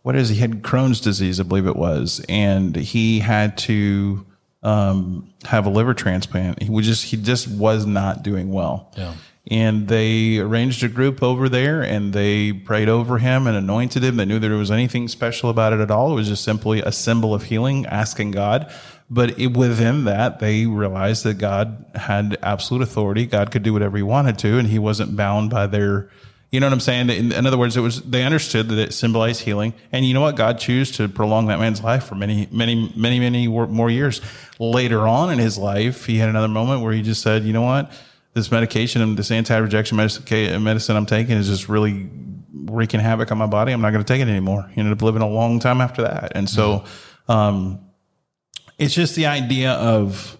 what 0.01 0.17
is 0.17 0.27
he 0.27 0.35
He 0.35 0.41
had 0.41 0.63
Crohn's 0.63 0.99
disease, 0.99 1.39
I 1.39 1.43
believe 1.43 1.65
it 1.65 1.77
was, 1.77 2.25
and 2.27 2.75
he 2.75 3.19
had 3.19 3.57
to 3.59 4.25
um, 4.63 5.33
have 5.45 5.65
a 5.65 5.69
liver 5.69 5.93
transplant. 5.93 6.61
He 6.61 6.69
was 6.69 6.85
just 6.85 7.05
he 7.05 7.15
just 7.15 7.47
was 7.47 7.85
not 7.85 8.21
doing 8.21 8.51
well. 8.51 8.91
Yeah. 8.97 9.13
And 9.49 9.87
they 9.87 10.37
arranged 10.37 10.83
a 10.83 10.87
group 10.87 11.23
over 11.23 11.49
there 11.49 11.81
and 11.81 12.13
they 12.13 12.53
prayed 12.53 12.87
over 12.87 13.17
him 13.17 13.47
and 13.47 13.57
anointed 13.57 14.03
him. 14.03 14.17
They 14.17 14.25
knew 14.25 14.37
there 14.37 14.51
was 14.51 14.69
anything 14.69 15.07
special 15.07 15.49
about 15.49 15.73
it 15.73 15.79
at 15.79 15.89
all. 15.89 16.11
It 16.11 16.15
was 16.15 16.27
just 16.27 16.43
simply 16.43 16.81
a 16.81 16.91
symbol 16.91 17.33
of 17.33 17.43
healing, 17.43 17.87
asking 17.87 18.31
God. 18.31 18.71
But 19.09 19.39
it, 19.39 19.57
within 19.57 20.05
that, 20.05 20.39
they 20.39 20.67
realized 20.67 21.25
that 21.25 21.33
God 21.33 21.85
had 21.95 22.37
absolute 22.43 22.83
authority. 22.83 23.25
God 23.25 23.51
could 23.51 23.63
do 23.63 23.73
whatever 23.73 23.97
he 23.97 24.03
wanted 24.03 24.37
to, 24.39 24.57
and 24.57 24.67
he 24.67 24.79
wasn't 24.79 25.17
bound 25.17 25.49
by 25.49 25.67
their, 25.67 26.09
you 26.49 26.61
know 26.61 26.67
what 26.67 26.73
I'm 26.73 26.79
saying? 26.79 27.09
In, 27.09 27.33
in 27.33 27.45
other 27.45 27.57
words, 27.57 27.75
it 27.75 27.81
was, 27.81 28.01
they 28.03 28.23
understood 28.23 28.69
that 28.69 28.77
it 28.77 28.93
symbolized 28.93 29.41
healing. 29.41 29.73
And 29.91 30.05
you 30.05 30.13
know 30.13 30.21
what? 30.21 30.37
God 30.37 30.59
chose 30.59 30.91
to 30.91 31.09
prolong 31.09 31.47
that 31.47 31.59
man's 31.59 31.83
life 31.83 32.05
for 32.05 32.15
many, 32.15 32.47
many, 32.51 32.93
many, 32.95 33.19
many 33.19 33.47
more 33.47 33.89
years. 33.89 34.21
Later 34.59 35.05
on 35.07 35.29
in 35.29 35.39
his 35.39 35.57
life, 35.57 36.05
he 36.05 36.17
had 36.17 36.29
another 36.29 36.47
moment 36.47 36.81
where 36.81 36.93
he 36.93 37.01
just 37.01 37.21
said, 37.21 37.43
you 37.43 37.51
know 37.51 37.63
what? 37.63 37.91
This 38.33 38.51
medication 38.51 39.01
and 39.01 39.17
this 39.17 39.31
anti-rejection 39.31 39.97
medicine 39.97 40.95
I'm 40.95 41.05
taking 41.05 41.37
is 41.37 41.47
just 41.47 41.67
really 41.67 42.09
wreaking 42.53 42.99
havoc 42.99 43.31
on 43.31 43.37
my 43.37 43.45
body. 43.45 43.71
I'm 43.71 43.81
not 43.81 43.91
going 43.91 44.03
to 44.03 44.13
take 44.13 44.21
it 44.21 44.29
anymore. 44.29 44.69
He 44.73 44.79
ended 44.79 44.93
up 44.93 45.01
living 45.01 45.21
a 45.21 45.27
long 45.27 45.59
time 45.59 45.81
after 45.81 46.03
that. 46.03 46.31
And 46.35 46.49
so, 46.49 46.85
um, 47.27 47.79
it's 48.77 48.93
just 48.93 49.15
the 49.15 49.27
idea 49.27 49.73
of 49.73 50.37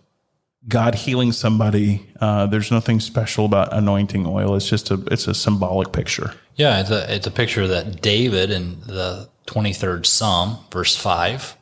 God 0.68 0.96
healing 0.96 1.32
somebody. 1.32 2.08
Uh, 2.20 2.48
there's 2.48 2.72
nothing 2.72 3.00
special 3.00 3.46
about 3.46 3.74
anointing 3.74 4.26
oil. 4.26 4.56
It's 4.56 4.70
just 4.70 4.92
a 4.92 5.02
it's 5.12 5.28
a 5.28 5.34
symbolic 5.34 5.92
picture. 5.92 6.34
Yeah, 6.56 6.80
it's 6.80 6.92
a 6.92 7.14
it's 7.14 7.28
a 7.28 7.32
picture 7.32 7.68
that 7.68 8.02
David 8.02 8.52
in 8.52 8.82
the 8.82 9.30
23rd 9.48 10.06
Psalm, 10.06 10.58
verse 10.72 10.96
five, 10.96 11.56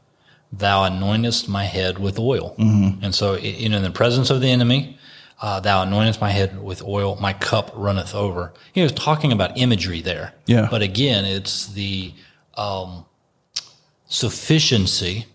"Thou 0.51 0.87
anointest 0.89 1.47
my 1.47 1.65
head 1.65 1.99
with 1.99 2.19
oil," 2.19 2.55
mm-hmm. 2.57 3.03
and 3.03 3.15
so 3.15 3.35
you 3.35 3.69
know, 3.69 3.77
in 3.77 3.83
the 3.83 3.91
presence 3.91 4.29
of 4.29 4.41
the 4.41 4.49
enemy, 4.49 4.98
uh, 5.41 5.59
"Thou 5.59 5.85
anointest 5.85 6.21
my 6.21 6.31
head 6.31 6.61
with 6.61 6.83
oil; 6.83 7.17
my 7.19 7.33
cup 7.33 7.71
runneth 7.75 8.15
over." 8.15 8.53
He 8.73 8.81
was 8.81 8.91
talking 8.91 9.31
about 9.31 9.57
imagery 9.57 10.01
there. 10.01 10.33
Yeah, 10.45 10.67
but 10.69 10.81
again, 10.81 11.25
it's 11.25 11.67
the 11.67 12.13
um, 12.55 13.05
sufficiency 14.07 15.25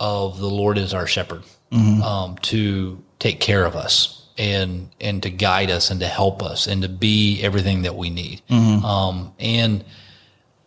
of 0.00 0.38
the 0.38 0.50
Lord 0.50 0.78
as 0.78 0.94
our 0.94 1.06
shepherd 1.06 1.42
mm-hmm. 1.72 2.02
um, 2.02 2.36
to 2.38 3.02
take 3.18 3.40
care 3.40 3.64
of 3.64 3.74
us 3.74 4.26
and 4.36 4.90
and 5.00 5.22
to 5.22 5.30
guide 5.30 5.70
us 5.70 5.90
and 5.90 6.00
to 6.00 6.06
help 6.06 6.42
us 6.42 6.66
and 6.66 6.82
to 6.82 6.88
be 6.88 7.42
everything 7.42 7.82
that 7.82 7.96
we 7.96 8.10
need. 8.10 8.42
Mm-hmm. 8.48 8.84
Um, 8.84 9.34
and 9.38 9.84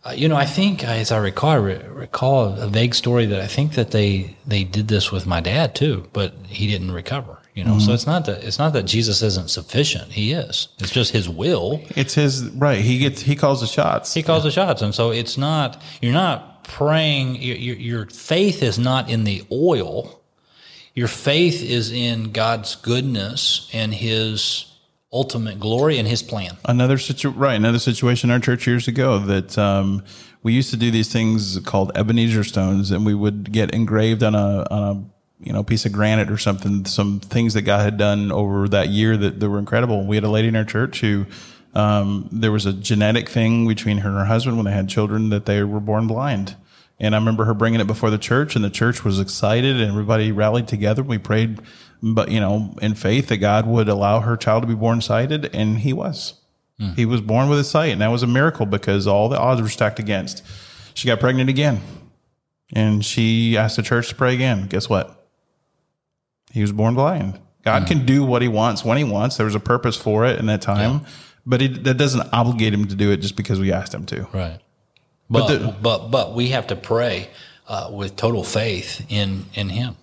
uh, 0.03 0.13
you 0.15 0.27
know, 0.27 0.35
I 0.35 0.45
think 0.45 0.83
as 0.83 1.11
I 1.11 1.17
recall, 1.17 1.49
I 1.51 1.55
re- 1.55 1.85
recall 1.87 2.59
a 2.59 2.67
vague 2.67 2.95
story 2.95 3.27
that 3.27 3.39
I 3.39 3.47
think 3.47 3.73
that 3.73 3.91
they 3.91 4.35
they 4.45 4.63
did 4.63 4.87
this 4.87 5.11
with 5.11 5.25
my 5.25 5.41
dad 5.41 5.75
too, 5.75 6.09
but 6.11 6.33
he 6.47 6.67
didn't 6.67 6.91
recover. 6.91 7.37
You 7.53 7.65
know, 7.65 7.71
mm-hmm. 7.71 7.79
so 7.79 7.93
it's 7.93 8.07
not 8.07 8.25
that 8.25 8.43
it's 8.43 8.59
not 8.59 8.73
that 8.73 8.83
Jesus 8.83 9.21
isn't 9.21 9.49
sufficient. 9.49 10.11
He 10.11 10.31
is. 10.31 10.69
It's 10.79 10.91
just 10.91 11.11
His 11.11 11.27
will. 11.27 11.81
It's 11.95 12.13
His 12.13 12.49
right. 12.51 12.79
He 12.79 12.99
gets 12.99 13.21
he 13.21 13.35
calls 13.35 13.61
the 13.61 13.67
shots. 13.67 14.13
He 14.13 14.23
calls 14.23 14.43
the 14.43 14.51
shots, 14.51 14.81
and 14.81 14.95
so 14.95 15.11
it's 15.11 15.37
not. 15.37 15.81
You're 16.01 16.13
not 16.13 16.63
praying. 16.63 17.35
Your, 17.35 17.75
your 17.75 18.05
faith 18.05 18.63
is 18.63 18.79
not 18.79 19.09
in 19.09 19.25
the 19.25 19.43
oil 19.51 20.21
your 20.93 21.07
faith 21.07 21.63
is 21.63 21.91
in 21.91 22.31
God's 22.31 22.75
goodness 22.75 23.69
and 23.73 23.93
His 23.93 24.65
ultimate 25.13 25.59
glory 25.59 25.97
and 25.97 26.07
His 26.07 26.21
plan. 26.21 26.57
Another 26.65 26.97
situ- 26.97 27.29
right, 27.29 27.55
another 27.55 27.79
situation 27.79 28.29
in 28.29 28.33
our 28.33 28.39
church 28.39 28.67
years 28.67 28.87
ago 28.87 29.19
that 29.19 29.57
um, 29.57 30.03
we 30.43 30.53
used 30.53 30.69
to 30.71 30.77
do 30.77 30.91
these 30.91 31.11
things 31.11 31.57
called 31.59 31.91
Ebenezer 31.95 32.43
stones, 32.43 32.91
and 32.91 33.05
we 33.05 33.13
would 33.13 33.51
get 33.51 33.73
engraved 33.73 34.23
on 34.23 34.35
a 34.35 34.67
on 34.69 34.83
a 34.83 35.03
you 35.43 35.53
know 35.53 35.63
piece 35.63 35.85
of 35.85 35.91
granite 35.91 36.31
or 36.31 36.37
something, 36.37 36.85
some 36.85 37.19
things 37.19 37.53
that 37.53 37.63
God 37.63 37.83
had 37.83 37.97
done 37.97 38.31
over 38.31 38.67
that 38.69 38.89
year 38.89 39.17
that, 39.17 39.39
that 39.39 39.49
were 39.49 39.59
incredible. 39.59 40.05
We 40.05 40.15
had 40.15 40.23
a 40.23 40.29
lady 40.29 40.47
in 40.47 40.55
our 40.55 40.65
church 40.65 41.01
who. 41.01 41.25
Um, 41.73 42.27
there 42.33 42.51
was 42.51 42.65
a 42.65 42.73
genetic 42.73 43.29
thing 43.29 43.65
between 43.65 43.99
her 43.99 44.09
and 44.09 44.17
her 44.17 44.25
husband 44.25 44.57
when 44.57 44.65
they 44.65 44.73
had 44.73 44.89
children 44.89 45.29
that 45.29 45.45
they 45.45 45.63
were 45.63 45.79
born 45.79 46.05
blind 46.05 46.57
and 47.01 47.15
I 47.15 47.17
remember 47.17 47.45
her 47.45 47.55
bringing 47.55 47.81
it 47.81 47.87
before 47.87 48.11
the 48.11 48.19
church, 48.19 48.55
and 48.55 48.63
the 48.63 48.69
church 48.69 49.03
was 49.03 49.19
excited, 49.19 49.81
and 49.81 49.89
everybody 49.89 50.31
rallied 50.31 50.67
together. 50.67 51.01
We 51.01 51.17
prayed, 51.17 51.59
but 52.01 52.29
you 52.29 52.39
know, 52.39 52.75
in 52.79 52.93
faith 52.93 53.27
that 53.29 53.37
God 53.37 53.65
would 53.65 53.89
allow 53.89 54.19
her 54.19 54.37
child 54.37 54.61
to 54.61 54.67
be 54.67 54.75
born 54.75 55.01
sighted, 55.01 55.49
and 55.55 55.79
he 55.79 55.93
was. 55.93 56.35
Mm. 56.79 56.95
He 56.95 57.07
was 57.07 57.19
born 57.19 57.49
with 57.49 57.57
a 57.57 57.63
sight, 57.63 57.91
and 57.91 58.01
that 58.01 58.09
was 58.09 58.21
a 58.21 58.27
miracle 58.27 58.67
because 58.67 59.07
all 59.07 59.29
the 59.29 59.39
odds 59.39 59.63
were 59.63 59.67
stacked 59.67 59.97
against. 59.97 60.43
She 60.93 61.07
got 61.07 61.19
pregnant 61.19 61.49
again, 61.49 61.81
and 62.71 63.03
she 63.03 63.57
asked 63.57 63.77
the 63.77 63.83
church 63.83 64.09
to 64.09 64.15
pray 64.15 64.35
again. 64.35 64.67
Guess 64.67 64.87
what? 64.87 65.20
He 66.51 66.61
was 66.61 66.71
born 66.71 66.95
blind. 66.95 67.39
God 67.63 67.83
mm. 67.83 67.87
can 67.87 68.05
do 68.05 68.23
what 68.23 68.41
He 68.41 68.47
wants 68.47 68.83
when 68.83 68.97
He 68.97 69.03
wants. 69.03 69.37
There 69.37 69.45
was 69.45 69.55
a 69.55 69.59
purpose 69.59 69.95
for 69.95 70.25
it 70.25 70.39
in 70.39 70.47
that 70.47 70.61
time, 70.61 71.01
yeah. 71.01 71.09
but 71.45 71.61
it, 71.61 71.83
that 71.83 71.95
doesn't 71.95 72.29
obligate 72.33 72.73
Him 72.73 72.87
to 72.87 72.95
do 72.95 73.11
it 73.11 73.17
just 73.17 73.35
because 73.35 73.59
we 73.59 73.71
asked 73.71 73.93
Him 73.93 74.05
to. 74.07 74.27
Right. 74.33 74.59
But 75.29 75.47
but 75.47 75.47
the, 75.47 75.75
but, 75.81 76.11
but, 76.11 76.35
we 76.35 76.49
have 76.49 76.67
to 76.67 76.75
pray 76.75 77.29
uh, 77.67 77.89
with 77.91 78.17
total 78.17 78.43
faith 78.43 79.05
in 79.09 79.45
in 79.53 79.69
Him, 79.69 79.95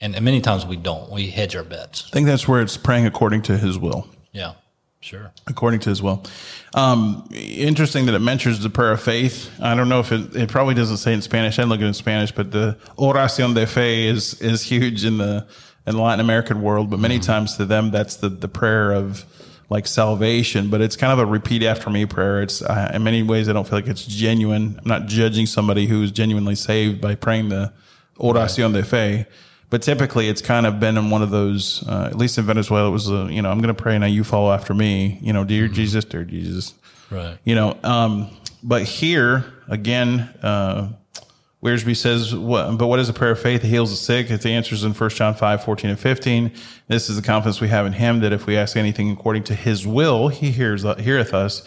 and, 0.00 0.14
and 0.14 0.24
many 0.24 0.40
times 0.40 0.64
we 0.64 0.76
don't. 0.76 1.10
We 1.10 1.30
hedge 1.30 1.56
our 1.56 1.64
bets. 1.64 2.04
I 2.06 2.10
think 2.10 2.26
that's 2.26 2.46
where 2.46 2.62
it's 2.62 2.76
praying 2.76 3.06
according 3.06 3.42
to 3.42 3.58
His 3.58 3.78
will. 3.78 4.08
Yeah, 4.32 4.52
sure. 5.00 5.32
According 5.46 5.80
to 5.80 5.90
His 5.90 6.02
will. 6.02 6.24
Um, 6.74 7.28
interesting 7.32 8.06
that 8.06 8.14
it 8.14 8.20
mentions 8.20 8.62
the 8.62 8.70
prayer 8.70 8.92
of 8.92 9.02
faith. 9.02 9.50
I 9.60 9.74
don't 9.74 9.88
know 9.88 10.00
if 10.00 10.12
it, 10.12 10.34
it 10.36 10.48
probably 10.48 10.74
doesn't 10.74 10.98
say 10.98 11.12
in 11.12 11.22
Spanish. 11.22 11.58
I 11.58 11.64
look 11.64 11.80
at 11.80 11.84
it 11.84 11.88
in 11.88 11.94
Spanish, 11.94 12.32
but 12.32 12.50
the 12.50 12.76
oración 12.98 13.54
de 13.54 13.66
fe 13.66 14.06
is 14.06 14.40
is 14.40 14.62
huge 14.62 15.04
in 15.04 15.18
the 15.18 15.46
in 15.86 15.96
the 15.96 16.02
Latin 16.02 16.20
American 16.20 16.62
world. 16.62 16.90
But 16.90 17.00
many 17.00 17.16
mm-hmm. 17.16 17.24
times 17.26 17.56
to 17.56 17.64
them, 17.64 17.90
that's 17.90 18.16
the 18.16 18.28
the 18.28 18.48
prayer 18.48 18.92
of 18.92 19.24
like 19.68 19.86
salvation, 19.86 20.70
but 20.70 20.80
it's 20.80 20.96
kind 20.96 21.12
of 21.12 21.18
a 21.18 21.26
repeat 21.26 21.62
after 21.62 21.90
me 21.90 22.06
prayer. 22.06 22.42
It's 22.42 22.62
uh, 22.62 22.92
in 22.94 23.02
many 23.02 23.22
ways 23.22 23.48
I 23.48 23.52
don't 23.52 23.66
feel 23.66 23.78
like 23.78 23.88
it's 23.88 24.06
genuine. 24.06 24.78
I'm 24.78 24.88
not 24.88 25.06
judging 25.06 25.46
somebody 25.46 25.86
who's 25.86 26.12
genuinely 26.12 26.54
saved 26.54 27.00
by 27.00 27.16
praying 27.16 27.48
the 27.48 27.72
oración 28.18 28.72
de 28.72 28.84
fe, 28.84 29.26
but 29.76 29.82
typically 29.82 30.26
it's 30.26 30.40
kind 30.40 30.64
of 30.64 30.80
been 30.80 30.96
in 30.96 31.10
one 31.10 31.20
of 31.20 31.28
those. 31.28 31.86
Uh, 31.86 32.06
at 32.06 32.16
least 32.16 32.38
in 32.38 32.46
Venezuela, 32.46 32.88
it 32.88 32.92
was 32.92 33.10
a, 33.10 33.28
you 33.30 33.42
know 33.42 33.50
I'm 33.50 33.60
going 33.60 33.74
to 33.74 33.82
pray 33.82 33.98
now 33.98 34.06
you 34.06 34.24
follow 34.24 34.50
after 34.50 34.72
me. 34.72 35.18
You 35.20 35.34
know, 35.34 35.44
dear 35.44 35.66
mm-hmm. 35.66 35.74
Jesus, 35.74 36.02
dear 36.06 36.24
Jesus. 36.24 36.72
Right. 37.10 37.36
You 37.44 37.56
know, 37.56 37.78
um, 37.82 38.34
but 38.62 38.84
here 38.84 39.44
again. 39.68 40.20
Uh, 40.42 40.92
Wiersbe 41.62 41.96
says, 41.96 42.34
what, 42.34 42.78
but 42.78 42.86
what 42.86 43.00
is 43.00 43.08
a 43.08 43.12
prayer 43.12 43.32
of 43.32 43.40
faith? 43.40 43.64
It 43.64 43.68
heals 43.68 43.90
the 43.90 43.96
sick. 43.96 44.30
Its 44.30 44.46
answers 44.46 44.84
in 44.84 44.92
1 44.92 45.10
John 45.10 45.34
5, 45.34 45.64
14 45.64 45.90
and 45.90 45.98
15. 45.98 46.52
This 46.86 47.10
is 47.10 47.16
the 47.16 47.22
confidence 47.22 47.60
we 47.60 47.68
have 47.68 47.86
in 47.86 47.92
him 47.92 48.20
that 48.20 48.32
if 48.32 48.46
we 48.46 48.56
ask 48.56 48.76
anything 48.76 49.10
according 49.10 49.44
to 49.44 49.54
his 49.54 49.84
will, 49.86 50.28
he 50.28 50.52
hears, 50.52 50.84
heareth 50.84 51.34
us. 51.34 51.66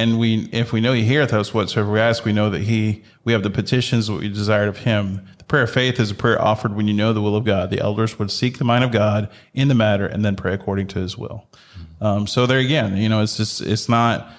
And 0.00 0.18
we, 0.18 0.48
if 0.50 0.72
we 0.72 0.80
know 0.80 0.94
he 0.94 1.04
heareth 1.04 1.34
us 1.34 1.52
whatsoever 1.52 1.92
we 1.92 2.00
ask, 2.00 2.24
we 2.24 2.32
know 2.32 2.48
that 2.48 2.62
he, 2.62 3.04
we 3.22 3.34
have 3.34 3.42
the 3.42 3.50
petitions 3.50 4.06
that 4.06 4.14
we 4.14 4.30
desired 4.30 4.68
of 4.68 4.78
him. 4.78 5.28
The 5.36 5.44
prayer 5.44 5.64
of 5.64 5.70
faith 5.70 6.00
is 6.00 6.10
a 6.10 6.14
prayer 6.14 6.40
offered 6.40 6.74
when 6.74 6.88
you 6.88 6.94
know 6.94 7.12
the 7.12 7.20
will 7.20 7.36
of 7.36 7.44
God. 7.44 7.68
The 7.68 7.80
elders 7.80 8.18
would 8.18 8.30
seek 8.30 8.56
the 8.56 8.64
mind 8.64 8.82
of 8.82 8.92
God 8.92 9.28
in 9.52 9.68
the 9.68 9.74
matter 9.74 10.06
and 10.06 10.24
then 10.24 10.36
pray 10.36 10.54
according 10.54 10.86
to 10.88 11.00
his 11.00 11.18
will. 11.18 11.46
Um, 12.00 12.26
so 12.26 12.46
there 12.46 12.60
again, 12.60 12.96
you 12.96 13.10
know, 13.10 13.20
it's 13.20 13.36
just, 13.36 13.60
it's 13.60 13.90
not, 13.90 14.32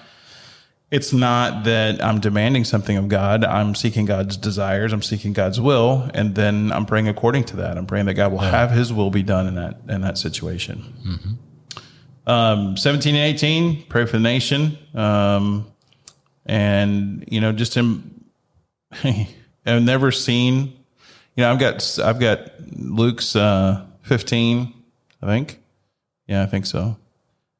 it's 0.90 1.12
not 1.12 1.62
that 1.62 2.04
I'm 2.04 2.18
demanding 2.18 2.64
something 2.64 2.96
of 2.96 3.06
God. 3.06 3.44
I'm 3.44 3.76
seeking 3.76 4.04
God's 4.04 4.36
desires. 4.36 4.92
I'm 4.92 5.00
seeking 5.00 5.32
God's 5.32 5.60
will, 5.60 6.10
and 6.12 6.34
then 6.34 6.72
I'm 6.72 6.86
praying 6.86 7.06
according 7.06 7.44
to 7.44 7.56
that. 7.56 7.78
I'm 7.78 7.86
praying 7.86 8.06
that 8.06 8.14
God 8.14 8.32
will 8.32 8.40
have 8.40 8.72
His 8.72 8.92
will 8.92 9.10
be 9.10 9.22
done 9.22 9.46
in 9.46 9.54
that 9.54 9.78
in 9.88 10.02
that 10.02 10.18
situation. 10.18 10.92
Mm-hmm. 11.06 11.32
Um, 12.26 12.76
17 12.76 13.14
and 13.14 13.34
18, 13.34 13.84
pray 13.84 14.06
for 14.06 14.12
the 14.12 14.20
nation, 14.20 14.78
um, 14.94 15.66
and 16.46 17.24
you 17.28 17.40
know, 17.40 17.52
just 17.52 17.74
him, 17.74 18.24
I've 19.04 19.82
never 19.82 20.12
seen. 20.12 20.72
You 21.34 21.44
know, 21.44 21.52
I've 21.52 21.58
got 21.58 21.98
I've 21.98 22.20
got 22.20 22.52
Luke's 22.76 23.34
uh, 23.34 23.84
15, 24.02 24.72
I 25.22 25.26
think. 25.26 25.60
Yeah, 26.26 26.42
I 26.42 26.46
think 26.46 26.66
so 26.66 26.96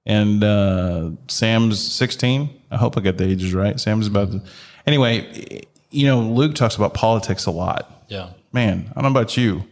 and 0.06 0.42
uh, 0.42 1.10
Sam's 1.28 1.80
16. 1.92 2.50
I 2.70 2.76
hope 2.76 2.96
I 2.96 3.00
got 3.00 3.18
the 3.18 3.24
ages 3.24 3.54
right. 3.54 3.78
Sam's 3.78 4.06
about 4.06 4.32
to. 4.32 4.42
Anyway, 4.86 5.62
you 5.90 6.06
know, 6.06 6.20
Luke 6.20 6.54
talks 6.54 6.76
about 6.76 6.94
politics 6.94 7.46
a 7.46 7.50
lot. 7.50 8.04
Yeah. 8.08 8.30
Man, 8.52 8.90
I 8.90 9.00
don't 9.00 9.12
know 9.12 9.20
about 9.20 9.36
you. 9.36 9.64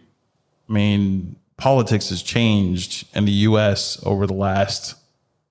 I 0.69 0.73
mean, 0.73 1.37
politics 1.61 2.09
has 2.09 2.23
changed 2.23 3.07
in 3.15 3.27
the 3.27 3.33
U.S. 3.33 4.01
over 4.05 4.27
the 4.27 4.35
last 4.35 4.97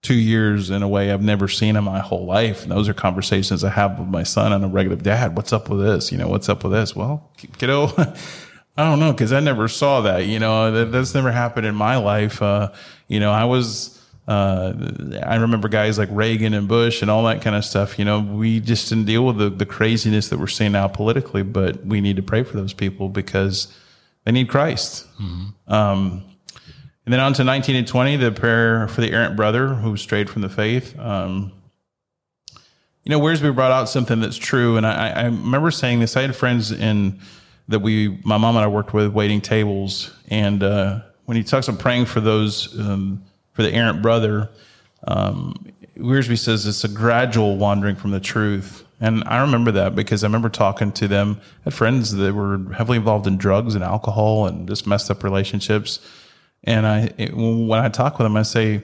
two 0.01 0.15
years 0.15 0.69
in 0.69 0.81
a 0.81 0.87
way 0.87 1.11
I've 1.11 1.21
never 1.21 1.47
seen 1.47 1.75
in 1.75 1.83
my 1.83 1.99
whole 1.99 2.25
life. 2.25 2.63
And 2.63 2.71
those 2.71 2.89
are 2.89 2.93
conversations 2.93 3.63
I 3.63 3.69
have 3.69 3.99
with 3.99 4.07
my 4.07 4.23
son 4.23 4.51
on 4.51 4.63
a 4.63 4.67
regular. 4.67 4.97
Dad, 4.97 5.35
what's 5.35 5.53
up 5.53 5.69
with 5.69 5.81
this? 5.81 6.11
You 6.11 6.17
know, 6.17 6.27
what's 6.27 6.49
up 6.49 6.63
with 6.63 6.73
this? 6.73 6.95
Well, 6.95 7.31
kiddo, 7.57 7.87
I 8.77 8.83
don't 8.89 8.99
know 8.99 9.11
because 9.11 9.33
I 9.33 9.39
never 9.39 9.67
saw 9.67 10.01
that. 10.01 10.25
You 10.25 10.39
know, 10.39 10.71
that, 10.71 10.91
that's 10.91 11.13
never 11.13 11.31
happened 11.31 11.65
in 11.65 11.75
my 11.75 11.97
life. 11.97 12.41
Uh, 12.41 12.71
you 13.07 13.19
know, 13.19 13.31
I 13.31 13.43
was 13.43 13.99
uh, 14.27 14.73
I 15.23 15.35
remember 15.35 15.67
guys 15.67 15.97
like 15.97 16.09
Reagan 16.11 16.53
and 16.53 16.67
Bush 16.67 17.01
and 17.01 17.09
all 17.09 17.23
that 17.25 17.41
kind 17.41 17.55
of 17.55 17.65
stuff. 17.65 17.99
You 17.99 18.05
know, 18.05 18.19
we 18.19 18.59
just 18.59 18.87
didn't 18.87 19.05
deal 19.05 19.25
with 19.25 19.37
the, 19.37 19.49
the 19.49 19.65
craziness 19.65 20.29
that 20.29 20.39
we're 20.39 20.47
seeing 20.47 20.71
now 20.73 20.87
politically, 20.87 21.41
but 21.43 21.85
we 21.85 21.99
need 21.99 22.15
to 22.15 22.21
pray 22.21 22.43
for 22.43 22.55
those 22.55 22.73
people 22.73 23.09
because 23.09 23.73
they 24.29 24.33
need 24.33 24.47
Christ. 24.47 25.07
Mm-hmm. 25.19 25.73
Um, 25.73 26.23
and 27.03 27.11
then 27.11 27.19
on 27.19 27.33
to 27.33 27.43
19 27.43 27.75
and 27.75 27.87
20, 27.87 28.17
the 28.17 28.31
prayer 28.31 28.87
for 28.87 29.01
the 29.01 29.11
errant 29.11 29.35
brother 29.35 29.69
who 29.69 29.97
strayed 29.97 30.29
from 30.29 30.43
the 30.43 30.49
faith. 30.49 30.97
Um, 30.99 31.51
you 33.03 33.09
know, 33.09 33.19
Wiersbe 33.19 33.55
brought 33.55 33.71
out 33.71 33.89
something 33.89 34.19
that's 34.19 34.37
true. 34.37 34.77
And 34.77 34.85
I, 34.85 35.09
I 35.09 35.23
remember 35.23 35.71
saying 35.71 35.99
this. 35.99 36.15
I 36.15 36.21
had 36.21 36.35
friends 36.35 36.71
in 36.71 37.19
that 37.69 37.79
we, 37.79 38.19
my 38.23 38.37
mom 38.37 38.55
and 38.55 38.63
I 38.63 38.67
worked 38.67 38.93
with 38.93 39.11
waiting 39.11 39.41
tables. 39.41 40.13
And 40.27 40.61
uh, 40.61 40.99
when 41.25 41.35
he 41.35 41.41
talks 41.41 41.67
about 41.67 41.79
praying 41.79 42.05
for 42.05 42.19
those, 42.19 42.79
um, 42.79 43.23
for 43.53 43.63
the 43.63 43.73
errant 43.73 44.03
brother, 44.03 44.51
um, 45.07 45.55
Wiersbe 45.97 46.37
says 46.37 46.67
it's 46.67 46.83
a 46.83 46.87
gradual 46.87 47.57
wandering 47.57 47.95
from 47.95 48.11
the 48.11 48.19
truth. 48.19 48.85
And 49.01 49.23
I 49.25 49.41
remember 49.41 49.71
that 49.71 49.95
because 49.95 50.23
I 50.23 50.27
remember 50.27 50.49
talking 50.49 50.91
to 50.93 51.07
them, 51.07 51.39
I 51.41 51.65
had 51.65 51.73
friends 51.73 52.11
that 52.13 52.33
were 52.33 52.59
heavily 52.73 52.97
involved 52.97 53.27
in 53.27 53.37
drugs 53.37 53.75
and 53.75 53.83
alcohol 53.83 54.45
and 54.45 54.67
just 54.67 54.85
messed 54.85 55.09
up 55.09 55.23
relationships. 55.23 55.99
And 56.63 56.85
I, 56.85 57.11
it, 57.17 57.33
when 57.33 57.79
I 57.79 57.87
talk 57.89 58.19
with 58.19 58.25
them, 58.25 58.35
I 58.35 58.43
say, 58.43 58.83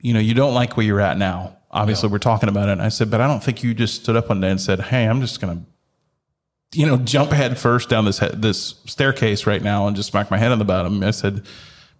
you 0.00 0.12
know, 0.12 0.20
you 0.20 0.34
don't 0.34 0.52
like 0.52 0.76
where 0.76 0.84
you're 0.84 1.00
at 1.00 1.16
now. 1.16 1.56
Obviously, 1.70 2.10
we're 2.10 2.18
talking 2.18 2.50
about 2.50 2.68
it. 2.68 2.72
And 2.72 2.82
I 2.82 2.90
said, 2.90 3.10
but 3.10 3.22
I 3.22 3.26
don't 3.26 3.42
think 3.42 3.62
you 3.62 3.72
just 3.72 4.02
stood 4.02 4.16
up 4.16 4.28
one 4.28 4.40
day 4.40 4.50
and 4.50 4.60
said, 4.60 4.80
hey, 4.80 5.06
I'm 5.06 5.22
just 5.22 5.40
going 5.40 5.56
to, 5.56 6.78
you 6.78 6.86
know, 6.86 6.98
jump 6.98 7.30
head 7.30 7.58
first 7.58 7.88
down 7.88 8.04
this 8.04 8.18
this 8.34 8.74
staircase 8.86 9.46
right 9.46 9.62
now 9.62 9.86
and 9.86 9.96
just 9.96 10.10
smack 10.10 10.30
my 10.30 10.36
head 10.36 10.52
on 10.52 10.58
the 10.58 10.64
bottom. 10.64 11.02
I 11.02 11.10
said, 11.12 11.46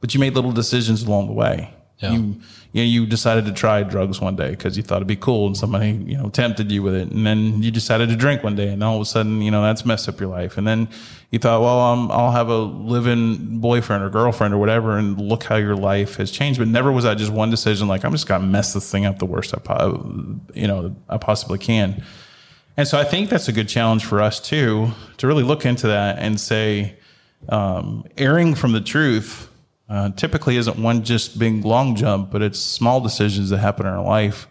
but 0.01 0.13
you 0.13 0.21
made 0.21 0.35
little 0.35 0.53
decisions 0.53 1.03
along 1.05 1.29
the 1.29 1.33
way. 1.33 1.73
Yeah. 1.99 2.13
You, 2.13 2.41
you, 2.75 2.83
know, 2.83 2.89
you 2.89 3.07
decided 3.07 3.47
to 3.47 3.53
try 3.53 3.85
drugs 3.85 4.21
one 4.21 4.35
day 4.35 4.51
because 4.51 4.77
you 4.77 4.83
thought 4.83 4.97
it'd 4.97 5.07
be 5.07 5.15
cool 5.15 5.47
and 5.47 5.57
somebody, 5.57 5.93
you 5.93 6.19
know, 6.19 6.29
tempted 6.29 6.73
you 6.73 6.83
with 6.83 6.97
it. 6.97 7.09
And 7.09 7.25
then 7.25 7.63
you 7.63 7.71
decided 7.71 8.09
to 8.09 8.17
drink 8.17 8.43
one 8.43 8.57
day 8.57 8.69
and 8.69 8.83
all 8.83 8.97
of 8.97 9.03
a 9.03 9.05
sudden, 9.05 9.41
you 9.43 9.53
know, 9.53 9.63
that's 9.63 9.87
messed 9.87 10.09
up 10.09 10.19
your 10.19 10.29
life. 10.29 10.59
And 10.59 10.67
then 10.67 10.89
you 11.31 11.39
thought, 11.39 11.61
well, 11.61 11.79
I'll 12.11 12.33
have 12.33 12.49
a 12.49 12.59
living 12.59 13.61
boyfriend 13.61 14.03
or 14.03 14.11
girlfriend 14.11 14.53
or 14.55 14.59
whatever. 14.59 14.99
And 14.99 15.21
look 15.21 15.45
how 15.45 15.55
your 15.55 15.77
life 15.77 16.17
has 16.17 16.33
changed. 16.33 16.59
But 16.59 16.67
never 16.67 16.91
was 16.91 17.05
that 17.05 17.17
just 17.17 17.31
one 17.31 17.49
decision. 17.49 17.87
Like, 17.87 18.05
I'm 18.05 18.11
just 18.11 18.27
going 18.27 18.41
to 18.41 18.47
mess 18.47 18.73
this 18.73 18.91
thing 18.91 19.07
up 19.07 19.21
the 19.21 19.27
worst 19.27 19.55
I, 19.55 19.59
po- 19.59 20.41
you 20.53 20.67
know, 20.67 20.97
I 21.09 21.19
possibly 21.19 21.59
can. 21.59 22.03
And 22.77 22.89
so 22.89 22.99
I 22.99 23.05
think 23.05 23.31
that's 23.31 23.47
a 23.47 23.53
good 23.53 23.69
challenge 23.69 24.05
for 24.05 24.21
us 24.21 24.41
too, 24.41 24.91
to 25.19 25.29
really 25.29 25.45
look 25.45 25.65
into 25.65 25.87
that 25.87 26.19
and 26.19 26.41
say, 26.41 26.97
um, 27.49 28.05
erring 28.17 28.57
from 28.57 28.73
the 28.73 28.81
truth 28.81 29.49
uh, 29.89 30.11
typically 30.11 30.57
isn't 30.57 30.79
one 30.79 31.05
just 31.05 31.39
big 31.39 31.65
long 31.65 31.95
jump, 31.95 32.31
but 32.31 32.43
it's 32.43 32.59
small 32.59 33.01
decisions 33.01 33.51
that 33.51 33.59
happen 33.59 33.87
in 33.87 33.93
our 33.93 34.05
life. 34.05 34.49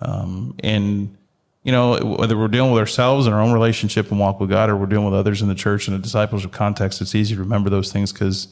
Um, 0.00 0.54
and, 0.62 1.16
you 1.62 1.72
know, 1.72 1.96
whether 2.18 2.36
we're 2.36 2.48
dealing 2.48 2.72
with 2.72 2.80
ourselves 2.80 3.26
and 3.26 3.34
our 3.34 3.40
own 3.40 3.52
relationship 3.52 4.10
and 4.10 4.20
walk 4.20 4.40
with 4.40 4.50
God, 4.50 4.68
or 4.68 4.76
we're 4.76 4.86
dealing 4.86 5.06
with 5.06 5.14
others 5.14 5.40
in 5.40 5.48
the 5.48 5.54
church 5.54 5.88
and 5.88 5.96
the 5.96 6.02
discipleship 6.02 6.52
context, 6.52 7.00
it's 7.00 7.14
easy 7.14 7.34
to 7.34 7.40
remember 7.40 7.70
those 7.70 7.90
things 7.92 8.12
because, 8.12 8.48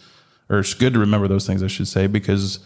or 0.48 0.60
it's 0.60 0.74
good 0.74 0.94
to 0.94 0.98
remember 0.98 1.28
those 1.28 1.46
things, 1.46 1.62
I 1.62 1.66
should 1.66 1.88
say, 1.88 2.06
because 2.06 2.60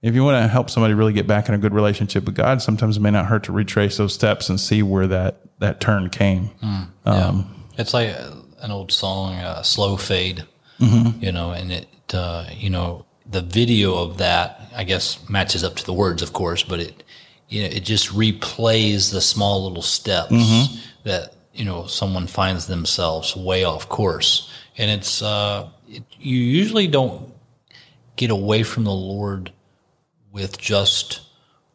if 0.00 0.14
you 0.14 0.24
want 0.24 0.42
to 0.42 0.48
help 0.48 0.70
somebody 0.70 0.94
really 0.94 1.12
get 1.12 1.26
back 1.26 1.48
in 1.48 1.54
a 1.54 1.58
good 1.58 1.74
relationship 1.74 2.24
with 2.24 2.34
God, 2.34 2.62
sometimes 2.62 2.96
it 2.96 3.00
may 3.00 3.10
not 3.10 3.26
hurt 3.26 3.44
to 3.44 3.52
retrace 3.52 3.98
those 3.98 4.14
steps 4.14 4.48
and 4.48 4.58
see 4.58 4.82
where 4.82 5.06
that, 5.06 5.40
that 5.58 5.80
turn 5.80 6.08
came. 6.08 6.50
Mm, 6.62 6.88
yeah. 7.06 7.12
Um, 7.12 7.64
it's 7.76 7.92
like 7.92 8.16
an 8.60 8.70
old 8.70 8.90
song, 8.90 9.34
uh, 9.34 9.62
Slow 9.62 9.96
Fade, 9.96 10.44
mm-hmm. 10.82 11.24
you 11.24 11.32
know, 11.32 11.52
and 11.52 11.72
it, 11.72 11.88
uh, 12.12 12.46
you 12.52 12.70
know, 12.70 13.04
the 13.30 13.40
video 13.40 13.96
of 13.96 14.18
that, 14.18 14.60
I 14.76 14.84
guess, 14.84 15.28
matches 15.28 15.64
up 15.64 15.76
to 15.76 15.86
the 15.86 15.92
words, 15.92 16.22
of 16.22 16.32
course, 16.32 16.62
but 16.62 16.80
it, 16.80 17.02
you 17.48 17.62
know, 17.62 17.68
it 17.68 17.84
just 17.84 18.08
replays 18.08 19.12
the 19.12 19.20
small 19.20 19.64
little 19.66 19.82
steps 19.82 20.32
mm-hmm. 20.32 20.76
that, 21.04 21.34
you 21.52 21.64
know, 21.64 21.86
someone 21.86 22.26
finds 22.26 22.66
themselves 22.66 23.36
way 23.36 23.64
off 23.64 23.88
course. 23.88 24.52
And 24.78 24.90
it's, 24.90 25.22
uh, 25.22 25.68
it, 25.88 26.02
you 26.18 26.36
usually 26.36 26.88
don't 26.88 27.32
get 28.16 28.30
away 28.30 28.62
from 28.62 28.84
the 28.84 28.92
Lord 28.92 29.52
with 30.32 30.58
just 30.58 31.20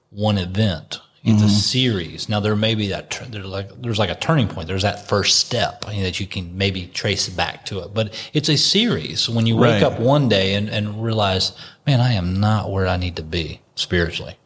one 0.10 0.38
event. 0.38 0.99
It's 1.24 1.39
mm-hmm. 1.39 1.45
a 1.45 1.49
series. 1.49 2.30
Now 2.30 2.39
there 2.39 2.55
may 2.55 2.76
be 2.76 2.88
that 2.89 3.22
there's 3.30 3.45
like 3.45 3.82
there's 3.82 3.99
like 3.99 4.09
a 4.09 4.15
turning 4.15 4.47
point. 4.47 4.68
There's 4.68 4.84
that 4.84 5.07
first 5.07 5.39
step 5.39 5.84
you 5.89 5.97
know, 5.97 6.03
that 6.03 6.20
you 6.20 6.28
can 6.28 6.57
maybe 6.57 6.88
trace 6.88 7.28
back 7.28 7.65
to 7.65 7.80
it. 7.80 7.93
But 7.93 8.13
it's 8.34 8.49
a 8.49 8.57
series. 8.57 9.28
When 9.28 9.45
you 9.45 9.57
wake 9.57 9.82
right. 9.82 9.84
up 9.84 9.99
one 9.99 10.30
day 10.30 10.53
and, 10.53 10.70
and 10.70 11.03
realize, 11.03 11.53
man, 11.86 11.99
I 11.99 12.13
am 12.13 12.39
not 12.39 12.72
where 12.72 12.88
I 12.88 12.97
need 12.97 13.15
to 13.18 13.24
be 13.24 13.61
spiritually. 13.76 14.38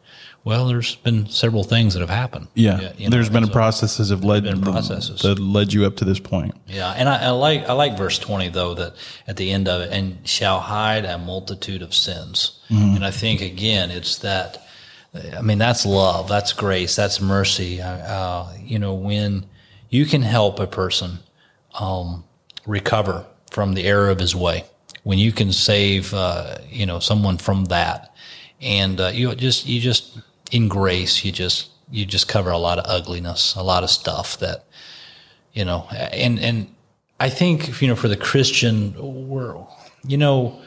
Well, 0.44 0.66
there's 0.66 0.96
been 0.96 1.28
several 1.28 1.62
things 1.62 1.94
that 1.94 2.00
have 2.00 2.10
happened. 2.10 2.48
Yeah, 2.54 2.80
yeah 2.80 2.92
you 2.96 3.04
know, 3.04 3.10
there's 3.10 3.30
been 3.30 3.46
so 3.46 3.52
processes 3.52 4.10
have 4.10 4.24
led 4.24 4.44
processes 4.60 5.22
that 5.22 5.38
led 5.38 5.72
you 5.72 5.84
up 5.84 5.96
to 5.96 6.04
this 6.04 6.18
point. 6.18 6.54
Yeah, 6.66 6.90
and 6.90 7.08
I, 7.08 7.26
I, 7.26 7.30
like 7.30 7.68
I 7.68 7.74
like 7.74 7.96
verse 7.96 8.18
twenty 8.18 8.48
though 8.48 8.74
that 8.74 8.94
at 9.28 9.36
the 9.36 9.52
end 9.52 9.68
of 9.68 9.82
it, 9.82 9.92
and 9.92 10.26
shall 10.26 10.58
hide 10.58 11.04
a 11.04 11.16
multitude 11.16 11.80
of 11.80 11.94
sins. 11.94 12.58
Mm-hmm. 12.70 12.96
And 12.96 13.04
I 13.04 13.12
think 13.12 13.40
again, 13.40 13.92
it's 13.92 14.18
that 14.18 14.66
I 15.14 15.42
mean, 15.42 15.58
that's 15.58 15.84
love, 15.84 16.28
that's 16.28 16.52
grace, 16.52 16.96
that's 16.96 17.20
mercy. 17.20 17.80
Uh, 17.80 18.46
you 18.58 18.78
know, 18.78 18.94
when 18.94 19.44
you 19.90 20.06
can 20.06 20.22
help 20.22 20.58
a 20.58 20.66
person 20.66 21.18
um, 21.74 22.24
recover 22.66 23.26
from 23.50 23.74
the 23.74 23.84
error 23.84 24.08
of 24.08 24.18
his 24.18 24.34
way, 24.34 24.64
when 25.02 25.18
you 25.18 25.32
can 25.32 25.52
save, 25.52 26.14
uh, 26.14 26.58
you 26.68 26.86
know, 26.86 26.98
someone 26.98 27.36
from 27.36 27.66
that, 27.66 28.14
and 28.60 29.00
uh, 29.00 29.08
you 29.08 29.34
just, 29.34 29.66
you 29.66 29.80
just 29.80 30.18
in 30.50 30.68
grace, 30.68 31.24
you 31.24 31.32
just, 31.32 31.70
you 31.90 32.06
just 32.06 32.26
cover 32.26 32.50
a 32.50 32.58
lot 32.58 32.78
of 32.78 32.84
ugliness, 32.86 33.54
a 33.54 33.62
lot 33.62 33.82
of 33.82 33.90
stuff 33.90 34.38
that, 34.38 34.64
you 35.52 35.64
know, 35.64 35.86
and 35.90 36.38
and 36.40 36.74
I 37.20 37.28
think 37.28 37.82
you 37.82 37.88
know 37.88 37.96
for 37.96 38.08
the 38.08 38.16
Christian, 38.16 38.94
we're, 39.28 39.54
you 40.06 40.16
know 40.16 40.58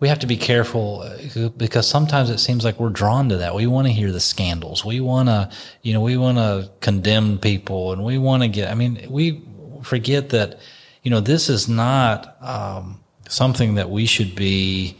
we 0.00 0.08
have 0.08 0.20
to 0.20 0.26
be 0.26 0.36
careful 0.36 1.00
uh, 1.00 1.48
because 1.50 1.88
sometimes 1.88 2.30
it 2.30 2.38
seems 2.38 2.64
like 2.64 2.78
we're 2.78 2.88
drawn 2.88 3.28
to 3.30 3.38
that. 3.38 3.54
We 3.54 3.66
want 3.66 3.88
to 3.88 3.92
hear 3.92 4.12
the 4.12 4.20
scandals. 4.20 4.84
We 4.84 5.00
want 5.00 5.28
to, 5.28 5.50
you 5.82 5.92
know, 5.92 6.00
we 6.00 6.16
want 6.16 6.38
to 6.38 6.70
condemn 6.80 7.38
people 7.38 7.92
and 7.92 8.04
we 8.04 8.16
want 8.18 8.42
to 8.42 8.48
get, 8.48 8.70
I 8.70 8.74
mean, 8.74 9.06
we 9.08 9.42
forget 9.82 10.30
that, 10.30 10.60
you 11.02 11.10
know, 11.10 11.20
this 11.20 11.48
is 11.48 11.68
not 11.68 12.36
um, 12.40 13.00
something 13.28 13.74
that 13.74 13.90
we 13.90 14.06
should 14.06 14.36
be 14.36 14.96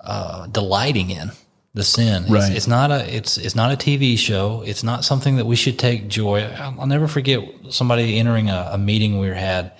uh, 0.00 0.46
delighting 0.46 1.10
in 1.10 1.32
the 1.74 1.82
sin. 1.82 2.26
Right. 2.28 2.44
It's, 2.44 2.56
it's, 2.56 2.66
not 2.66 2.90
a 2.90 3.14
it's 3.14 3.38
it's 3.38 3.54
not 3.54 3.72
a 3.72 3.76
TV 3.76 4.18
show. 4.18 4.62
It's 4.66 4.82
not 4.82 5.04
something 5.04 5.36
that 5.36 5.46
we 5.46 5.56
should 5.56 5.78
take 5.78 6.08
joy. 6.08 6.42
I'll, 6.42 6.80
I'll 6.80 6.86
never 6.86 7.06
forget 7.06 7.42
somebody 7.70 8.18
entering 8.18 8.50
a, 8.50 8.70
a 8.72 8.78
meeting 8.78 9.18
we 9.18 9.28
had 9.28 9.72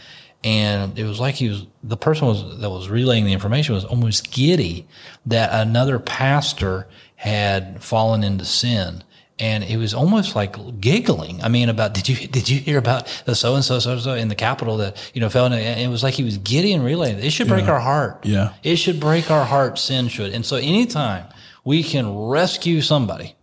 and 0.43 0.99
it 0.99 1.05
was 1.05 1.20
like 1.20 1.34
he 1.34 1.49
was 1.49 1.66
the 1.82 1.97
person 1.97 2.26
was 2.26 2.61
that 2.61 2.70
was 2.70 2.88
relaying 2.88 3.24
the 3.24 3.32
information 3.32 3.74
was 3.74 3.84
almost 3.84 4.32
giddy 4.32 4.86
that 5.26 5.51
another 5.53 5.99
pastor 5.99 6.88
had 7.16 7.82
fallen 7.82 8.24
into 8.24 8.45
sin 8.45 9.05
and 9.41 9.64
it 9.64 9.78
was 9.78 9.95
almost 9.95 10.36
like 10.36 10.80
giggling. 10.80 11.43
I 11.43 11.49
mean, 11.49 11.70
about 11.70 11.95
did 11.95 12.09
you 12.09 12.28
did 12.28 12.49
you 12.49 12.61
hear 12.61 12.78
about 12.78 13.22
the 13.24 13.34
so 13.34 13.55
and 13.55 13.64
so 13.64 13.78
so 13.78 13.99
so 13.99 14.14
in 14.14 14.28
the 14.28 14.34
capital 14.34 14.76
that 14.76 15.11
you 15.14 15.20
know 15.20 15.30
fell 15.30 15.47
in? 15.47 15.55
And 15.55 15.80
it 15.80 15.88
was 15.88 16.03
like 16.03 16.14
he 16.14 16.22
was 16.22 16.36
giddy 16.36 16.74
and 16.74 16.84
relaying. 16.84 17.18
It 17.18 17.30
should 17.32 17.49
break 17.49 17.64
yeah. 17.64 17.72
our 17.72 17.80
heart. 17.80 18.24
Yeah, 18.24 18.53
it 18.62 18.76
should 18.76 19.01
break 19.01 19.30
our 19.30 19.47
heart. 19.47 19.78
Sin 19.78 20.09
should. 20.09 20.34
And 20.34 20.45
so, 20.45 20.57
anytime 20.57 21.24
we 21.64 21.82
can 21.82 22.14
rescue 22.14 22.82
somebody 22.82 23.34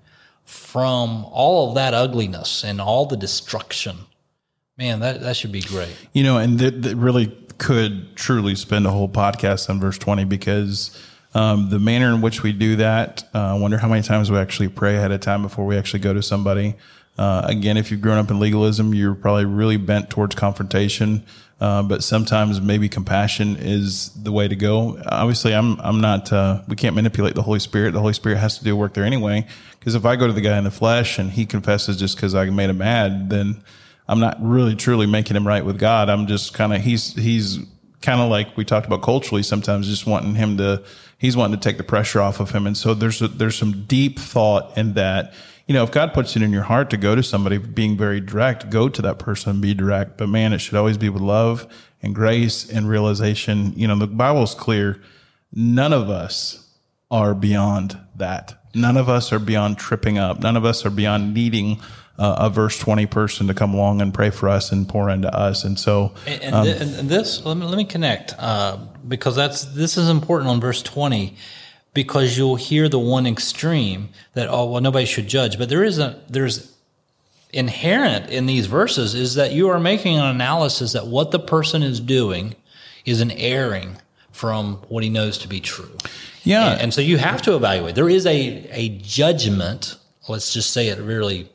from 0.44 1.26
all 1.26 1.70
of 1.70 1.76
that 1.76 1.96
ugliness 1.96 2.64
and 2.64 2.80
all 2.80 3.08
the 3.08 3.18
destruction 3.18 3.98
Man, 4.78 5.00
that, 5.00 5.22
that 5.22 5.36
should 5.36 5.52
be 5.52 5.62
great. 5.62 5.96
You 6.14 6.24
know, 6.24 6.38
and 6.38 6.60
that, 6.60 6.96
really 6.96 7.36
could 7.58 8.16
truly 8.16 8.54
spend 8.54 8.86
a 8.86 8.92
whole 8.92 9.10
podcast 9.10 9.70
on 9.72 9.80
verse 9.80 9.98
20 9.98 10.26
because 10.26 10.96
um, 11.34 11.70
the 11.70 11.80
manner 11.80 12.14
in 12.14 12.22
which 12.22 12.44
we 12.44 12.54
do 12.54 12.76
that, 12.76 13.28
uh, 13.34 13.56
I 13.56 13.58
wonder 13.58 13.80
how 13.80 13.88
many 13.88 14.04
times 14.04 14.30
we 14.30 14.38
actually 14.38 14.70
pray 14.70 14.96
ahead 14.96 15.12
of 15.12 15.22
time 15.22 15.42
before 15.42 15.66
we 15.66 15.76
actually 15.76 16.02
go 16.02 16.14
to 16.14 16.22
somebody. 16.22 16.76
Uh, 17.18 17.42
again, 17.46 17.78
if 17.78 17.90
you've 17.90 18.02
grown 18.02 18.20
up 18.20 18.30
in 18.30 18.40
legalism, 18.40 18.94
you're 18.94 19.16
probably 19.16 19.46
really 19.46 19.78
bent 19.78 20.12
towards 20.12 20.36
confrontation. 20.36 21.26
Uh, 21.60 21.82
but 21.82 22.04
sometimes 22.04 22.62
maybe 22.62 22.88
compassion 22.88 23.58
is 23.60 24.10
the 24.10 24.32
way 24.32 24.48
to 24.48 24.56
go. 24.56 25.02
Obviously, 25.08 25.56
I'm 25.56 25.80
I'm 25.82 26.00
not. 26.00 26.32
Uh, 26.32 26.62
we 26.68 26.76
can't 26.76 26.96
manipulate 26.96 27.34
the 27.34 27.42
Holy 27.42 27.58
Spirit. 27.58 27.94
The 27.94 28.00
Holy 28.00 28.14
Spirit 28.14 28.38
has 28.38 28.60
to 28.60 28.64
do 28.64 28.76
work 28.76 28.94
there 28.94 29.04
anyway. 29.04 29.48
Because 29.80 29.96
if 29.96 30.06
I 30.06 30.18
go 30.18 30.28
to 30.28 30.34
the 30.34 30.42
guy 30.42 30.56
in 30.60 30.66
the 30.66 30.72
flesh 30.72 31.18
and 31.18 31.32
he 31.32 31.48
confesses 31.48 31.98
just 31.98 32.16
because 32.16 32.36
I 32.36 32.48
made 32.52 32.70
him 32.70 32.78
mad, 32.78 33.32
then 33.32 33.64
I'm 34.08 34.20
not 34.20 34.38
really 34.40 34.76
truly 34.76 35.06
making 35.06 35.36
him 35.36 35.48
right 35.48 35.66
with 35.66 35.80
God. 35.80 36.10
I'm 36.10 36.28
just 36.28 36.54
kind 36.54 36.74
of 36.74 36.82
he's 36.82 37.14
he's 37.14 37.60
kind 38.02 38.22
of 38.22 38.30
like 38.30 38.56
we 38.56 38.64
talked 38.64 38.88
about 38.88 39.02
culturally. 39.02 39.44
Sometimes 39.44 39.88
just 39.88 40.06
wanting 40.08 40.36
him 40.36 40.58
to 40.58 40.84
he's 41.18 41.36
wanting 41.36 41.60
to 41.60 41.70
take 41.70 41.78
the 41.78 41.84
pressure 41.84 42.22
off 42.22 42.40
of 42.40 42.52
him. 42.52 42.68
And 42.68 42.78
so 42.78 42.94
there's 42.94 43.22
a, 43.22 43.28
there's 43.28 43.58
some 43.58 43.86
deep 43.86 44.20
thought 44.20 44.78
in 44.78 44.94
that. 44.94 45.34
You 45.68 45.74
know, 45.74 45.84
if 45.84 45.92
God 45.92 46.14
puts 46.14 46.38
it 46.38 46.42
in 46.42 46.54
your 46.54 46.64
heart 46.64 46.90
to 46.92 46.98
go 46.98 47.16
to 47.16 47.22
somebody 47.22 47.58
being 47.58 47.98
very 47.98 48.22
direct, 48.22 48.70
go 48.70 48.88
to 48.88 49.02
that 49.02 49.20
person 49.20 49.50
and 49.52 49.62
be 49.62 49.74
direct. 49.74 50.18
But 50.18 50.30
man, 50.30 50.54
it 50.54 50.60
should 50.60 50.76
always 50.76 50.98
be 50.98 51.10
with 51.10 51.22
love 51.22 51.68
and 52.02 52.16
grace 52.16 52.70
and 52.70 52.88
realization. 52.88 53.74
You 53.76 53.88
know, 53.90 53.98
the 53.98 54.08
Bible's 54.08 54.56
clear. 54.56 55.02
None 55.52 55.92
of 55.92 56.10
us 56.10 56.70
are 57.12 57.34
beyond 57.34 58.00
that. 58.16 58.54
None 58.74 58.96
of 58.96 59.10
us 59.10 59.34
are 59.34 59.40
beyond 59.40 59.78
tripping 59.78 60.18
up. 60.18 60.40
None 60.40 60.56
of 60.56 60.64
us 60.64 60.86
are 60.86 60.90
beyond 60.90 61.34
needing 61.34 61.82
uh, 62.18 62.36
a 62.40 62.50
verse 62.50 62.80
20 62.80 63.06
person 63.06 63.48
to 63.48 63.54
come 63.54 63.74
along 63.74 64.02
and 64.02 64.14
pray 64.14 64.30
for 64.30 64.50
us 64.50 64.72
and 64.72 64.88
pour 64.90 65.10
into 65.10 65.34
us. 65.34 65.64
And 65.64 65.78
so, 65.78 66.14
and, 66.26 66.42
and, 66.42 66.56
um, 66.56 66.66
th- 66.66 66.82
and 66.82 67.10
this, 67.10 67.46
let 67.46 67.58
me, 67.58 67.66
let 67.66 67.78
me 67.78 67.86
connect, 67.86 68.34
uh, 68.40 68.78
because 69.08 69.36
that's, 69.36 69.66
this 69.66 69.98
is 69.98 70.10
important 70.10 70.50
on 70.50 70.60
verse 70.60 70.82
20 70.82 71.36
because 71.94 72.38
you'll 72.38 72.56
hear 72.56 72.90
the 72.90 73.00
one 73.00 73.26
extreme 73.26 74.10
that, 74.34 74.48
oh, 74.50 74.66
well, 74.70 74.82
nobody 74.82 75.06
should 75.06 75.28
judge. 75.28 75.58
But 75.58 75.70
there 75.70 75.84
is 75.84 76.00
a, 76.00 76.22
there's 76.30 76.76
inherent 77.54 78.30
in 78.30 78.46
these 78.46 78.66
verses 78.66 79.16
is 79.16 79.36
that 79.36 79.52
you 79.52 79.70
are 79.70 79.80
making 79.80 80.18
an 80.18 80.26
analysis 80.26 80.94
that 80.94 81.08
what 81.08 81.32
the 81.32 81.40
person 81.40 81.82
is 81.82 82.00
doing 82.00 82.56
is 83.06 83.22
an 83.22 83.32
erring 83.32 83.98
from 84.32 84.76
what 84.90 85.04
he 85.04 85.10
knows 85.10 85.38
to 85.40 85.48
be 85.48 85.60
true. 85.60 85.98
Yeah. 86.44 86.74
And, 86.74 86.82
and 86.82 86.94
so 86.94 87.02
you 87.02 87.18
have 87.18 87.42
to 87.44 87.56
evaluate. 87.56 87.96
There 87.96 88.10
is 88.10 88.26
a, 88.26 88.68
a 88.72 88.90
judgment, 89.00 89.98
let's 90.28 90.54
just 90.54 90.72
say 90.72 90.90
it 90.90 91.00
really 91.00 91.50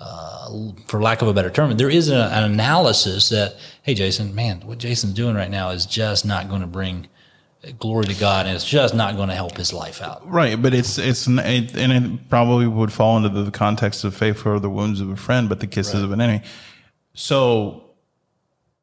uh, 0.00 0.72
for 0.86 1.02
lack 1.02 1.20
of 1.20 1.28
a 1.28 1.34
better 1.34 1.50
term, 1.50 1.76
there 1.76 1.90
is 1.90 2.08
an, 2.08 2.16
an, 2.16 2.50
analysis 2.50 3.28
that, 3.28 3.54
hey, 3.82 3.92
Jason, 3.92 4.34
man, 4.34 4.62
what 4.64 4.78
Jason's 4.78 5.12
doing 5.12 5.34
right 5.34 5.50
now 5.50 5.70
is 5.70 5.84
just 5.84 6.24
not 6.24 6.48
going 6.48 6.62
to 6.62 6.66
bring 6.66 7.06
glory 7.78 8.06
to 8.06 8.18
God, 8.18 8.46
and 8.46 8.56
it's 8.56 8.66
just 8.66 8.94
not 8.94 9.16
going 9.16 9.28
to 9.28 9.34
help 9.34 9.58
his 9.58 9.74
life 9.74 10.00
out. 10.00 10.26
Right, 10.26 10.60
but 10.60 10.72
it's 10.72 10.96
it's 10.96 11.28
it, 11.28 11.76
and 11.76 11.92
it 11.92 12.28
probably 12.30 12.66
would 12.66 12.90
fall 12.90 13.18
into 13.18 13.28
the 13.28 13.50
context 13.50 14.02
of 14.04 14.16
faith 14.16 14.38
for 14.38 14.58
the 14.58 14.70
wounds 14.70 15.02
of 15.02 15.10
a 15.10 15.16
friend, 15.16 15.50
but 15.50 15.60
the 15.60 15.66
kisses 15.66 15.96
right. 15.96 16.04
of 16.04 16.12
an 16.12 16.22
enemy. 16.22 16.42
So 17.12 17.84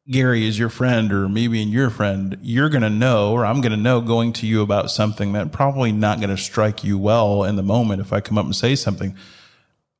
Gary 0.08 0.46
is 0.46 0.56
your 0.56 0.68
friend 0.68 1.12
or 1.12 1.28
me 1.28 1.48
being 1.48 1.68
your 1.68 1.90
friend, 1.90 2.38
you're 2.40 2.68
going 2.68 2.82
to 2.82 2.90
know, 2.90 3.32
or 3.32 3.44
I'm 3.44 3.60
going 3.60 3.72
to 3.72 3.76
know 3.76 4.00
going 4.00 4.32
to 4.34 4.46
you 4.46 4.62
about 4.62 4.92
something 4.92 5.32
that 5.32 5.50
probably 5.50 5.90
not 5.90 6.18
going 6.18 6.30
to 6.30 6.40
strike 6.40 6.84
you 6.84 6.96
well 6.96 7.42
in 7.42 7.56
the 7.56 7.62
moment. 7.62 8.00
If 8.00 8.12
I 8.12 8.20
come 8.20 8.38
up 8.38 8.44
and 8.44 8.54
say 8.54 8.76
something, 8.76 9.16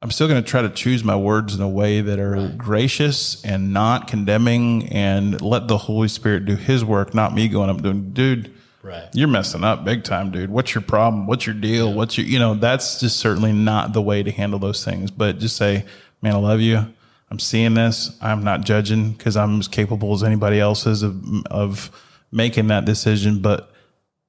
I'm 0.01 0.13
still 0.13 0.29
going 0.29 0.43
to 0.43 0.49
try 0.49 0.63
to 0.63 0.69
choose 0.69 1.03
my 1.03 1.17
words 1.17 1.57
in 1.57 1.61
a 1.61 1.69
way 1.69 2.01
that 2.01 2.21
are 2.21 2.33
right. 2.33 2.59
gracious 2.59 3.45
and 3.45 3.73
not 3.73 4.07
condemning 4.07 4.89
and 4.91 5.41
let 5.41 5.67
the 5.67 5.77
Holy 5.77 6.07
Spirit 6.07 6.45
do 6.45 6.55
his 6.55 6.85
work, 6.85 7.15
not 7.15 7.35
me 7.35 7.49
going 7.49 7.69
up 7.69 7.83
doing, 7.83 8.13
dude, 8.13 8.55
right. 8.83 9.09
you're 9.13 9.27
messing 9.27 9.65
up 9.65 9.85
big 9.85 10.05
time, 10.05 10.31
dude. 10.31 10.51
What's 10.51 10.73
your 10.73 10.83
problem? 10.83 11.27
What's 11.27 11.47
your 11.47 11.57
deal? 11.57 11.89
Yeah. 11.89 11.95
What's 11.97 12.17
your, 12.17 12.29
you 12.29 12.39
know, 12.39 12.55
that's 12.55 13.01
just 13.01 13.17
certainly 13.17 13.53
not 13.53 13.93
the 13.93 14.01
way 14.01 14.23
to 14.23 14.31
handle 14.31 14.61
those 14.61 14.85
things. 14.85 15.11
But 15.11 15.41
just 15.41 15.57
say, 15.57 15.85
man, 16.23 16.35
I 16.35 16.39
love 16.39 16.61
you. 16.61 16.95
I'm 17.29 17.41
seeing 17.41 17.75
this. 17.75 18.17
I'm 18.23 18.45
not 18.45 18.61
judging 18.61 19.13
because 19.13 19.37
I'm 19.37 19.59
as 19.59 19.67
capable 19.67 20.15
as 20.15 20.23
anybody 20.23 20.61
else 20.61 20.87
is 20.87 21.03
of, 21.03 21.45
of 21.47 21.91
making 22.31 22.69
that 22.69 22.85
decision. 22.85 23.43
But 23.43 23.73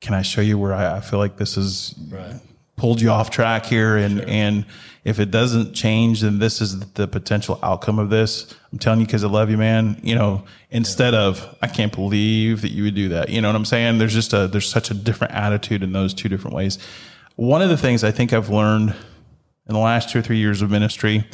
can 0.01 0.15
I 0.15 0.23
show 0.23 0.41
you 0.41 0.57
where 0.57 0.73
I, 0.73 0.97
I 0.97 0.99
feel 1.01 1.19
like 1.19 1.37
this 1.37 1.57
is 1.57 1.93
right. 2.09 2.41
Pulled 2.79 3.01
you 3.01 3.09
off 3.09 3.29
track 3.29 3.65
here 3.65 3.97
and, 3.97 4.19
sure. 4.19 4.29
and, 4.29 4.65
if 5.03 5.19
it 5.19 5.31
doesn't 5.31 5.73
change, 5.73 6.21
then 6.21 6.39
this 6.39 6.61
is 6.61 6.79
the 6.91 7.07
potential 7.07 7.59
outcome 7.63 7.99
of 7.99 8.09
this. 8.09 8.53
I'm 8.71 8.79
telling 8.79 8.99
you 8.99 9.05
because 9.05 9.23
I 9.23 9.27
love 9.27 9.49
you, 9.49 9.57
man. 9.57 9.99
You 10.03 10.15
know, 10.15 10.43
instead 10.69 11.13
yeah. 11.13 11.21
of 11.21 11.57
I 11.61 11.67
can't 11.67 11.93
believe 11.93 12.61
that 12.61 12.71
you 12.71 12.83
would 12.83 12.95
do 12.95 13.09
that. 13.09 13.29
You 13.29 13.41
know 13.41 13.47
what 13.47 13.55
I'm 13.55 13.65
saying? 13.65 13.97
There's 13.97 14.13
just 14.13 14.33
a 14.33 14.47
there's 14.47 14.69
such 14.69 14.91
a 14.91 14.93
different 14.93 15.33
attitude 15.33 15.83
in 15.83 15.93
those 15.93 16.13
two 16.13 16.29
different 16.29 16.55
ways. 16.55 16.77
One 17.35 17.61
of 17.61 17.69
the 17.69 17.77
things 17.77 18.03
I 18.03 18.11
think 18.11 18.33
I've 18.33 18.49
learned 18.49 18.89
in 18.89 19.73
the 19.73 19.79
last 19.79 20.09
two 20.09 20.19
or 20.19 20.21
three 20.21 20.37
years 20.37 20.61
of 20.61 20.69
ministry 20.69 21.25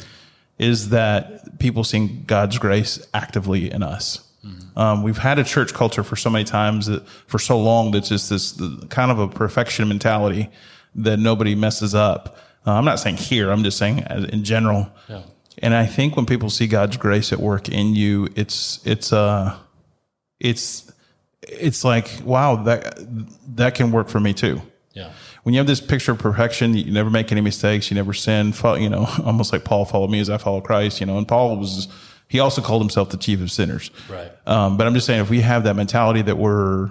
is 0.58 0.90
that 0.90 1.58
people 1.58 1.84
seeing 1.84 2.24
God's 2.26 2.58
grace 2.58 3.04
actively 3.12 3.70
in 3.70 3.82
us. 3.82 4.22
Mm-hmm. 4.44 4.78
Um, 4.78 5.02
we've 5.02 5.18
had 5.18 5.38
a 5.38 5.44
church 5.44 5.74
culture 5.74 6.04
for 6.04 6.16
so 6.16 6.30
many 6.30 6.44
times 6.44 6.86
that 6.86 7.06
for 7.26 7.38
so 7.38 7.58
long 7.58 7.90
that's 7.90 8.08
just 8.08 8.30
this 8.30 8.58
kind 8.88 9.10
of 9.10 9.18
a 9.18 9.28
perfection 9.28 9.88
mentality 9.88 10.50
that 10.96 11.18
nobody 11.18 11.54
messes 11.54 11.94
up. 11.94 12.36
Uh, 12.66 12.72
I'm 12.72 12.84
not 12.84 12.98
saying 12.98 13.16
here, 13.16 13.50
I'm 13.50 13.62
just 13.62 13.78
saying 13.78 14.04
in 14.32 14.44
general. 14.44 14.90
Yeah. 15.08 15.22
And 15.58 15.74
I 15.74 15.86
think 15.86 16.16
when 16.16 16.26
people 16.26 16.50
see 16.50 16.66
God's 16.66 16.96
grace 16.96 17.32
at 17.32 17.38
work 17.38 17.68
in 17.68 17.94
you, 17.94 18.28
it's 18.36 18.80
it's 18.84 19.12
uh 19.12 19.56
it's 20.38 20.90
it's 21.42 21.84
like 21.84 22.10
wow 22.24 22.56
that 22.64 22.98
that 23.56 23.74
can 23.74 23.92
work 23.92 24.08
for 24.08 24.20
me 24.20 24.34
too. 24.34 24.60
Yeah. 24.92 25.12
When 25.44 25.54
you 25.54 25.58
have 25.58 25.66
this 25.66 25.80
picture 25.80 26.12
of 26.12 26.18
perfection, 26.18 26.74
you 26.76 26.90
never 26.90 27.08
make 27.08 27.30
any 27.30 27.40
mistakes, 27.40 27.90
you 27.90 27.94
never 27.94 28.12
sin. 28.12 28.52
You 28.64 28.90
know, 28.90 29.08
almost 29.24 29.52
like 29.52 29.64
Paul 29.64 29.84
followed 29.84 30.10
me 30.10 30.20
as 30.20 30.28
I 30.28 30.38
follow 30.38 30.60
Christ. 30.60 31.00
You 31.00 31.06
know, 31.06 31.18
and 31.18 31.26
Paul 31.26 31.56
was 31.56 31.88
he 32.28 32.40
also 32.40 32.60
called 32.60 32.82
himself 32.82 33.10
the 33.10 33.16
chief 33.16 33.40
of 33.40 33.50
sinners. 33.50 33.90
Right. 34.10 34.30
Um, 34.46 34.76
but 34.76 34.86
I'm 34.86 34.94
just 34.94 35.06
saying, 35.06 35.20
if 35.20 35.30
we 35.30 35.40
have 35.42 35.64
that 35.64 35.76
mentality 35.76 36.22
that 36.22 36.36
we're, 36.36 36.90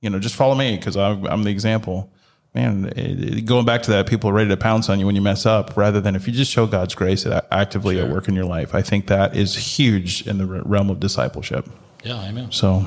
you 0.00 0.08
know, 0.08 0.18
just 0.18 0.34
follow 0.34 0.54
me 0.54 0.76
because 0.76 0.96
I'm, 0.96 1.26
I'm 1.26 1.42
the 1.42 1.50
example 1.50 2.10
man, 2.56 2.92
it, 2.96 3.44
going 3.44 3.66
back 3.66 3.82
to 3.82 3.90
that, 3.92 4.06
people 4.06 4.30
are 4.30 4.32
ready 4.32 4.48
to 4.48 4.56
pounce 4.56 4.88
on 4.88 4.98
you 4.98 5.04
when 5.04 5.14
you 5.14 5.20
mess 5.20 5.44
up, 5.44 5.76
rather 5.76 6.00
than 6.00 6.16
if 6.16 6.26
you 6.26 6.32
just 6.32 6.50
show 6.50 6.66
God's 6.66 6.94
grace 6.94 7.26
actively 7.52 7.96
sure. 7.96 8.06
at 8.06 8.10
work 8.10 8.28
in 8.28 8.34
your 8.34 8.46
life. 8.46 8.74
I 8.74 8.82
think 8.82 9.06
that 9.08 9.36
is 9.36 9.54
huge 9.54 10.26
in 10.26 10.38
the 10.38 10.46
realm 10.46 10.88
of 10.88 10.98
discipleship. 10.98 11.68
Yeah, 12.02 12.24
amen. 12.24 12.50
So 12.52 12.86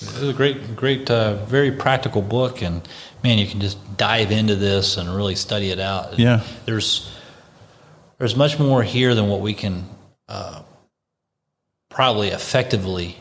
it's 0.00 0.22
a 0.22 0.32
great, 0.32 0.74
great, 0.74 1.10
uh, 1.10 1.44
very 1.44 1.70
practical 1.70 2.22
book, 2.22 2.62
and 2.62 2.80
man, 3.22 3.36
you 3.36 3.46
can 3.46 3.60
just 3.60 3.98
dive 3.98 4.32
into 4.32 4.56
this 4.56 4.96
and 4.96 5.14
really 5.14 5.34
study 5.34 5.70
it 5.70 5.78
out. 5.78 6.18
Yeah, 6.18 6.40
there's 6.64 7.14
there's 8.18 8.34
much 8.34 8.58
more 8.58 8.82
here 8.82 9.14
than 9.14 9.28
what 9.28 9.40
we 9.40 9.52
can 9.52 9.84
uh, 10.26 10.62
probably 11.90 12.28
effectively 12.28 13.18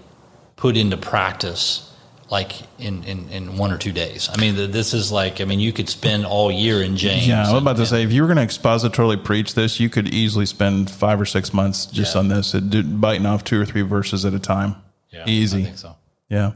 put 0.55 0.77
into 0.77 0.95
practice 0.95 1.88
like 2.29 2.61
in, 2.77 3.03
in, 3.05 3.29
in 3.29 3.57
one 3.57 3.71
or 3.71 3.77
two 3.77 3.91
days. 3.91 4.29
I 4.31 4.39
mean, 4.39 4.71
this 4.71 4.93
is 4.93 5.11
like, 5.11 5.41
I 5.41 5.45
mean, 5.45 5.59
you 5.59 5.73
could 5.73 5.89
spend 5.89 6.25
all 6.25 6.51
year 6.51 6.81
in 6.83 6.95
James. 6.95 7.27
Yeah, 7.27 7.47
I 7.47 7.53
was 7.53 7.61
about 7.61 7.77
to 7.77 7.85
say, 7.85 8.03
if 8.03 8.11
you 8.11 8.21
were 8.21 8.33
going 8.33 8.37
to 8.37 8.53
expositorily 8.53 9.23
preach 9.23 9.55
this, 9.55 9.79
you 9.79 9.89
could 9.89 10.13
easily 10.13 10.45
spend 10.45 10.91
five 10.91 11.19
or 11.19 11.25
six 11.25 11.53
months 11.53 11.87
just 11.87 12.13
yeah. 12.13 12.19
on 12.19 12.27
this, 12.27 12.53
biting 12.53 13.25
off 13.25 13.43
two 13.43 13.59
or 13.59 13.65
three 13.65 13.81
verses 13.81 14.25
at 14.25 14.33
a 14.33 14.39
time. 14.39 14.75
Yeah, 15.09 15.23
Easy. 15.25 15.61
I 15.61 15.65
think 15.65 15.77
so. 15.77 15.95
Yeah. 16.29 16.51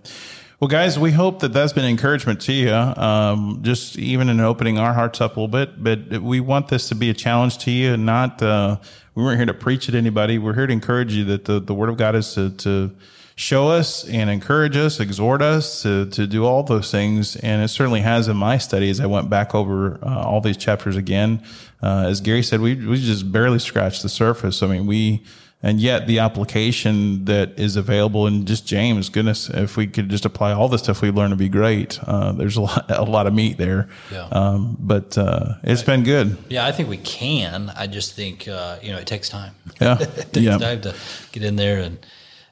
Well, 0.59 0.67
guys, 0.67 0.97
we 0.97 1.11
hope 1.11 1.39
that 1.39 1.51
that's 1.51 1.73
been 1.73 1.85
encouragement 1.85 2.39
to 2.41 2.53
you. 2.53 2.71
Um, 2.71 3.59
just 3.63 3.97
even 3.97 4.29
in 4.29 4.39
opening 4.39 4.77
our 4.77 4.93
hearts 4.93 5.19
up 5.19 5.35
a 5.35 5.41
little 5.41 5.47
bit, 5.49 5.83
but 5.83 6.21
we 6.21 6.39
want 6.39 6.69
this 6.69 6.87
to 6.89 6.95
be 6.95 7.09
a 7.09 7.13
challenge 7.13 7.57
to 7.59 7.71
you, 7.71 7.95
and 7.95 8.05
not 8.05 8.41
uh, 8.41 8.77
we 9.15 9.23
weren't 9.23 9.37
here 9.37 9.47
to 9.47 9.53
preach 9.53 9.89
it 9.89 9.95
at 9.95 9.97
anybody. 9.97 10.37
We're 10.37 10.53
here 10.53 10.67
to 10.67 10.71
encourage 10.71 11.13
you 11.13 11.25
that 11.25 11.45
the, 11.45 11.59
the 11.59 11.73
Word 11.73 11.89
of 11.89 11.97
God 11.97 12.15
is 12.15 12.33
to, 12.35 12.51
to 12.51 12.95
show 13.35 13.67
us 13.67 14.07
and 14.07 14.29
encourage 14.29 14.77
us, 14.77 14.99
exhort 14.99 15.41
us 15.41 15.81
to, 15.83 16.05
to 16.07 16.27
do 16.27 16.45
all 16.45 16.63
those 16.63 16.91
things. 16.91 17.35
And 17.37 17.63
it 17.63 17.69
certainly 17.69 18.01
has 18.01 18.27
in 18.27 18.37
my 18.37 18.57
studies. 18.57 18.99
I 18.99 19.05
went 19.05 19.29
back 19.29 19.55
over 19.55 19.99
uh, 20.03 20.23
all 20.23 20.41
these 20.41 20.57
chapters 20.57 20.95
again. 20.95 21.43
Uh, 21.81 22.05
as 22.07 22.21
Gary 22.21 22.43
said, 22.43 22.61
we, 22.61 22.75
we 22.75 22.97
just 22.97 23.31
barely 23.31 23.59
scratched 23.59 24.03
the 24.03 24.09
surface. 24.09 24.61
I 24.61 24.67
mean, 24.67 24.85
we, 24.85 25.23
and 25.63 25.79
yet 25.79 26.07
the 26.07 26.19
application 26.19 27.25
that 27.25 27.57
is 27.57 27.75
available 27.75 28.27
in 28.27 28.45
just 28.45 28.67
James, 28.67 29.09
goodness, 29.09 29.49
if 29.49 29.77
we 29.77 29.87
could 29.87 30.09
just 30.09 30.25
apply 30.25 30.51
all 30.51 30.69
the 30.69 30.77
stuff 30.77 31.01
we 31.01 31.09
learned 31.09 31.31
to 31.31 31.35
be 31.35 31.49
great. 31.49 31.99
Uh, 32.03 32.33
there's 32.33 32.57
a 32.57 32.61
lot, 32.61 32.85
a 32.89 33.03
lot 33.03 33.27
of 33.27 33.33
meat 33.33 33.57
there. 33.57 33.89
Yeah. 34.11 34.27
Um, 34.31 34.77
but 34.79 35.17
uh, 35.17 35.55
it's 35.63 35.81
right. 35.81 35.95
been 35.95 36.03
good. 36.03 36.37
Yeah, 36.49 36.65
I 36.65 36.71
think 36.71 36.87
we 36.87 36.97
can. 36.97 37.71
I 37.75 37.87
just 37.87 38.13
think 38.13 38.47
uh, 38.47 38.77
you 38.81 38.91
know 38.91 38.99
it 38.99 39.07
takes 39.07 39.29
time. 39.29 39.55
Yeah, 39.81 39.97
it 40.01 40.33
takes 40.33 40.37
yeah. 40.37 40.57
time 40.57 40.81
to 40.81 40.95
get 41.31 41.43
in 41.43 41.55
there 41.55 41.79
and 41.79 41.97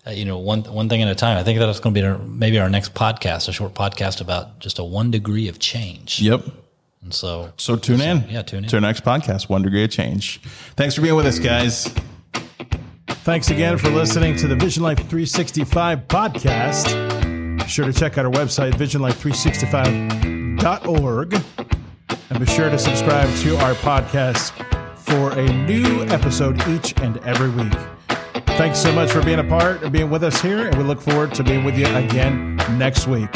uh, 0.06 0.12
you 0.12 0.26
know, 0.26 0.40
one 0.40 0.64
one 0.64 0.90
thing 0.90 1.02
at 1.02 1.08
a 1.08 1.16
time. 1.16 1.38
I 1.38 1.44
think 1.44 1.60
that's 1.60 1.80
going 1.80 1.94
to 1.94 2.02
be 2.02 2.06
our, 2.06 2.18
maybe 2.18 2.60
our 2.60 2.70
next 2.70 2.94
podcast, 2.94 3.48
a 3.48 3.54
short 3.54 3.74
podcast 3.74 4.22
about 4.22 4.60
just 4.60 4.80
a 4.80 4.84
one 4.84 5.12
degree 5.12 5.48
of 5.48 5.60
change. 5.60 6.22
Yep. 6.22 6.44
And 7.04 7.14
so, 7.14 7.52
so 7.58 7.76
tune 7.76 8.00
so, 8.00 8.06
in. 8.06 8.24
Yeah, 8.30 8.44
tune 8.44 8.64
in 8.64 8.70
to 8.70 8.78
our 8.78 8.82
next 8.82 9.04
podcast, 9.04 9.50
One 9.50 9.64
Degree 9.64 9.84
of 9.84 9.90
Change. 9.90 10.40
Thanks 10.76 10.96
for 10.96 11.02
being 11.02 11.16
with 11.16 11.26
us, 11.26 11.40
guys. 11.40 11.92
Thanks 13.24 13.50
again 13.50 13.78
for 13.78 13.90
listening 13.90 14.38
to 14.38 14.48
the 14.48 14.56
Vision 14.56 14.84
Life 14.84 14.98
365 14.98 16.08
podcast. 16.08 17.58
Be 17.58 17.68
sure 17.68 17.86
to 17.86 17.94
check 17.94 18.18
out 18.18 18.26
our 18.26 18.32
website, 18.32 18.72
visionlife365.org, 18.74 21.42
and 22.30 22.40
be 22.40 22.46
sure 22.46 22.70
to 22.70 22.78
subscribe 22.78 23.34
to 23.38 23.58
our 23.58 23.74
podcast 23.76 24.52
for 24.98 25.32
a 25.32 25.46
new 25.66 26.04
episode 26.06 26.68
each 26.68 26.94
and 27.02 27.18
every 27.20 27.50
week. 27.50 27.74
Thanks 28.58 28.80
so 28.80 28.92
much 28.92 29.12
for 29.12 29.24
being 29.24 29.40
a 29.40 29.44
part 29.44 29.82
and 29.84 29.92
being 29.92 30.10
with 30.10 30.24
us 30.24 30.42
here, 30.42 30.68
and 30.68 30.78
we 30.78 30.84
look 30.84 31.02
forward 31.02 31.34
to 31.36 31.44
being 31.44 31.64
with 31.64 31.78
you 31.78 31.88
again 31.88 32.58
next 32.78 33.08
week. 33.08 33.30